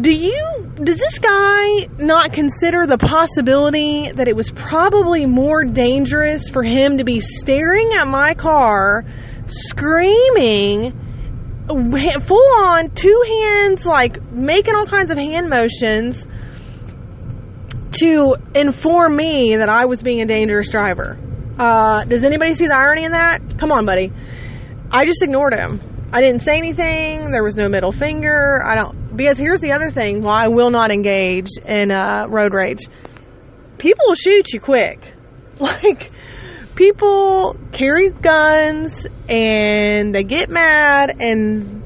do 0.00 0.12
you 0.12 0.72
does 0.82 0.98
this 0.98 1.18
guy 1.20 1.86
not 1.98 2.32
consider 2.32 2.84
the 2.86 2.98
possibility 2.98 4.10
that 4.10 4.26
it 4.26 4.34
was 4.34 4.50
probably 4.50 5.24
more 5.24 5.64
dangerous 5.64 6.50
for 6.50 6.64
him 6.64 6.98
to 6.98 7.04
be 7.04 7.20
staring 7.20 7.92
at 7.92 8.08
my 8.08 8.34
car 8.34 9.04
screaming 9.46 10.92
full 11.68 12.64
on 12.64 12.90
two 12.90 13.22
hands 13.26 13.86
like 13.86 14.20
making 14.32 14.74
all 14.74 14.86
kinds 14.86 15.12
of 15.12 15.16
hand 15.16 15.48
motions 15.48 16.26
to 17.92 18.34
inform 18.54 19.14
me 19.14 19.56
that 19.56 19.68
I 19.68 19.84
was 19.84 20.02
being 20.02 20.20
a 20.20 20.26
dangerous 20.26 20.68
driver? 20.70 21.16
Uh, 21.56 22.04
does 22.04 22.24
anybody 22.24 22.54
see 22.54 22.66
the 22.66 22.74
irony 22.74 23.04
in 23.04 23.12
that? 23.12 23.58
Come 23.58 23.70
on 23.70 23.86
buddy. 23.86 24.12
I 24.90 25.04
just 25.04 25.22
ignored 25.22 25.54
him. 25.54 25.80
I 26.12 26.20
didn't 26.20 26.42
say 26.42 26.58
anything. 26.58 27.30
There 27.30 27.44
was 27.44 27.54
no 27.54 27.68
middle 27.68 27.92
finger. 27.92 28.60
I 28.64 28.74
don't 28.74 29.03
because 29.16 29.38
here's 29.38 29.60
the 29.60 29.72
other 29.72 29.90
thing 29.90 30.22
why 30.22 30.44
I 30.44 30.48
will 30.48 30.70
not 30.70 30.90
engage 30.90 31.48
in 31.64 31.90
uh, 31.90 32.26
road 32.28 32.52
rage. 32.52 32.80
People 33.78 34.04
will 34.08 34.14
shoot 34.14 34.52
you 34.52 34.60
quick. 34.60 35.00
Like, 35.60 36.10
people 36.74 37.56
carry 37.70 38.10
guns 38.10 39.06
and 39.28 40.12
they 40.12 40.24
get 40.24 40.50
mad 40.50 41.14
and 41.20 41.80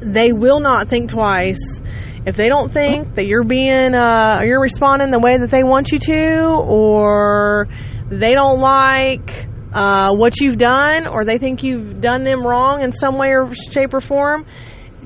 they 0.00 0.32
will 0.32 0.60
not 0.60 0.88
think 0.88 1.10
twice 1.10 1.80
if 2.26 2.36
they 2.36 2.48
don't 2.48 2.72
think 2.72 3.16
that 3.16 3.26
you're 3.26 3.44
being 3.44 3.94
uh, 3.94 4.42
you're 4.44 4.60
responding 4.60 5.10
the 5.10 5.18
way 5.18 5.36
that 5.36 5.50
they 5.50 5.64
want 5.64 5.90
you 5.92 5.98
to 5.98 6.62
or 6.66 7.68
they 8.08 8.34
don't 8.34 8.60
like 8.60 9.48
uh, 9.72 10.14
what 10.14 10.40
you've 10.40 10.58
done 10.58 11.06
or 11.06 11.24
they 11.24 11.38
think 11.38 11.62
you've 11.62 12.00
done 12.00 12.24
them 12.24 12.46
wrong 12.46 12.82
in 12.82 12.92
some 12.92 13.18
way 13.18 13.30
or 13.30 13.52
shape 13.54 13.92
or 13.92 14.00
form 14.00 14.46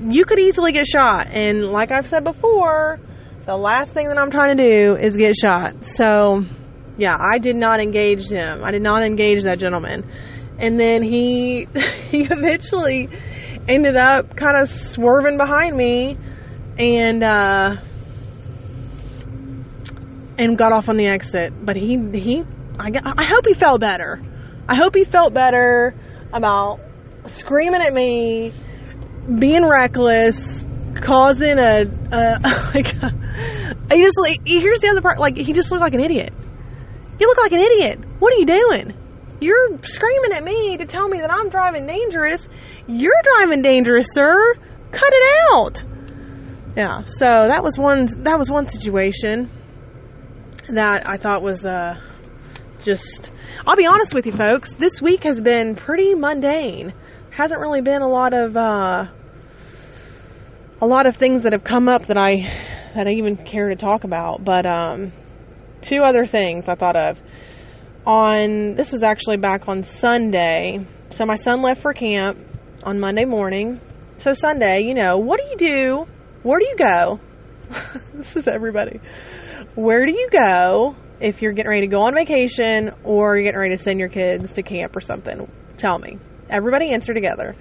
you 0.07 0.25
could 0.25 0.39
easily 0.39 0.71
get 0.71 0.85
shot 0.87 1.27
and 1.27 1.71
like 1.71 1.91
i've 1.91 2.07
said 2.07 2.23
before 2.23 2.99
the 3.45 3.55
last 3.55 3.93
thing 3.93 4.07
that 4.07 4.17
i'm 4.17 4.31
trying 4.31 4.55
to 4.55 4.69
do 4.69 4.95
is 4.95 5.15
get 5.17 5.35
shot 5.35 5.83
so 5.83 6.43
yeah 6.97 7.17
i 7.19 7.37
did 7.37 7.55
not 7.55 7.79
engage 7.81 8.29
him 8.29 8.63
i 8.63 8.71
did 8.71 8.81
not 8.81 9.03
engage 9.03 9.43
that 9.43 9.59
gentleman 9.59 10.09
and 10.57 10.79
then 10.79 11.01
he 11.01 11.67
he 12.09 12.23
eventually 12.23 13.09
ended 13.67 13.95
up 13.95 14.35
kind 14.35 14.61
of 14.61 14.69
swerving 14.69 15.37
behind 15.37 15.75
me 15.75 16.17
and 16.77 17.23
uh, 17.23 17.75
and 20.37 20.57
got 20.57 20.71
off 20.71 20.89
on 20.89 20.97
the 20.97 21.07
exit. 21.07 21.53
But 21.63 21.75
he 21.75 21.97
he 22.13 22.43
I, 22.79 22.91
I 22.93 23.25
hope 23.25 23.45
he 23.45 23.53
felt 23.53 23.81
better. 23.81 24.19
I 24.67 24.75
hope 24.75 24.95
he 24.95 25.03
felt 25.03 25.33
better 25.33 25.93
about 26.31 26.79
screaming 27.25 27.81
at 27.81 27.93
me, 27.93 28.53
being 29.37 29.65
reckless, 29.65 30.65
causing 30.95 31.59
a, 31.59 31.83
a 32.11 32.39
like. 32.73 32.93
A, 32.93 33.13
he 33.91 34.03
just 34.03 34.19
like 34.19 34.41
here's 34.45 34.81
the 34.81 34.89
other 34.89 35.01
part. 35.01 35.19
Like 35.19 35.37
he 35.37 35.53
just 35.53 35.71
looked 35.71 35.81
like 35.81 35.93
an 35.93 36.01
idiot. 36.01 36.33
You 37.19 37.27
look 37.27 37.37
like 37.37 37.51
an 37.51 37.59
idiot. 37.59 37.99
What 38.19 38.33
are 38.33 38.37
you 38.37 38.45
doing? 38.45 38.93
You're 39.41 39.81
screaming 39.83 40.33
at 40.33 40.43
me 40.43 40.77
to 40.77 40.85
tell 40.85 41.07
me 41.07 41.19
that 41.21 41.31
I'm 41.31 41.49
driving 41.49 41.87
dangerous. 41.87 42.47
You're 42.87 43.21
driving 43.23 43.61
dangerous, 43.61 44.07
sir. 44.13 44.55
Cut 44.91 45.11
it 45.11 45.53
out 45.53 45.83
yeah 46.75 47.03
so 47.03 47.47
that 47.47 47.63
was 47.63 47.77
one 47.77 48.05
that 48.23 48.37
was 48.37 48.49
one 48.49 48.65
situation 48.65 49.49
that 50.69 51.09
i 51.09 51.17
thought 51.17 51.41
was 51.41 51.65
uh 51.65 51.99
just 52.79 53.31
i'll 53.65 53.75
be 53.75 53.85
honest 53.85 54.13
with 54.13 54.25
you 54.25 54.31
folks 54.31 54.75
this 54.75 55.01
week 55.01 55.23
has 55.23 55.41
been 55.41 55.75
pretty 55.75 56.13
mundane 56.13 56.93
hasn't 57.31 57.59
really 57.59 57.81
been 57.81 58.01
a 58.01 58.07
lot 58.07 58.33
of 58.33 58.55
uh 58.55 59.05
a 60.81 60.85
lot 60.85 61.05
of 61.05 61.15
things 61.15 61.43
that 61.43 61.53
have 61.53 61.63
come 61.63 61.87
up 61.89 62.05
that 62.07 62.17
i 62.17 62.37
that 62.95 63.07
i 63.07 63.11
even 63.11 63.35
care 63.37 63.69
to 63.69 63.75
talk 63.75 64.03
about 64.03 64.43
but 64.43 64.65
um 64.65 65.11
two 65.81 66.01
other 66.01 66.25
things 66.25 66.67
i 66.67 66.75
thought 66.75 66.95
of 66.95 67.21
on 68.05 68.75
this 68.75 68.91
was 68.91 69.03
actually 69.03 69.37
back 69.37 69.67
on 69.67 69.83
sunday 69.83 70.85
so 71.09 71.25
my 71.25 71.35
son 71.35 71.61
left 71.61 71.81
for 71.81 71.93
camp 71.93 72.37
on 72.83 72.99
monday 72.99 73.25
morning 73.25 73.79
so 74.17 74.33
sunday 74.33 74.81
you 74.81 74.93
know 74.93 75.17
what 75.17 75.39
do 75.39 75.45
you 75.47 75.57
do 75.57 76.07
where 76.41 76.59
do 76.59 76.65
you 76.65 76.75
go? 76.77 77.19
this 78.13 78.35
is 78.37 78.47
everybody. 78.47 79.01
Where 79.75 80.05
do 80.05 80.13
you 80.13 80.29
go 80.31 80.95
if 81.19 81.41
you're 81.41 81.51
getting 81.51 81.69
ready 81.69 81.81
to 81.81 81.87
go 81.87 82.01
on 82.01 82.15
vacation 82.15 82.91
or 83.03 83.35
you're 83.35 83.43
getting 83.43 83.59
ready 83.59 83.75
to 83.75 83.81
send 83.81 83.99
your 83.99 84.07
kids 84.07 84.53
to 84.53 84.63
camp 84.63 84.95
or 84.95 85.01
something? 85.01 85.51
Tell 85.75 85.99
me. 85.99 86.17
Everybody 86.49 86.93
answer 86.93 87.13
together. 87.13 87.55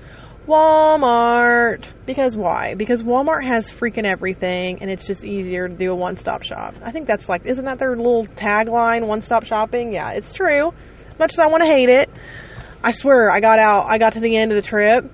Walmart. 0.48 1.84
Because 2.06 2.36
why? 2.36 2.74
Because 2.74 3.02
Walmart 3.02 3.46
has 3.46 3.70
freaking 3.70 4.04
everything 4.04 4.78
and 4.80 4.90
it's 4.90 5.06
just 5.06 5.24
easier 5.24 5.68
to 5.68 5.74
do 5.74 5.92
a 5.92 5.94
one 5.94 6.16
stop 6.16 6.42
shop. 6.42 6.74
I 6.82 6.90
think 6.90 7.06
that's 7.06 7.28
like, 7.28 7.44
isn't 7.44 7.64
that 7.66 7.78
their 7.78 7.94
little 7.96 8.24
tagline, 8.26 9.06
one 9.06 9.20
stop 9.20 9.44
shopping? 9.44 9.92
Yeah, 9.92 10.12
it's 10.12 10.32
true. 10.32 10.72
Much 11.18 11.34
as 11.34 11.38
I 11.38 11.46
want 11.46 11.62
to 11.64 11.68
hate 11.68 11.88
it, 11.88 12.10
I 12.82 12.90
swear 12.92 13.30
I 13.30 13.40
got 13.40 13.58
out, 13.58 13.86
I 13.88 13.98
got 13.98 14.14
to 14.14 14.20
the 14.20 14.36
end 14.36 14.50
of 14.50 14.56
the 14.56 14.68
trip. 14.68 15.04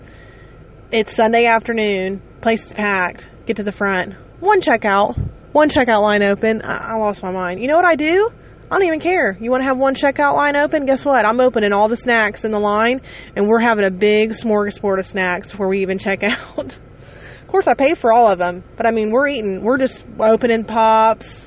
It's 0.92 1.16
Sunday 1.16 1.46
afternoon, 1.46 2.22
place 2.40 2.66
is 2.66 2.72
packed 2.72 3.28
get 3.46 3.56
to 3.56 3.62
the 3.62 3.72
front. 3.72 4.14
One 4.40 4.60
checkout, 4.60 5.18
one 5.52 5.68
checkout 5.68 6.02
line 6.02 6.22
open. 6.22 6.62
I, 6.62 6.94
I 6.94 6.96
lost 6.96 7.22
my 7.22 7.30
mind. 7.30 7.60
You 7.60 7.68
know 7.68 7.76
what 7.76 7.84
I 7.84 7.96
do? 7.96 8.30
I 8.70 8.78
don't 8.78 8.86
even 8.86 9.00
care. 9.00 9.36
You 9.38 9.50
want 9.50 9.62
to 9.62 9.66
have 9.66 9.76
one 9.76 9.94
checkout 9.94 10.34
line 10.34 10.56
open? 10.56 10.86
Guess 10.86 11.04
what? 11.04 11.26
I'm 11.26 11.38
opening 11.38 11.72
all 11.72 11.88
the 11.88 11.96
snacks 11.96 12.44
in 12.44 12.50
the 12.50 12.58
line, 12.58 13.02
and 13.36 13.46
we're 13.46 13.60
having 13.60 13.84
a 13.84 13.90
big 13.90 14.30
smorgasbord 14.30 14.98
of 14.98 15.06
snacks 15.06 15.50
before 15.50 15.68
we 15.68 15.82
even 15.82 15.98
check 15.98 16.22
out. 16.24 16.78
of 16.78 17.46
course, 17.46 17.66
I 17.66 17.74
pay 17.74 17.94
for 17.94 18.12
all 18.12 18.30
of 18.30 18.38
them, 18.38 18.64
but 18.76 18.86
I 18.86 18.90
mean, 18.90 19.10
we're 19.10 19.28
eating. 19.28 19.62
We're 19.62 19.76
just 19.76 20.02
opening 20.18 20.64
pops, 20.64 21.46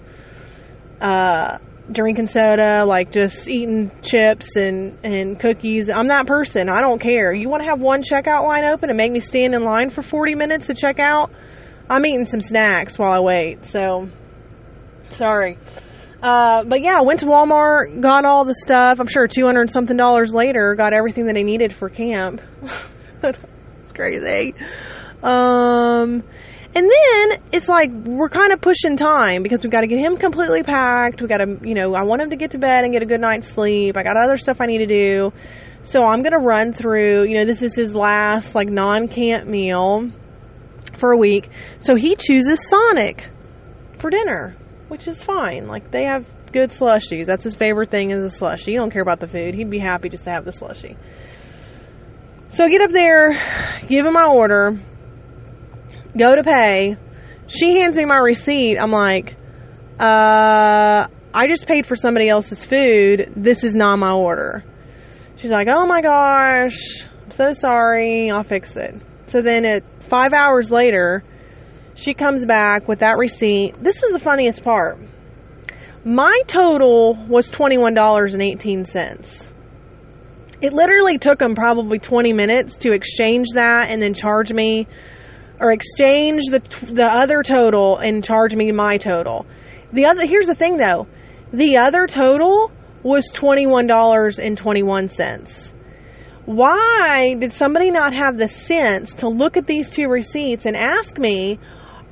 uh, 1.02 1.58
drinking 1.92 2.28
soda, 2.28 2.86
like 2.86 3.12
just 3.12 3.48
eating 3.48 3.92
chips 4.02 4.56
and 4.56 5.00
and 5.04 5.40
cookies. 5.40 5.90
I'm 5.90 6.08
that 6.08 6.28
person. 6.28 6.70
I 6.70 6.82
don't 6.82 7.02
care. 7.02 7.34
You 7.34 7.50
want 7.50 7.64
to 7.64 7.70
have 7.70 7.80
one 7.80 8.04
checkout 8.04 8.44
line 8.44 8.64
open 8.64 8.90
and 8.90 8.98
make 8.98 9.12
me 9.12 9.22
stand 9.22 9.56
in 9.56 9.64
line 9.64 9.90
for 9.90 10.04
40 10.04 10.36
minutes 10.36 10.68
to 10.68 10.76
check 10.76 11.00
out? 11.00 11.32
I'm 11.90 12.06
eating 12.06 12.26
some 12.26 12.42
snacks 12.42 13.00
while 13.00 13.12
I 13.12 13.20
wait, 13.22 13.66
so 13.66 14.10
sorry. 15.10 15.58
Uh, 16.28 16.66
but 16.66 16.82
yeah, 16.82 17.00
went 17.00 17.22
to 17.22 17.26
Walmart, 17.26 18.02
got 18.02 18.26
all 18.26 18.44
the 18.44 18.54
stuff. 18.54 19.00
I'm 19.00 19.08
sure 19.08 19.30
200 19.30 19.70
something 19.70 19.96
dollars 19.96 20.34
later, 20.34 20.76
got 20.76 20.92
everything 20.92 21.28
that 21.28 21.38
I 21.38 21.42
needed 21.42 21.72
for 21.72 21.88
camp. 21.88 22.42
it's 23.24 23.94
crazy. 23.94 24.54
Um, 25.24 26.24
and 26.76 26.92
then 26.92 27.42
it's 27.54 27.70
like 27.70 27.92
we're 27.92 28.28
kind 28.28 28.52
of 28.52 28.60
pushing 28.60 28.98
time 28.98 29.42
because 29.42 29.62
we've 29.64 29.72
got 29.72 29.82
to 29.82 29.88
get 29.88 30.00
him 30.00 30.18
completely 30.18 30.64
packed. 30.64 31.22
We 31.22 31.30
got 31.30 31.38
to, 31.38 31.60
you 31.66 31.76
know, 31.76 31.96
I 31.96 32.04
want 32.04 32.22
him 32.22 32.32
to 32.32 32.36
get 32.36 32.52
to 32.52 32.58
bed 32.58 32.84
and 32.84 32.92
get 32.92 33.02
a 33.02 33.06
good 33.06 33.22
night's 33.22 33.48
sleep. 33.48 33.96
I 33.96 34.04
got 34.04 34.18
other 34.22 34.36
stuff 34.36 34.58
I 34.60 34.66
need 34.66 34.80
to 34.80 34.86
do. 34.86 35.32
So 35.84 36.04
I'm 36.04 36.24
going 36.24 36.34
to 36.34 36.46
run 36.46 36.74
through, 36.74 37.24
you 37.24 37.38
know, 37.38 37.46
this 37.46 37.62
is 37.62 37.74
his 37.74 37.96
last 37.96 38.54
like 38.54 38.68
non 38.68 39.08
camp 39.08 39.48
meal 39.48 40.12
for 40.98 41.14
a 41.14 41.18
week. 41.18 41.50
So 41.80 41.96
he 41.96 42.18
chooses 42.18 42.68
Sonic 42.68 43.30
for 43.98 44.10
dinner, 44.10 44.58
which 44.88 45.08
is 45.08 45.24
fine. 45.24 45.68
Like 45.68 45.92
they 45.92 46.06
have 46.06 46.26
good 46.52 46.72
slushies. 46.72 47.26
That's 47.26 47.44
his 47.44 47.56
favorite 47.56 47.92
thing 47.92 48.12
is 48.12 48.34
a 48.34 48.40
slushie. 48.40 48.66
He 48.68 48.76
don't 48.76 48.92
care 48.92 49.02
about 49.02 49.20
the 49.20 49.28
food. 49.28 49.54
He'd 49.54 49.70
be 49.70 49.80
happy 49.80 50.10
just 50.10 50.24
to 50.26 50.32
have 50.32 50.46
the 50.46 50.52
slushie. 50.52 50.98
So 52.50 52.64
I 52.64 52.70
get 52.70 52.82
up 52.82 52.92
there, 52.92 53.82
give 53.88 54.06
him 54.06 54.14
my 54.14 54.26
order, 54.26 54.80
go 56.18 56.36
to 56.36 56.44
pay. 56.44 56.96
She 57.48 57.80
hands 57.80 57.98
me 57.98 58.06
my 58.06 58.18
receipt. 58.18 58.78
I'm 58.78 58.92
like, 58.92 59.36
uh, 60.00 61.08
I 61.34 61.48
just 61.48 61.68
paid 61.68 61.86
for 61.86 61.96
somebody 61.96 62.30
else's 62.30 62.66
food. 62.66 63.34
This 63.36 63.64
is 63.64 63.76
not 63.76 64.00
my 64.00 64.12
order. 64.12 64.64
She's 65.38 65.52
like, 65.52 65.68
oh 65.70 65.86
my 65.86 66.02
gosh, 66.02 66.78
I'm 67.26 67.32
so 67.32 67.54
sorry. 67.54 68.32
I'll 68.32 68.44
fix 68.44 68.76
it. 68.76 68.96
So 69.28 69.42
then 69.42 69.66
at 69.66 69.84
five 70.04 70.34
hours 70.34 70.72
later, 70.72 71.24
she 71.98 72.14
comes 72.14 72.46
back 72.46 72.88
with 72.88 73.00
that 73.00 73.18
receipt. 73.18 73.84
This 73.84 74.02
was 74.02 74.14
the 74.14 74.20
funniest 74.20 74.64
part. 74.64 74.98
My 76.06 76.40
total 76.48 77.16
was 77.28 77.52
$21.18. 77.52 79.48
It 80.62 80.72
literally 80.74 81.18
took 81.18 81.40
them 81.40 81.56
probably 81.56 82.00
20 82.00 82.32
minutes 82.34 82.78
to 82.78 82.94
exchange 82.94 83.48
that 83.56 83.90
and 83.90 84.02
then 84.02 84.14
charge 84.14 84.54
me 84.54 84.88
or 85.60 85.72
exchange 85.72 86.44
the 86.52 86.60
the 86.84 87.06
other 87.06 87.42
total 87.44 87.98
and 87.98 88.24
charge 88.24 88.56
me 88.56 88.72
my 88.72 88.98
total. 88.98 89.46
The 89.92 90.06
other 90.06 90.26
here's 90.26 90.48
the 90.48 90.56
thing 90.56 90.78
though. 90.78 91.08
The 91.52 91.78
other 91.78 92.08
total 92.08 92.72
was 93.04 93.30
$21.21 93.32 95.74
why 96.48 97.36
did 97.38 97.52
somebody 97.52 97.92
not 97.92 98.14
have 98.14 98.38
the 98.38 98.48
sense 98.48 99.16
to 99.16 99.28
look 99.28 99.58
at 99.58 99.68
these 99.68 99.90
two 99.90 100.08
receipts 100.08 100.66
and 100.66 100.78
ask 100.78 101.18
me, 101.18 101.60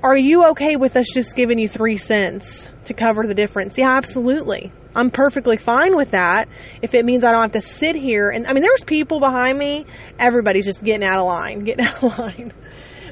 are 0.06 0.16
you 0.16 0.50
okay 0.52 0.76
with 0.76 0.96
us 0.98 1.08
just 1.12 1.36
giving 1.36 1.58
you 1.58 1.68
three 1.68 1.98
cents 1.98 2.70
to 2.84 2.94
cover 2.94 3.24
the 3.28 3.34
difference? 3.34 3.76
Yeah, 3.76 3.90
absolutely. 3.98 4.72
I'm 4.94 5.10
perfectly 5.10 5.58
fine 5.58 5.96
with 5.96 6.12
that 6.12 6.48
if 6.84 6.94
it 6.94 7.04
means 7.04 7.24
I 7.24 7.32
don't 7.32 7.42
have 7.42 7.52
to 7.54 7.62
sit 7.68 7.96
here. 7.96 8.30
And 8.30 8.46
I 8.46 8.54
mean, 8.54 8.62
there's 8.62 8.84
people 8.84 9.20
behind 9.20 9.58
me. 9.58 9.88
Everybody's 10.20 10.66
just 10.66 10.84
getting 10.84 11.04
out 11.04 11.22
of 11.22 11.26
line, 11.26 11.60
getting 11.64 11.88
out 11.88 12.04
of 12.04 12.20
line. 12.20 12.54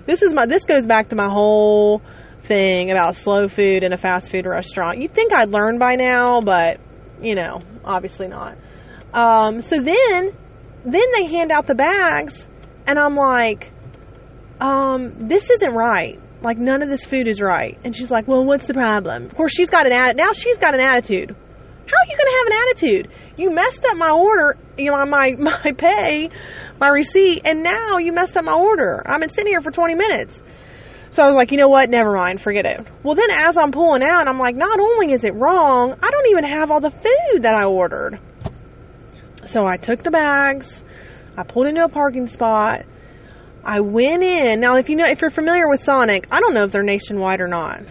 This 0.05 0.21
is 0.21 0.35
my, 0.35 0.45
this 0.45 0.65
goes 0.65 0.85
back 0.85 1.09
to 1.09 1.15
my 1.15 1.27
whole 1.27 2.03
thing 2.43 2.91
about 2.91 3.15
slow 3.15 3.47
food 3.47 3.81
in 3.81 3.91
a 3.91 3.97
fast 3.97 4.29
food 4.29 4.45
restaurant. 4.45 4.99
You'd 5.01 5.15
think 5.15 5.33
I'd 5.33 5.49
learn 5.49 5.79
by 5.79 5.95
now, 5.95 6.41
but 6.41 6.79
you 7.23 7.33
know, 7.33 7.63
obviously 7.83 8.27
not. 8.27 8.55
Um, 9.13 9.63
so 9.63 9.79
then 9.79 10.37
then 10.85 11.11
they 11.15 11.25
hand 11.25 11.51
out 11.51 11.65
the 11.65 11.75
bags, 11.75 12.47
and 12.85 12.99
I'm 12.99 13.15
like, 13.15 13.71
um, 14.59 15.27
this 15.27 15.49
isn't 15.49 15.73
right. 15.73 16.19
Like, 16.43 16.57
none 16.57 16.81
of 16.81 16.89
this 16.89 17.05
food 17.05 17.27
is 17.27 17.39
right. 17.39 17.79
And 17.83 17.95
she's 17.95 18.11
like, 18.11 18.27
well, 18.27 18.45
what's 18.45 18.67
the 18.67 18.73
problem? 18.73 19.25
Of 19.25 19.35
course, 19.35 19.53
she's 19.53 19.69
got 19.69 19.85
an 19.85 19.93
attitude. 19.93 20.17
Now 20.17 20.31
she's 20.33 20.57
got 20.57 20.73
an 20.75 20.81
attitude. 20.81 21.35
How 21.85 21.97
are 21.97 22.05
you 22.09 22.17
going 22.17 22.31
to 22.31 22.37
have 22.37 22.47
an 22.47 22.53
attitude? 22.67 23.11
You 23.37 23.51
messed 23.51 23.83
up 23.85 23.97
my 23.97 24.09
order, 24.09 24.57
you 24.77 24.91
know, 24.91 25.05
my, 25.05 25.31
my 25.37 25.71
pay, 25.71 26.29
my 26.79 26.89
receipt, 26.89 27.41
and 27.45 27.63
now 27.63 27.97
you 27.97 28.11
messed 28.11 28.37
up 28.37 28.45
my 28.45 28.53
order. 28.53 29.03
I've 29.05 29.19
been 29.19 29.29
sitting 29.29 29.51
here 29.51 29.61
for 29.61 29.71
20 29.71 29.95
minutes. 29.95 30.41
So 31.11 31.21
I 31.21 31.27
was 31.27 31.35
like, 31.35 31.51
you 31.51 31.57
know 31.57 31.69
what? 31.69 31.89
Never 31.89 32.13
mind. 32.15 32.41
Forget 32.41 32.65
it. 32.65 32.87
Well, 33.03 33.15
then 33.15 33.29
as 33.31 33.57
I'm 33.57 33.71
pulling 33.71 34.01
out, 34.01 34.27
I'm 34.27 34.39
like, 34.39 34.55
not 34.55 34.79
only 34.79 35.13
is 35.13 35.23
it 35.23 35.35
wrong, 35.35 35.95
I 36.01 36.09
don't 36.09 36.27
even 36.29 36.45
have 36.45 36.71
all 36.71 36.81
the 36.81 36.89
food 36.89 37.43
that 37.43 37.53
I 37.53 37.65
ordered. 37.65 38.19
So 39.45 39.65
I 39.65 39.77
took 39.77 40.01
the 40.01 40.09
bags, 40.09 40.83
I 41.37 41.43
pulled 41.43 41.67
into 41.67 41.83
a 41.83 41.89
parking 41.89 42.27
spot. 42.27 42.85
I 43.65 43.79
went 43.79 44.23
in. 44.23 44.59
Now, 44.59 44.75
if 44.75 44.89
you 44.89 44.95
know, 44.95 45.05
if 45.05 45.21
you're 45.21 45.29
familiar 45.29 45.69
with 45.69 45.81
Sonic, 45.81 46.27
I 46.29 46.39
don't 46.41 46.53
know 46.53 46.63
if 46.63 46.71
they're 46.71 46.83
nationwide 46.83 47.39
or 47.39 47.47
not. 47.47 47.81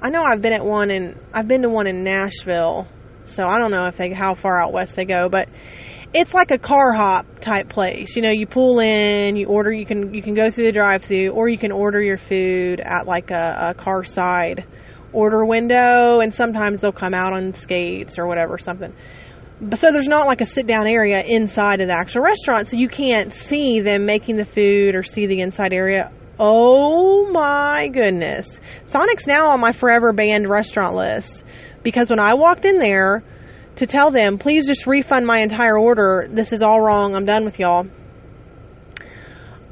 I 0.00 0.10
know 0.10 0.22
I've 0.22 0.40
been 0.40 0.54
at 0.54 0.64
one 0.64 0.90
in, 0.90 1.18
I've 1.34 1.46
been 1.46 1.62
to 1.62 1.68
one 1.68 1.86
in 1.86 2.02
Nashville, 2.02 2.86
so 3.24 3.44
I 3.44 3.58
don't 3.58 3.70
know 3.70 3.86
if 3.86 3.96
they, 3.96 4.12
how 4.12 4.34
far 4.34 4.62
out 4.62 4.72
west 4.72 4.96
they 4.96 5.04
go, 5.04 5.28
but 5.28 5.48
it's 6.14 6.32
like 6.32 6.50
a 6.50 6.58
car 6.58 6.92
hop 6.92 7.40
type 7.40 7.68
place. 7.68 8.16
You 8.16 8.22
know, 8.22 8.30
you 8.30 8.46
pull 8.46 8.80
in, 8.80 9.36
you 9.36 9.48
order, 9.48 9.70
you 9.70 9.84
can, 9.84 10.14
you 10.14 10.22
can 10.22 10.34
go 10.34 10.50
through 10.50 10.64
the 10.64 10.72
drive 10.72 11.04
through, 11.04 11.30
or 11.30 11.48
you 11.48 11.58
can 11.58 11.72
order 11.72 12.00
your 12.00 12.16
food 12.16 12.80
at 12.80 13.06
like 13.06 13.30
a, 13.30 13.70
a 13.70 13.74
car 13.74 14.04
side 14.04 14.64
order 15.12 15.44
window, 15.44 16.20
and 16.20 16.32
sometimes 16.32 16.80
they'll 16.80 16.92
come 16.92 17.14
out 17.14 17.32
on 17.32 17.52
skates 17.54 18.18
or 18.18 18.26
whatever, 18.26 18.56
something 18.56 18.94
so 19.74 19.92
there's 19.92 20.08
not 20.08 20.26
like 20.26 20.40
a 20.40 20.46
sit 20.46 20.66
down 20.66 20.86
area 20.86 21.22
inside 21.22 21.80
of 21.80 21.88
the 21.88 21.94
actual 21.94 22.22
restaurant, 22.22 22.68
so 22.68 22.76
you 22.76 22.88
can't 22.88 23.32
see 23.32 23.80
them 23.80 24.06
making 24.06 24.36
the 24.36 24.44
food 24.44 24.94
or 24.94 25.02
see 25.02 25.26
the 25.26 25.40
inside 25.40 25.72
area. 25.72 26.12
Oh 26.38 27.28
my 27.30 27.88
goodness. 27.88 28.60
Sonic's 28.84 29.26
now 29.26 29.50
on 29.50 29.60
my 29.60 29.72
forever 29.72 30.12
banned 30.12 30.48
restaurant 30.48 30.94
list 30.94 31.42
because 31.82 32.10
when 32.10 32.20
I 32.20 32.34
walked 32.34 32.64
in 32.64 32.78
there 32.78 33.24
to 33.76 33.86
tell 33.86 34.12
them, 34.12 34.38
please 34.38 34.66
just 34.66 34.86
refund 34.86 35.26
my 35.26 35.40
entire 35.40 35.76
order, 35.76 36.28
this 36.30 36.52
is 36.52 36.62
all 36.62 36.80
wrong, 36.80 37.14
I'm 37.14 37.24
done 37.24 37.44
with 37.44 37.58
y'all. 37.58 37.86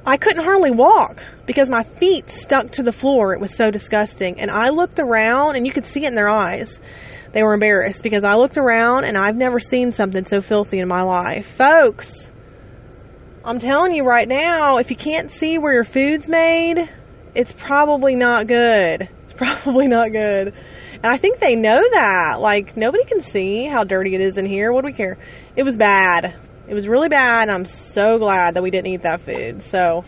I 0.06 0.16
couldn't 0.16 0.44
hardly 0.44 0.70
walk 0.70 1.22
because 1.46 1.68
my 1.68 1.82
feet 1.82 2.30
stuck 2.30 2.70
to 2.72 2.82
the 2.82 2.92
floor. 2.92 3.34
It 3.34 3.40
was 3.40 3.54
so 3.54 3.70
disgusting. 3.70 4.40
And 4.40 4.50
I 4.50 4.68
looked 4.68 5.00
around 5.00 5.56
and 5.56 5.66
you 5.66 5.72
could 5.72 5.84
see 5.84 6.04
it 6.04 6.08
in 6.08 6.14
their 6.14 6.30
eyes 6.30 6.78
they 7.36 7.42
were 7.42 7.52
embarrassed 7.52 8.02
because 8.02 8.24
I 8.24 8.36
looked 8.36 8.56
around 8.56 9.04
and 9.04 9.14
I've 9.14 9.36
never 9.36 9.58
seen 9.58 9.92
something 9.92 10.24
so 10.24 10.40
filthy 10.40 10.78
in 10.78 10.88
my 10.88 11.02
life. 11.02 11.46
Folks, 11.46 12.30
I'm 13.44 13.58
telling 13.58 13.94
you 13.94 14.04
right 14.04 14.26
now, 14.26 14.78
if 14.78 14.90
you 14.90 14.96
can't 14.96 15.30
see 15.30 15.58
where 15.58 15.74
your 15.74 15.84
food's 15.84 16.30
made, 16.30 16.90
it's 17.34 17.52
probably 17.52 18.14
not 18.14 18.46
good. 18.46 19.10
It's 19.24 19.32
probably 19.36 19.86
not 19.86 20.12
good. 20.12 20.54
And 20.94 21.04
I 21.04 21.18
think 21.18 21.38
they 21.38 21.56
know 21.56 21.76
that. 21.78 22.36
Like, 22.40 22.74
nobody 22.74 23.04
can 23.04 23.20
see 23.20 23.66
how 23.66 23.84
dirty 23.84 24.14
it 24.14 24.22
is 24.22 24.38
in 24.38 24.46
here. 24.46 24.72
What 24.72 24.80
do 24.80 24.86
we 24.86 24.94
care? 24.94 25.18
It 25.56 25.62
was 25.64 25.76
bad. 25.76 26.34
It 26.68 26.74
was 26.74 26.88
really 26.88 27.08
bad, 27.08 27.48
I'm 27.48 27.64
so 27.64 28.18
glad 28.18 28.54
that 28.54 28.62
we 28.62 28.70
didn't 28.70 28.88
eat 28.88 29.02
that 29.02 29.20
food. 29.20 29.62
So, 29.62 30.04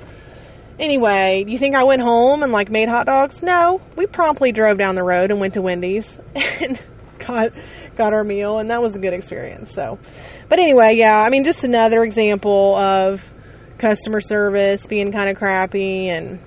anyway, 0.79 1.45
you 1.47 1.59
think 1.59 1.77
I 1.77 1.85
went 1.85 2.03
home 2.03 2.43
and 2.43 2.53
like 2.53 2.71
made 2.71 2.89
hot 2.89 3.07
dogs? 3.07 3.43
No. 3.43 3.81
We 3.97 4.07
promptly 4.07 4.53
drove 4.53 4.79
down 4.79 4.95
the 4.95 5.05
road 5.05 5.31
and 5.31 5.41
went 5.41 5.55
to 5.55 5.63
Wendy's. 5.63 6.19
and 6.35 6.81
got 7.19 7.53
got 7.97 8.13
our 8.13 8.25
meal, 8.25 8.59
and 8.59 8.71
that 8.71 8.81
was 8.81 8.97
a 8.97 8.99
good 8.99 9.13
experience. 9.13 9.73
So, 9.73 9.99
but 10.49 10.59
anyway, 10.59 10.97
yeah, 10.97 11.17
I 11.17 11.29
mean, 11.29 11.45
just 11.45 11.65
another 11.65 12.03
example 12.03 12.75
of 12.77 13.23
customer 13.79 14.21
service 14.21 14.87
being 14.87 15.13
kind 15.13 15.31
of 15.31 15.37
crappy 15.37 16.09
and 16.09 16.41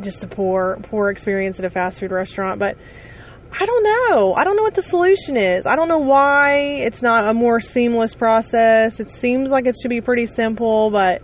just 0.00 0.22
a 0.22 0.28
poor 0.28 0.78
poor 0.84 1.10
experience 1.10 1.58
at 1.58 1.64
a 1.64 1.70
fast 1.70 2.00
food 2.00 2.12
restaurant. 2.12 2.58
But 2.58 2.76
I 3.52 3.66
don't 3.66 3.82
know. 3.82 4.34
I 4.34 4.44
don't 4.44 4.56
know 4.56 4.62
what 4.62 4.74
the 4.74 4.82
solution 4.82 5.36
is. 5.36 5.66
I 5.66 5.76
don't 5.76 5.88
know 5.88 5.98
why 5.98 6.80
it's 6.82 7.02
not 7.02 7.28
a 7.28 7.34
more 7.34 7.60
seamless 7.60 8.14
process. 8.14 9.00
It 9.00 9.10
seems 9.10 9.50
like 9.50 9.66
it 9.66 9.76
should 9.80 9.88
be 9.88 10.00
pretty 10.00 10.26
simple, 10.26 10.90
but 10.90 11.22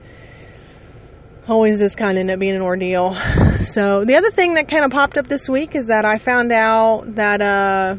always 1.47 1.79
this 1.79 1.95
kind 1.95 2.13
of 2.13 2.17
end 2.19 2.31
up 2.31 2.39
being 2.39 2.55
an 2.55 2.63
ordeal. 2.63 3.17
So 3.65 4.05
the 4.05 4.17
other 4.17 4.31
thing 4.31 4.55
that 4.55 4.69
kind 4.69 4.85
of 4.85 4.91
popped 4.91 5.17
up 5.17 5.27
this 5.27 5.49
week 5.49 5.75
is 5.75 5.87
that 5.87 6.05
I 6.05 6.19
found 6.19 6.53
out 6.53 7.15
that 7.15 7.41
uh, 7.41 7.97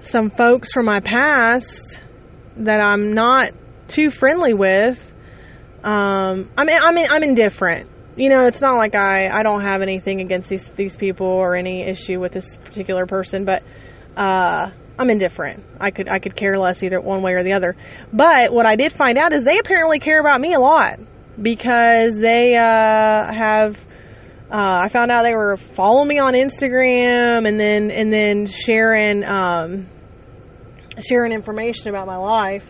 some 0.00 0.30
folks 0.30 0.72
from 0.72 0.86
my 0.86 1.00
past 1.00 2.02
that 2.56 2.80
I'm 2.80 3.12
not 3.12 3.52
too 3.86 4.10
friendly 4.10 4.54
with. 4.54 5.12
Um, 5.84 6.50
I 6.56 6.64
mean, 6.64 6.78
I 6.80 6.90
mean, 6.90 7.06
I'm 7.10 7.22
indifferent. 7.22 7.90
You 8.16 8.30
know, 8.30 8.46
it's 8.46 8.62
not 8.62 8.76
like 8.76 8.94
I 8.94 9.28
I 9.28 9.42
don't 9.42 9.60
have 9.60 9.82
anything 9.82 10.20
against 10.20 10.48
these 10.48 10.70
these 10.70 10.96
people 10.96 11.26
or 11.26 11.54
any 11.54 11.82
issue 11.82 12.18
with 12.18 12.32
this 12.32 12.56
particular 12.56 13.04
person, 13.04 13.44
but 13.44 13.62
uh, 14.16 14.70
I'm 14.98 15.10
indifferent. 15.10 15.62
I 15.78 15.90
could 15.90 16.08
I 16.08 16.18
could 16.18 16.34
care 16.34 16.58
less 16.58 16.82
either 16.82 16.98
one 17.00 17.20
way 17.20 17.32
or 17.32 17.42
the 17.42 17.52
other. 17.52 17.76
But 18.12 18.52
what 18.52 18.64
I 18.64 18.76
did 18.76 18.92
find 18.92 19.18
out 19.18 19.34
is 19.34 19.44
they 19.44 19.58
apparently 19.58 19.98
care 19.98 20.18
about 20.18 20.40
me 20.40 20.54
a 20.54 20.60
lot 20.60 20.98
because 21.40 22.16
they 22.16 22.54
uh, 22.56 23.32
have. 23.32 23.76
Uh, 24.48 24.84
I 24.84 24.88
found 24.88 25.10
out 25.10 25.24
they 25.24 25.34
were 25.34 25.56
following 25.56 26.08
me 26.08 26.18
on 26.18 26.34
Instagram 26.34 27.46
and 27.46 27.60
then 27.60 27.90
and 27.90 28.10
then 28.10 28.46
sharing 28.46 29.24
um, 29.24 29.88
sharing 31.00 31.32
information 31.32 31.88
about 31.90 32.06
my 32.06 32.16
life 32.16 32.64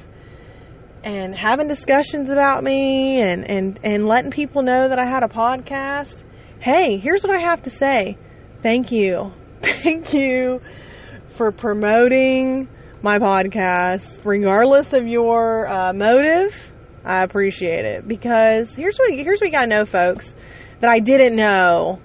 and 1.07 1.37
having 1.37 1.69
discussions 1.69 2.31
about 2.31 2.65
me 2.65 3.21
and, 3.21 3.49
and, 3.49 3.79
and 3.85 4.09
letting 4.09 4.33
people 4.33 4.63
know 4.63 4.89
that 4.89 4.99
I 4.99 5.09
had 5.09 5.23
a 5.23 5.29
podcast. 5.29 6.25
Hey, 6.59 6.99
here's 6.99 7.23
what 7.23 7.31
I 7.31 7.49
have 7.49 7.63
to 7.63 7.71
say. 7.71 8.19
Thank 8.61 8.91
you. 8.91 9.33
Thank 9.63 10.13
you 10.13 10.61
for 11.29 11.53
promoting 11.53 12.69
my 13.03 13.21
podcast, 13.21 14.23
regardless 14.25 14.93
of 14.95 15.07
your 15.07 15.69
uh, 15.69 15.93
motive. 15.93 16.73
I 17.05 17.23
appreciate 17.23 17.85
it 17.85 18.09
because 18.09 18.75
here's 18.75 18.97
what 18.97 19.13
here's 19.13 19.41
what 19.41 19.47
you 19.47 19.53
gotta 19.53 19.69
know, 19.69 19.85
folks, 19.85 20.35
that 20.81 20.91
I 20.91 20.99
didn't 20.99 21.37
know 21.37 22.01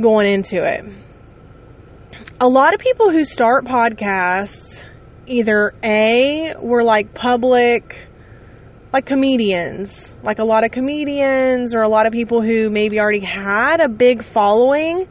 going 0.00 0.32
into 0.32 0.64
it. 0.64 0.86
A 2.40 2.48
lot 2.48 2.72
of 2.72 2.80
people 2.80 3.10
who 3.10 3.26
start 3.26 3.66
podcasts 3.66 4.82
either 5.26 5.74
A, 5.82 6.54
were 6.58 6.82
like 6.84 7.14
public, 7.14 7.96
like 8.92 9.06
comedians, 9.06 10.12
like 10.22 10.38
a 10.38 10.44
lot 10.44 10.64
of 10.64 10.70
comedians 10.70 11.74
or 11.74 11.82
a 11.82 11.88
lot 11.88 12.06
of 12.06 12.12
people 12.12 12.42
who 12.42 12.70
maybe 12.70 13.00
already 13.00 13.24
had 13.24 13.80
a 13.80 13.88
big 13.88 14.22
following. 14.22 15.08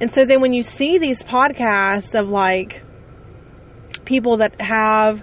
And 0.00 0.10
so 0.10 0.24
then 0.24 0.40
when 0.40 0.52
you 0.52 0.62
see 0.62 0.98
these 0.98 1.22
podcasts 1.22 2.18
of 2.18 2.28
like 2.28 2.82
people 4.04 4.38
that 4.38 4.60
have 4.60 5.22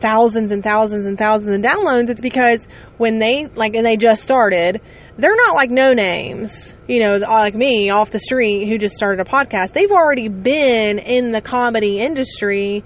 thousands 0.00 0.52
and 0.52 0.62
thousands 0.62 1.06
and 1.06 1.18
thousands 1.18 1.56
of 1.56 1.62
downloads, 1.62 2.10
it's 2.10 2.20
because 2.20 2.66
when 2.98 3.18
they, 3.18 3.46
like, 3.54 3.74
and 3.74 3.86
they 3.86 3.96
just 3.96 4.22
started, 4.22 4.80
they're 5.16 5.36
not 5.36 5.54
like 5.54 5.70
no 5.70 5.90
names, 5.90 6.72
you 6.86 7.02
know, 7.02 7.14
uh, 7.14 7.26
like 7.28 7.54
me 7.54 7.90
off 7.90 8.10
the 8.10 8.20
street 8.20 8.68
who 8.68 8.78
just 8.78 8.94
started 8.94 9.26
a 9.26 9.28
podcast. 9.28 9.72
They've 9.72 9.90
already 9.90 10.28
been 10.28 10.98
in 10.98 11.30
the 11.30 11.40
comedy 11.40 12.00
industry 12.00 12.84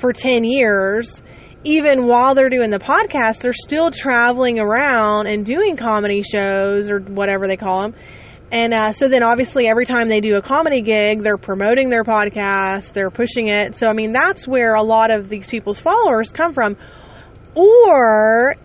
for 0.00 0.12
10 0.12 0.44
years, 0.44 1.22
even 1.62 2.06
while 2.06 2.34
they're 2.34 2.48
doing 2.48 2.70
the 2.70 2.78
podcast, 2.78 3.40
they're 3.40 3.52
still 3.52 3.90
traveling 3.90 4.58
around 4.58 5.26
and 5.26 5.44
doing 5.44 5.76
comedy 5.76 6.22
shows 6.22 6.90
or 6.90 7.00
whatever 7.00 7.46
they 7.46 7.56
call 7.56 7.82
them. 7.82 7.94
And 8.50 8.74
uh, 8.74 8.92
so 8.92 9.08
then 9.08 9.22
obviously 9.22 9.68
every 9.68 9.84
time 9.84 10.08
they 10.08 10.20
do 10.20 10.36
a 10.36 10.42
comedy 10.42 10.80
gig, 10.80 11.22
they're 11.22 11.36
promoting 11.36 11.90
their 11.90 12.02
podcast, 12.02 12.92
they're 12.94 13.10
pushing 13.10 13.48
it. 13.48 13.76
So, 13.76 13.86
I 13.86 13.92
mean, 13.92 14.12
that's 14.12 14.48
where 14.48 14.74
a 14.74 14.82
lot 14.82 15.14
of 15.14 15.28
these 15.28 15.48
people's 15.48 15.80
followers 15.80 16.30
come 16.30 16.52
from. 16.52 16.76
Or 17.54 18.56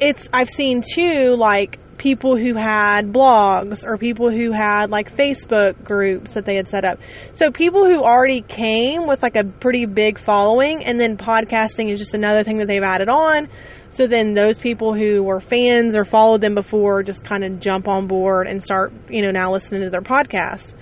it's, 0.00 0.28
I've 0.32 0.50
seen 0.50 0.82
too, 0.82 1.36
like, 1.36 1.78
people 2.00 2.34
who 2.34 2.54
had 2.54 3.12
blogs 3.12 3.84
or 3.84 3.98
people 3.98 4.30
who 4.30 4.52
had 4.52 4.90
like 4.90 5.14
Facebook 5.14 5.84
groups 5.84 6.32
that 6.32 6.46
they 6.46 6.56
had 6.56 6.66
set 6.66 6.82
up. 6.82 6.98
So 7.34 7.50
people 7.50 7.86
who 7.86 8.02
already 8.02 8.40
came 8.40 9.06
with 9.06 9.22
like 9.22 9.36
a 9.36 9.44
pretty 9.44 9.84
big 9.84 10.18
following 10.18 10.82
and 10.82 10.98
then 10.98 11.18
podcasting 11.18 11.90
is 11.90 11.98
just 11.98 12.14
another 12.14 12.42
thing 12.42 12.56
that 12.56 12.68
they've 12.68 12.82
added 12.82 13.10
on. 13.10 13.50
So 13.90 14.06
then 14.06 14.32
those 14.32 14.58
people 14.58 14.94
who 14.94 15.22
were 15.22 15.40
fans 15.40 15.94
or 15.94 16.04
followed 16.04 16.40
them 16.40 16.54
before 16.54 17.02
just 17.02 17.22
kind 17.22 17.44
of 17.44 17.60
jump 17.60 17.86
on 17.86 18.06
board 18.06 18.46
and 18.46 18.62
start, 18.62 18.94
you 19.10 19.20
know, 19.20 19.30
now 19.30 19.52
listening 19.52 19.82
to 19.82 19.90
their 19.90 20.00
podcast. 20.00 20.72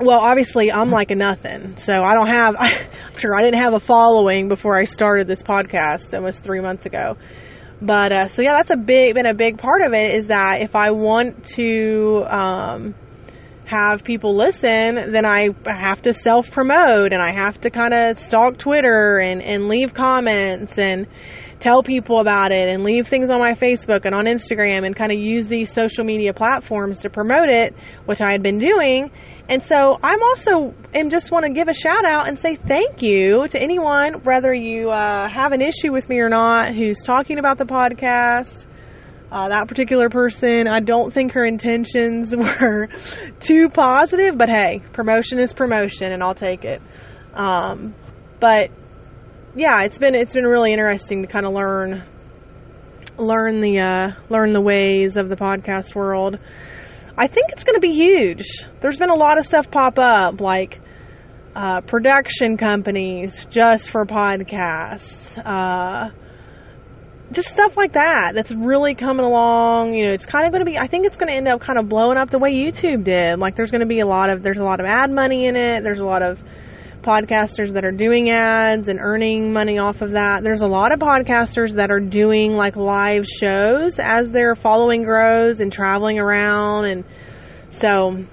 Well, 0.00 0.20
obviously 0.20 0.72
I'm 0.72 0.90
like 0.90 1.10
a 1.10 1.16
nothing. 1.16 1.76
So 1.76 1.92
I 2.02 2.14
don't 2.14 2.30
have, 2.30 2.56
I'm 2.58 3.18
sure 3.18 3.34
I 3.36 3.42
didn't 3.42 3.60
have 3.60 3.74
a 3.74 3.80
following 3.80 4.48
before 4.48 4.80
I 4.80 4.84
started 4.84 5.26
this 5.26 5.42
podcast 5.42 6.14
almost 6.14 6.42
three 6.42 6.60
months 6.60 6.86
ago. 6.86 7.18
But 7.82 8.12
uh, 8.12 8.28
so 8.28 8.42
yeah, 8.42 8.54
that's 8.56 8.70
a 8.70 8.76
big 8.76 9.14
been 9.14 9.26
a 9.26 9.34
big 9.34 9.58
part 9.58 9.82
of 9.82 9.92
it 9.92 10.12
is 10.12 10.28
that 10.28 10.62
if 10.62 10.76
I 10.76 10.92
want 10.92 11.44
to 11.56 12.24
um, 12.28 12.94
have 13.64 14.04
people 14.04 14.36
listen, 14.36 15.10
then 15.12 15.24
I 15.24 15.48
have 15.66 16.02
to 16.02 16.14
self 16.14 16.52
promote 16.52 17.12
and 17.12 17.20
I 17.20 17.32
have 17.34 17.60
to 17.62 17.70
kind 17.70 17.92
of 17.92 18.20
stalk 18.20 18.56
Twitter 18.56 19.18
and 19.18 19.42
and 19.42 19.66
leave 19.66 19.94
comments 19.94 20.78
and 20.78 21.08
tell 21.58 21.82
people 21.82 22.20
about 22.20 22.52
it 22.52 22.68
and 22.68 22.84
leave 22.84 23.08
things 23.08 23.30
on 23.30 23.40
my 23.40 23.52
Facebook 23.52 24.04
and 24.04 24.14
on 24.14 24.26
Instagram 24.26 24.86
and 24.86 24.94
kind 24.94 25.10
of 25.10 25.18
use 25.18 25.48
these 25.48 25.72
social 25.72 26.04
media 26.04 26.32
platforms 26.32 27.00
to 27.00 27.10
promote 27.10 27.48
it, 27.48 27.74
which 28.04 28.20
I 28.20 28.30
had 28.30 28.44
been 28.44 28.58
doing. 28.58 29.10
And 29.52 29.62
so 29.62 29.98
I'm 30.02 30.22
also 30.22 30.72
am 30.94 31.10
just 31.10 31.30
want 31.30 31.44
to 31.44 31.52
give 31.52 31.68
a 31.68 31.74
shout 31.74 32.06
out 32.06 32.26
and 32.26 32.38
say 32.38 32.56
thank 32.56 33.02
you 33.02 33.46
to 33.48 33.60
anyone, 33.60 34.22
whether 34.24 34.50
you 34.54 34.88
uh, 34.88 35.28
have 35.28 35.52
an 35.52 35.60
issue 35.60 35.92
with 35.92 36.08
me 36.08 36.20
or 36.20 36.30
not, 36.30 36.74
who's 36.74 37.02
talking 37.04 37.38
about 37.38 37.58
the 37.58 37.66
podcast. 37.66 38.64
Uh, 39.30 39.50
that 39.50 39.68
particular 39.68 40.08
person, 40.08 40.68
I 40.68 40.80
don't 40.80 41.12
think 41.12 41.32
her 41.32 41.44
intentions 41.44 42.34
were 42.36 42.88
too 43.40 43.68
positive, 43.68 44.38
but 44.38 44.48
hey, 44.48 44.80
promotion 44.94 45.38
is 45.38 45.52
promotion, 45.52 46.12
and 46.12 46.22
I'll 46.22 46.34
take 46.34 46.64
it. 46.64 46.80
Um, 47.34 47.94
but 48.40 48.70
yeah, 49.54 49.82
it's 49.82 49.98
been 49.98 50.14
it's 50.14 50.32
been 50.32 50.46
really 50.46 50.72
interesting 50.72 51.20
to 51.20 51.28
kind 51.28 51.44
of 51.44 51.52
learn 51.52 52.02
learn 53.18 53.60
the 53.60 53.80
uh, 53.80 54.22
learn 54.30 54.54
the 54.54 54.62
ways 54.62 55.18
of 55.18 55.28
the 55.28 55.36
podcast 55.36 55.94
world. 55.94 56.38
I 57.16 57.26
think 57.26 57.50
it's 57.50 57.64
going 57.64 57.74
to 57.74 57.80
be 57.80 57.92
huge. 57.92 58.46
There's 58.80 58.98
been 58.98 59.10
a 59.10 59.14
lot 59.14 59.38
of 59.38 59.46
stuff 59.46 59.70
pop 59.70 59.98
up, 59.98 60.40
like 60.40 60.80
uh, 61.54 61.82
production 61.82 62.56
companies 62.56 63.46
just 63.50 63.90
for 63.90 64.06
podcasts, 64.06 65.36
uh, 65.38 66.10
just 67.30 67.48
stuff 67.48 67.76
like 67.76 67.92
that. 67.92 68.32
That's 68.34 68.52
really 68.52 68.94
coming 68.94 69.24
along. 69.24 69.94
You 69.94 70.06
know, 70.06 70.12
it's 70.12 70.26
kind 70.26 70.46
of 70.46 70.52
going 70.52 70.64
to 70.64 70.70
be. 70.70 70.78
I 70.78 70.86
think 70.86 71.06
it's 71.06 71.16
going 71.16 71.28
to 71.28 71.36
end 71.36 71.48
up 71.48 71.60
kind 71.60 71.78
of 71.78 71.88
blowing 71.88 72.16
up 72.16 72.30
the 72.30 72.38
way 72.38 72.54
YouTube 72.54 73.04
did. 73.04 73.38
Like, 73.38 73.56
there's 73.56 73.70
going 73.70 73.80
to 73.80 73.86
be 73.86 74.00
a 74.00 74.06
lot 74.06 74.30
of 74.30 74.42
there's 74.42 74.58
a 74.58 74.64
lot 74.64 74.80
of 74.80 74.86
ad 74.86 75.10
money 75.10 75.46
in 75.46 75.56
it. 75.56 75.84
There's 75.84 76.00
a 76.00 76.06
lot 76.06 76.22
of 76.22 76.42
podcasters 77.02 77.72
that 77.72 77.84
are 77.84 77.92
doing 77.92 78.30
ads 78.30 78.88
and 78.88 78.98
earning 79.00 79.52
money 79.52 79.78
off 79.78 80.02
of 80.02 80.12
that. 80.12 80.42
There's 80.42 80.60
a 80.60 80.66
lot 80.66 80.92
of 80.92 80.98
podcasters 80.98 81.74
that 81.74 81.90
are 81.90 82.00
doing 82.00 82.56
like 82.56 82.76
live 82.76 83.26
shows 83.26 83.98
as 83.98 84.30
their 84.30 84.54
following 84.54 85.02
grows 85.02 85.60
and 85.60 85.72
traveling 85.72 86.18
around. 86.18 86.86
And 86.86 87.04
so, 87.70 88.24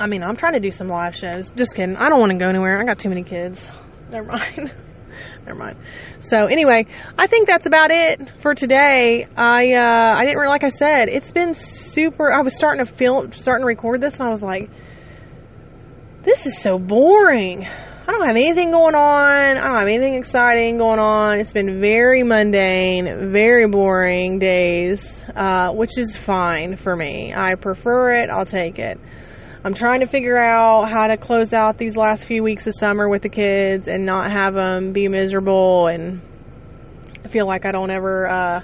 I 0.00 0.06
mean, 0.06 0.22
I'm 0.22 0.36
trying 0.36 0.54
to 0.54 0.60
do 0.60 0.70
some 0.70 0.88
live 0.88 1.14
shows. 1.14 1.50
Just 1.50 1.74
kidding. 1.74 1.96
I 1.96 2.08
don't 2.08 2.20
want 2.20 2.32
to 2.32 2.38
go 2.38 2.48
anywhere. 2.48 2.80
I 2.80 2.84
got 2.84 2.98
too 2.98 3.08
many 3.08 3.22
kids. 3.22 3.66
Never 4.10 4.26
mind. 4.26 4.74
Never 5.46 5.58
mind. 5.58 5.78
So 6.20 6.46
anyway, 6.46 6.86
I 7.18 7.26
think 7.26 7.46
that's 7.46 7.66
about 7.66 7.90
it 7.90 8.20
for 8.40 8.54
today. 8.54 9.26
I 9.36 9.72
uh, 9.72 10.14
I 10.16 10.24
didn't 10.24 10.38
really 10.38 10.48
like 10.48 10.64
I 10.64 10.68
said. 10.70 11.08
It's 11.08 11.32
been 11.32 11.54
super. 11.54 12.32
I 12.32 12.42
was 12.42 12.56
starting 12.56 12.84
to 12.84 12.92
feel 12.92 13.30
starting 13.32 13.62
to 13.62 13.66
record 13.66 14.00
this, 14.00 14.18
and 14.18 14.28
I 14.28 14.30
was 14.30 14.42
like, 14.42 14.70
this 16.26 16.44
is 16.44 16.58
so 16.58 16.76
boring. 16.76 17.64
I 17.64 18.12
don't 18.12 18.26
have 18.26 18.36
anything 18.36 18.72
going 18.72 18.96
on. 18.96 19.30
I 19.30 19.54
don't 19.54 19.78
have 19.78 19.86
anything 19.86 20.14
exciting 20.14 20.76
going 20.76 20.98
on. 20.98 21.38
It's 21.38 21.52
been 21.52 21.80
very 21.80 22.24
mundane, 22.24 23.30
very 23.30 23.68
boring 23.68 24.40
days, 24.40 25.22
uh, 25.36 25.70
which 25.70 25.96
is 25.96 26.16
fine 26.16 26.74
for 26.74 26.96
me. 26.96 27.32
I 27.32 27.54
prefer 27.54 28.10
it. 28.10 28.28
I'll 28.28 28.44
take 28.44 28.80
it. 28.80 28.98
I'm 29.64 29.74
trying 29.74 30.00
to 30.00 30.06
figure 30.06 30.36
out 30.36 30.90
how 30.90 31.06
to 31.06 31.16
close 31.16 31.52
out 31.52 31.78
these 31.78 31.96
last 31.96 32.24
few 32.24 32.42
weeks 32.42 32.66
of 32.66 32.74
summer 32.76 33.08
with 33.08 33.22
the 33.22 33.28
kids 33.28 33.86
and 33.86 34.04
not 34.04 34.32
have 34.32 34.54
them 34.54 34.92
be 34.92 35.06
miserable 35.06 35.86
and 35.86 36.20
feel 37.28 37.46
like 37.46 37.64
I 37.64 37.70
don't 37.70 37.90
ever 37.90 38.28
uh, 38.28 38.60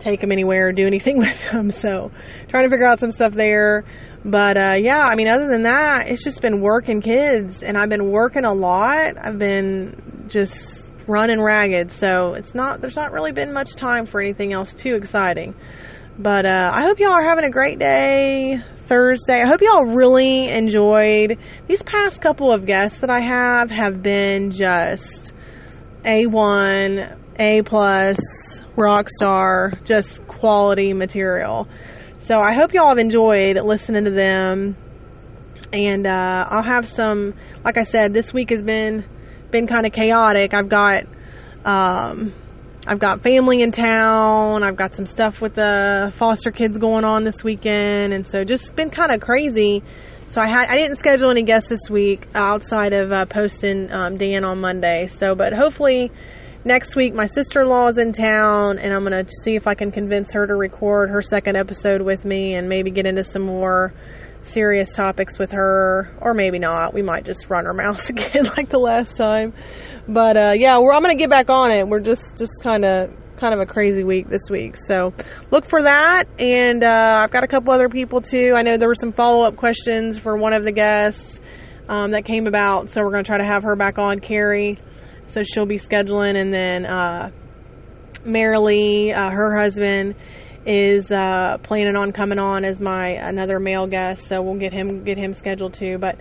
take 0.00 0.20
them 0.20 0.32
anywhere 0.32 0.68
or 0.68 0.72
do 0.72 0.86
anything 0.86 1.18
with 1.26 1.44
them. 1.50 1.70
So, 1.70 2.10
trying 2.48 2.64
to 2.64 2.70
figure 2.70 2.86
out 2.86 2.98
some 2.98 3.10
stuff 3.10 3.32
there. 3.32 3.84
But 4.24 4.62
uh, 4.62 4.76
yeah, 4.78 5.06
I 5.10 5.14
mean, 5.14 5.28
other 5.28 5.48
than 5.48 5.62
that, 5.62 6.08
it's 6.08 6.22
just 6.22 6.42
been 6.42 6.60
working 6.60 7.00
kids, 7.00 7.62
and 7.62 7.78
I've 7.78 7.88
been 7.88 8.10
working 8.10 8.44
a 8.44 8.52
lot. 8.52 9.16
I've 9.18 9.38
been 9.38 10.26
just 10.28 10.84
running 11.06 11.40
ragged, 11.40 11.90
so 11.90 12.34
it's 12.34 12.54
not 12.54 12.80
there's 12.80 12.96
not 12.96 13.12
really 13.12 13.32
been 13.32 13.52
much 13.52 13.74
time 13.74 14.06
for 14.06 14.20
anything 14.20 14.52
else 14.52 14.74
too 14.74 14.94
exciting. 14.94 15.54
But 16.18 16.44
uh, 16.44 16.70
I 16.72 16.84
hope 16.84 16.98
y'all 16.98 17.12
are 17.12 17.24
having 17.24 17.44
a 17.44 17.50
great 17.50 17.78
day 17.78 18.62
Thursday. 18.90 19.40
I 19.42 19.48
hope 19.48 19.62
y'all 19.62 19.86
really 19.86 20.48
enjoyed 20.48 21.38
these 21.66 21.82
past 21.82 22.20
couple 22.20 22.52
of 22.52 22.66
guests 22.66 23.00
that 23.00 23.08
I 23.08 23.20
have 23.20 23.70
have 23.70 24.02
been 24.02 24.50
just 24.50 25.32
a 26.04 26.26
one, 26.26 27.16
a 27.38 27.62
plus, 27.62 28.18
rock 28.80 29.08
star, 29.08 29.72
just 29.84 30.26
quality 30.26 30.92
material. 30.92 31.68
So 32.18 32.38
I 32.38 32.54
hope 32.54 32.72
y'all 32.72 32.88
have 32.88 32.98
enjoyed 32.98 33.56
listening 33.56 34.04
to 34.04 34.10
them. 34.10 34.76
And 35.72 36.06
uh, 36.06 36.46
I'll 36.48 36.64
have 36.64 36.88
some, 36.88 37.34
like 37.64 37.76
I 37.76 37.84
said, 37.84 38.12
this 38.12 38.32
week 38.32 38.50
has 38.50 38.62
been 38.62 39.04
been 39.50 39.66
kind 39.66 39.86
of 39.86 39.92
chaotic. 39.92 40.54
I've 40.54 40.68
got 40.68 41.04
um, 41.64 42.32
I've 42.86 42.98
got 42.98 43.22
family 43.22 43.60
in 43.60 43.70
town. 43.72 44.62
I've 44.62 44.76
got 44.76 44.94
some 44.94 45.06
stuff 45.06 45.40
with 45.40 45.54
the 45.54 46.12
foster 46.16 46.50
kids 46.50 46.78
going 46.78 47.04
on 47.04 47.24
this 47.24 47.44
weekend, 47.44 48.12
and 48.12 48.26
so 48.26 48.42
just 48.42 48.74
been 48.74 48.90
kind 48.90 49.12
of 49.12 49.20
crazy. 49.20 49.82
So 50.30 50.40
I 50.40 50.48
had 50.48 50.68
I 50.68 50.76
didn't 50.76 50.96
schedule 50.96 51.30
any 51.30 51.42
guests 51.42 51.68
this 51.68 51.90
week 51.90 52.26
outside 52.34 52.92
of 52.92 53.12
uh, 53.12 53.26
posting 53.26 53.92
um, 53.92 54.16
Dan 54.16 54.44
on 54.44 54.60
Monday. 54.60 55.08
So, 55.08 55.34
but 55.34 55.52
hopefully 55.52 56.10
next 56.64 56.94
week 56.96 57.14
my 57.14 57.26
sister-in-law 57.26 57.88
is 57.88 57.98
in 57.98 58.12
town 58.12 58.78
and 58.78 58.92
i'm 58.92 59.04
going 59.04 59.24
to 59.24 59.32
see 59.42 59.54
if 59.54 59.66
i 59.66 59.74
can 59.74 59.90
convince 59.90 60.32
her 60.32 60.46
to 60.46 60.54
record 60.54 61.10
her 61.10 61.22
second 61.22 61.56
episode 61.56 62.02
with 62.02 62.24
me 62.24 62.54
and 62.54 62.68
maybe 62.68 62.90
get 62.90 63.06
into 63.06 63.24
some 63.24 63.42
more 63.42 63.92
serious 64.42 64.92
topics 64.92 65.38
with 65.38 65.52
her. 65.52 66.16
Or 66.20 66.34
maybe 66.34 66.58
not. 66.58 66.94
We 66.94 67.02
might 67.02 67.24
just 67.24 67.48
run 67.48 67.66
our 67.66 67.74
mouths 67.74 68.08
again 68.10 68.44
like 68.56 68.68
the 68.68 68.78
last 68.78 69.16
time. 69.16 69.52
But 70.08 70.36
uh, 70.36 70.52
yeah 70.56 70.78
we're 70.78 70.92
i'm 70.92 71.02
going 71.02 71.16
to 71.16 71.20
get 71.20 71.30
back 71.30 71.50
on 71.50 71.70
it. 71.70 71.86
We're 71.86 72.00
just 72.00 72.36
just 72.36 72.52
kind 72.62 72.84
of 72.84 73.10
kind 73.36 73.54
of 73.54 73.60
a 73.60 73.66
crazy 73.66 74.04
week 74.04 74.28
this 74.28 74.50
week. 74.50 74.76
So 74.76 75.14
look 75.50 75.64
for 75.64 75.82
that. 75.82 76.24
And 76.38 76.82
uh, 76.82 77.20
i've 77.22 77.30
got 77.30 77.44
a 77.44 77.48
couple 77.48 77.72
other 77.72 77.88
people 77.88 78.20
too. 78.20 78.54
I 78.56 78.62
know 78.62 78.76
there 78.76 78.88
were 78.88 78.94
some 78.94 79.12
follow-up 79.12 79.56
questions 79.56 80.18
for 80.18 80.36
one 80.36 80.52
of 80.52 80.64
the 80.64 80.72
guests 80.72 81.40
um, 81.88 82.12
that 82.12 82.24
came 82.24 82.46
about. 82.46 82.90
So 82.90 83.02
we're 83.02 83.12
going 83.12 83.24
to 83.24 83.28
try 83.28 83.38
to 83.38 83.44
have 83.44 83.62
her 83.62 83.76
back 83.76 83.98
on 83.98 84.20
carrie 84.20 84.78
so 85.30 85.42
she'll 85.42 85.66
be 85.66 85.78
scheduling, 85.78 86.40
and 86.40 86.52
then 86.52 86.86
uh, 86.86 87.30
Marilee, 88.24 89.16
uh, 89.16 89.30
her 89.30 89.60
husband, 89.60 90.14
is 90.66 91.10
uh, 91.10 91.56
planning 91.62 91.96
on 91.96 92.12
coming 92.12 92.38
on 92.38 92.64
as 92.64 92.80
my 92.80 93.10
another 93.10 93.58
male 93.58 93.86
guest. 93.86 94.26
So 94.28 94.42
we'll 94.42 94.58
get 94.58 94.72
him 94.72 95.04
get 95.04 95.16
him 95.16 95.32
scheduled 95.32 95.74
too. 95.74 95.98
But 95.98 96.16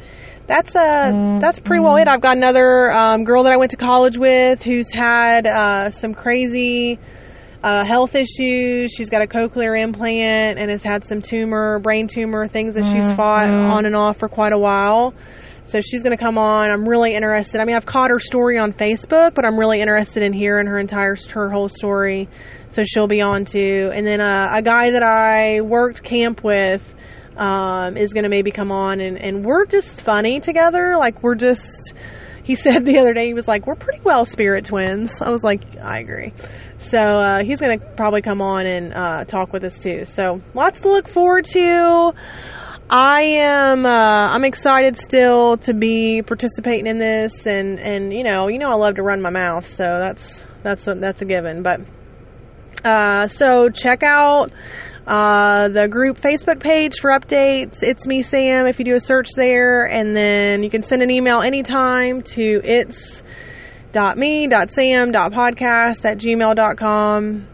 that's 0.48 0.76
uh 0.76 0.80
mm-hmm. 0.80 1.40
that's 1.40 1.60
pretty 1.60 1.84
well 1.84 1.98
it. 1.98 2.08
I've 2.08 2.22
got 2.22 2.38
another 2.38 2.92
um, 2.92 3.24
girl 3.24 3.44
that 3.44 3.52
I 3.52 3.58
went 3.58 3.72
to 3.72 3.78
college 3.78 4.18
with 4.18 4.64
who's 4.64 4.92
had 4.94 5.46
uh, 5.46 5.90
some 5.90 6.14
crazy. 6.14 7.00
Uh, 7.62 7.84
health 7.84 8.16
issues. 8.16 8.90
She's 8.96 9.10
got 9.10 9.22
a 9.22 9.28
cochlear 9.28 9.78
implant 9.78 10.58
and 10.58 10.72
has 10.72 10.82
had 10.82 11.04
some 11.06 11.22
tumor, 11.22 11.80
brain 11.80 12.08
tumor, 12.08 12.48
things 12.48 12.76
that 12.76 12.86
she's 12.86 13.12
fought 13.12 13.44
mm-hmm. 13.44 13.74
on 13.74 13.86
and 13.86 13.98
off 13.98 14.16
for 14.16 14.30
quite 14.30 14.54
a 14.54 14.58
while. 14.58 15.14
So 15.70 15.82
she's 15.82 16.02
going 16.02 16.18
to 16.18 16.24
come 16.24 16.40
on. 16.40 16.72
I'm 16.72 16.90
really 16.90 17.14
interested. 17.14 17.62
I 17.62 17.66
mean, 17.66 17.76
I've 17.76 17.86
caught 17.86 18.10
her 18.10 18.20
story 18.20 18.58
on 18.58 18.74
Facebook, 18.74 19.36
but 19.36 19.46
I'm 19.46 19.56
really 19.56 19.80
interested 19.80 20.24
in 20.24 20.34
hearing 20.34 20.66
her 20.66 20.80
entire 20.80 21.16
her 21.30 21.48
whole 21.48 21.70
story. 21.70 22.28
So 22.70 22.84
she'll 22.84 23.08
be 23.08 23.22
on 23.22 23.46
too. 23.46 23.92
And 23.94 24.06
then 24.06 24.20
uh, 24.20 24.50
a 24.52 24.64
guy 24.64 24.90
that 24.92 25.04
I 25.04 25.62
worked 25.62 26.02
camp 26.02 26.44
with 26.44 26.96
um, 27.38 27.98
is 27.98 28.14
going 28.14 28.24
to 28.24 28.30
maybe 28.30 28.50
come 28.50 28.72
on, 28.72 29.00
and 29.00 29.16
and 29.16 29.46
we're 29.46 29.68
just 29.68 30.02
funny 30.02 30.40
together. 30.40 30.96
Like 30.98 31.22
we're 31.22 31.36
just. 31.36 31.94
He 32.44 32.56
said 32.56 32.84
the 32.84 32.98
other 32.98 33.14
day 33.14 33.28
he 33.28 33.36
was 33.36 33.48
like, 33.48 33.68
"We're 33.68 33.76
pretty 33.76 34.02
well 34.04 34.26
spirit 34.26 34.66
twins." 34.66 35.22
I 35.22 35.30
was 35.30 35.44
like, 35.44 35.78
"I 35.78 36.00
agree." 36.00 36.34
So 36.80 36.98
uh, 36.98 37.44
he's 37.44 37.62
going 37.62 37.80
to 37.80 37.86
probably 37.96 38.24
come 38.24 38.42
on 38.42 38.66
and 38.66 38.92
uh, 38.92 39.24
talk 39.26 39.54
with 39.54 39.64
us 39.64 39.78
too. 39.78 40.06
So 40.06 40.42
lots 40.56 40.82
to 40.82 40.88
look 40.90 41.08
forward 41.08 41.46
to. 41.46 42.14
I 42.90 43.22
am 43.22 43.86
uh, 43.86 43.90
I'm 43.90 44.44
excited 44.46 44.98
still 44.98 45.58
to 45.58 45.74
be 45.74 46.22
participating 46.22 46.88
in 46.88 46.98
this 46.98 47.46
and 47.46 47.80
and 47.80 48.12
you 48.12 48.24
know 48.24 48.48
you 48.48 48.58
know 48.58 48.70
I 48.70 48.76
love 48.76 48.96
to 48.96 49.04
run 49.04 49.22
my 49.22 49.30
mouth 49.30 49.68
so 49.70 49.84
that's 49.84 50.44
that's 50.64 50.88
a, 50.88 50.96
that's 50.96 51.22
a 51.22 51.26
given. 51.26 51.64
But 51.64 51.82
uh, 52.84 53.28
so 53.28 53.70
check 53.70 54.04
out 54.04 54.52
uh, 55.08 55.70
the 55.70 55.88
group 55.88 56.20
Facebook 56.20 56.60
page 56.60 57.00
for 57.00 57.12
updates. 57.12 57.84
It's 57.84 58.08
me 58.08 58.22
Sam 58.22 58.68
if 58.68 58.80
you 58.80 58.86
do 58.86 58.96
a 58.96 59.00
search 59.00 59.30
there. 59.36 59.86
And 59.86 60.16
then 60.16 60.64
you 60.64 60.70
can 60.70 60.84
send 60.84 61.02
an 61.02 61.12
email 61.12 61.42
anytime 61.42 62.22
to 62.22 62.62
it's 62.64 63.24
dot 63.92 64.18
me 64.18 64.48
dot 64.48 64.72
sam 64.72 65.12
dot 65.12 65.32
podcast 65.32 66.06
at 66.06 66.20
gmail.com 66.20 67.48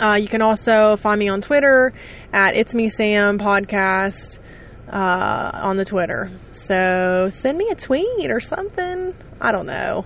uh, 0.00 0.16
you 0.20 0.28
can 0.28 0.42
also 0.42 0.96
find 0.96 1.18
me 1.18 1.28
on 1.28 1.40
Twitter 1.40 1.92
at 2.32 2.56
It's 2.56 2.74
Me 2.74 2.88
Sam 2.88 3.38
Podcast 3.38 4.38
uh, 4.92 5.50
on 5.54 5.76
the 5.76 5.84
Twitter. 5.84 6.30
So 6.50 7.28
send 7.30 7.58
me 7.58 7.68
a 7.70 7.74
tweet 7.74 8.30
or 8.30 8.40
something. 8.40 9.14
I 9.40 9.52
don't 9.52 9.66
know. 9.66 10.04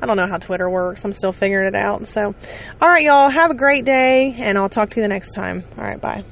I 0.00 0.06
don't 0.06 0.16
know 0.16 0.26
how 0.28 0.36
Twitter 0.38 0.68
works. 0.68 1.04
I'm 1.04 1.12
still 1.12 1.32
figuring 1.32 1.68
it 1.68 1.74
out. 1.74 2.06
So, 2.06 2.34
all 2.80 2.88
right, 2.88 3.02
y'all, 3.02 3.30
have 3.30 3.50
a 3.50 3.54
great 3.54 3.84
day, 3.84 4.36
and 4.38 4.58
I'll 4.58 4.68
talk 4.68 4.90
to 4.90 4.96
you 4.96 5.02
the 5.02 5.08
next 5.08 5.32
time. 5.32 5.64
All 5.78 5.84
right, 5.84 6.00
bye. 6.00 6.24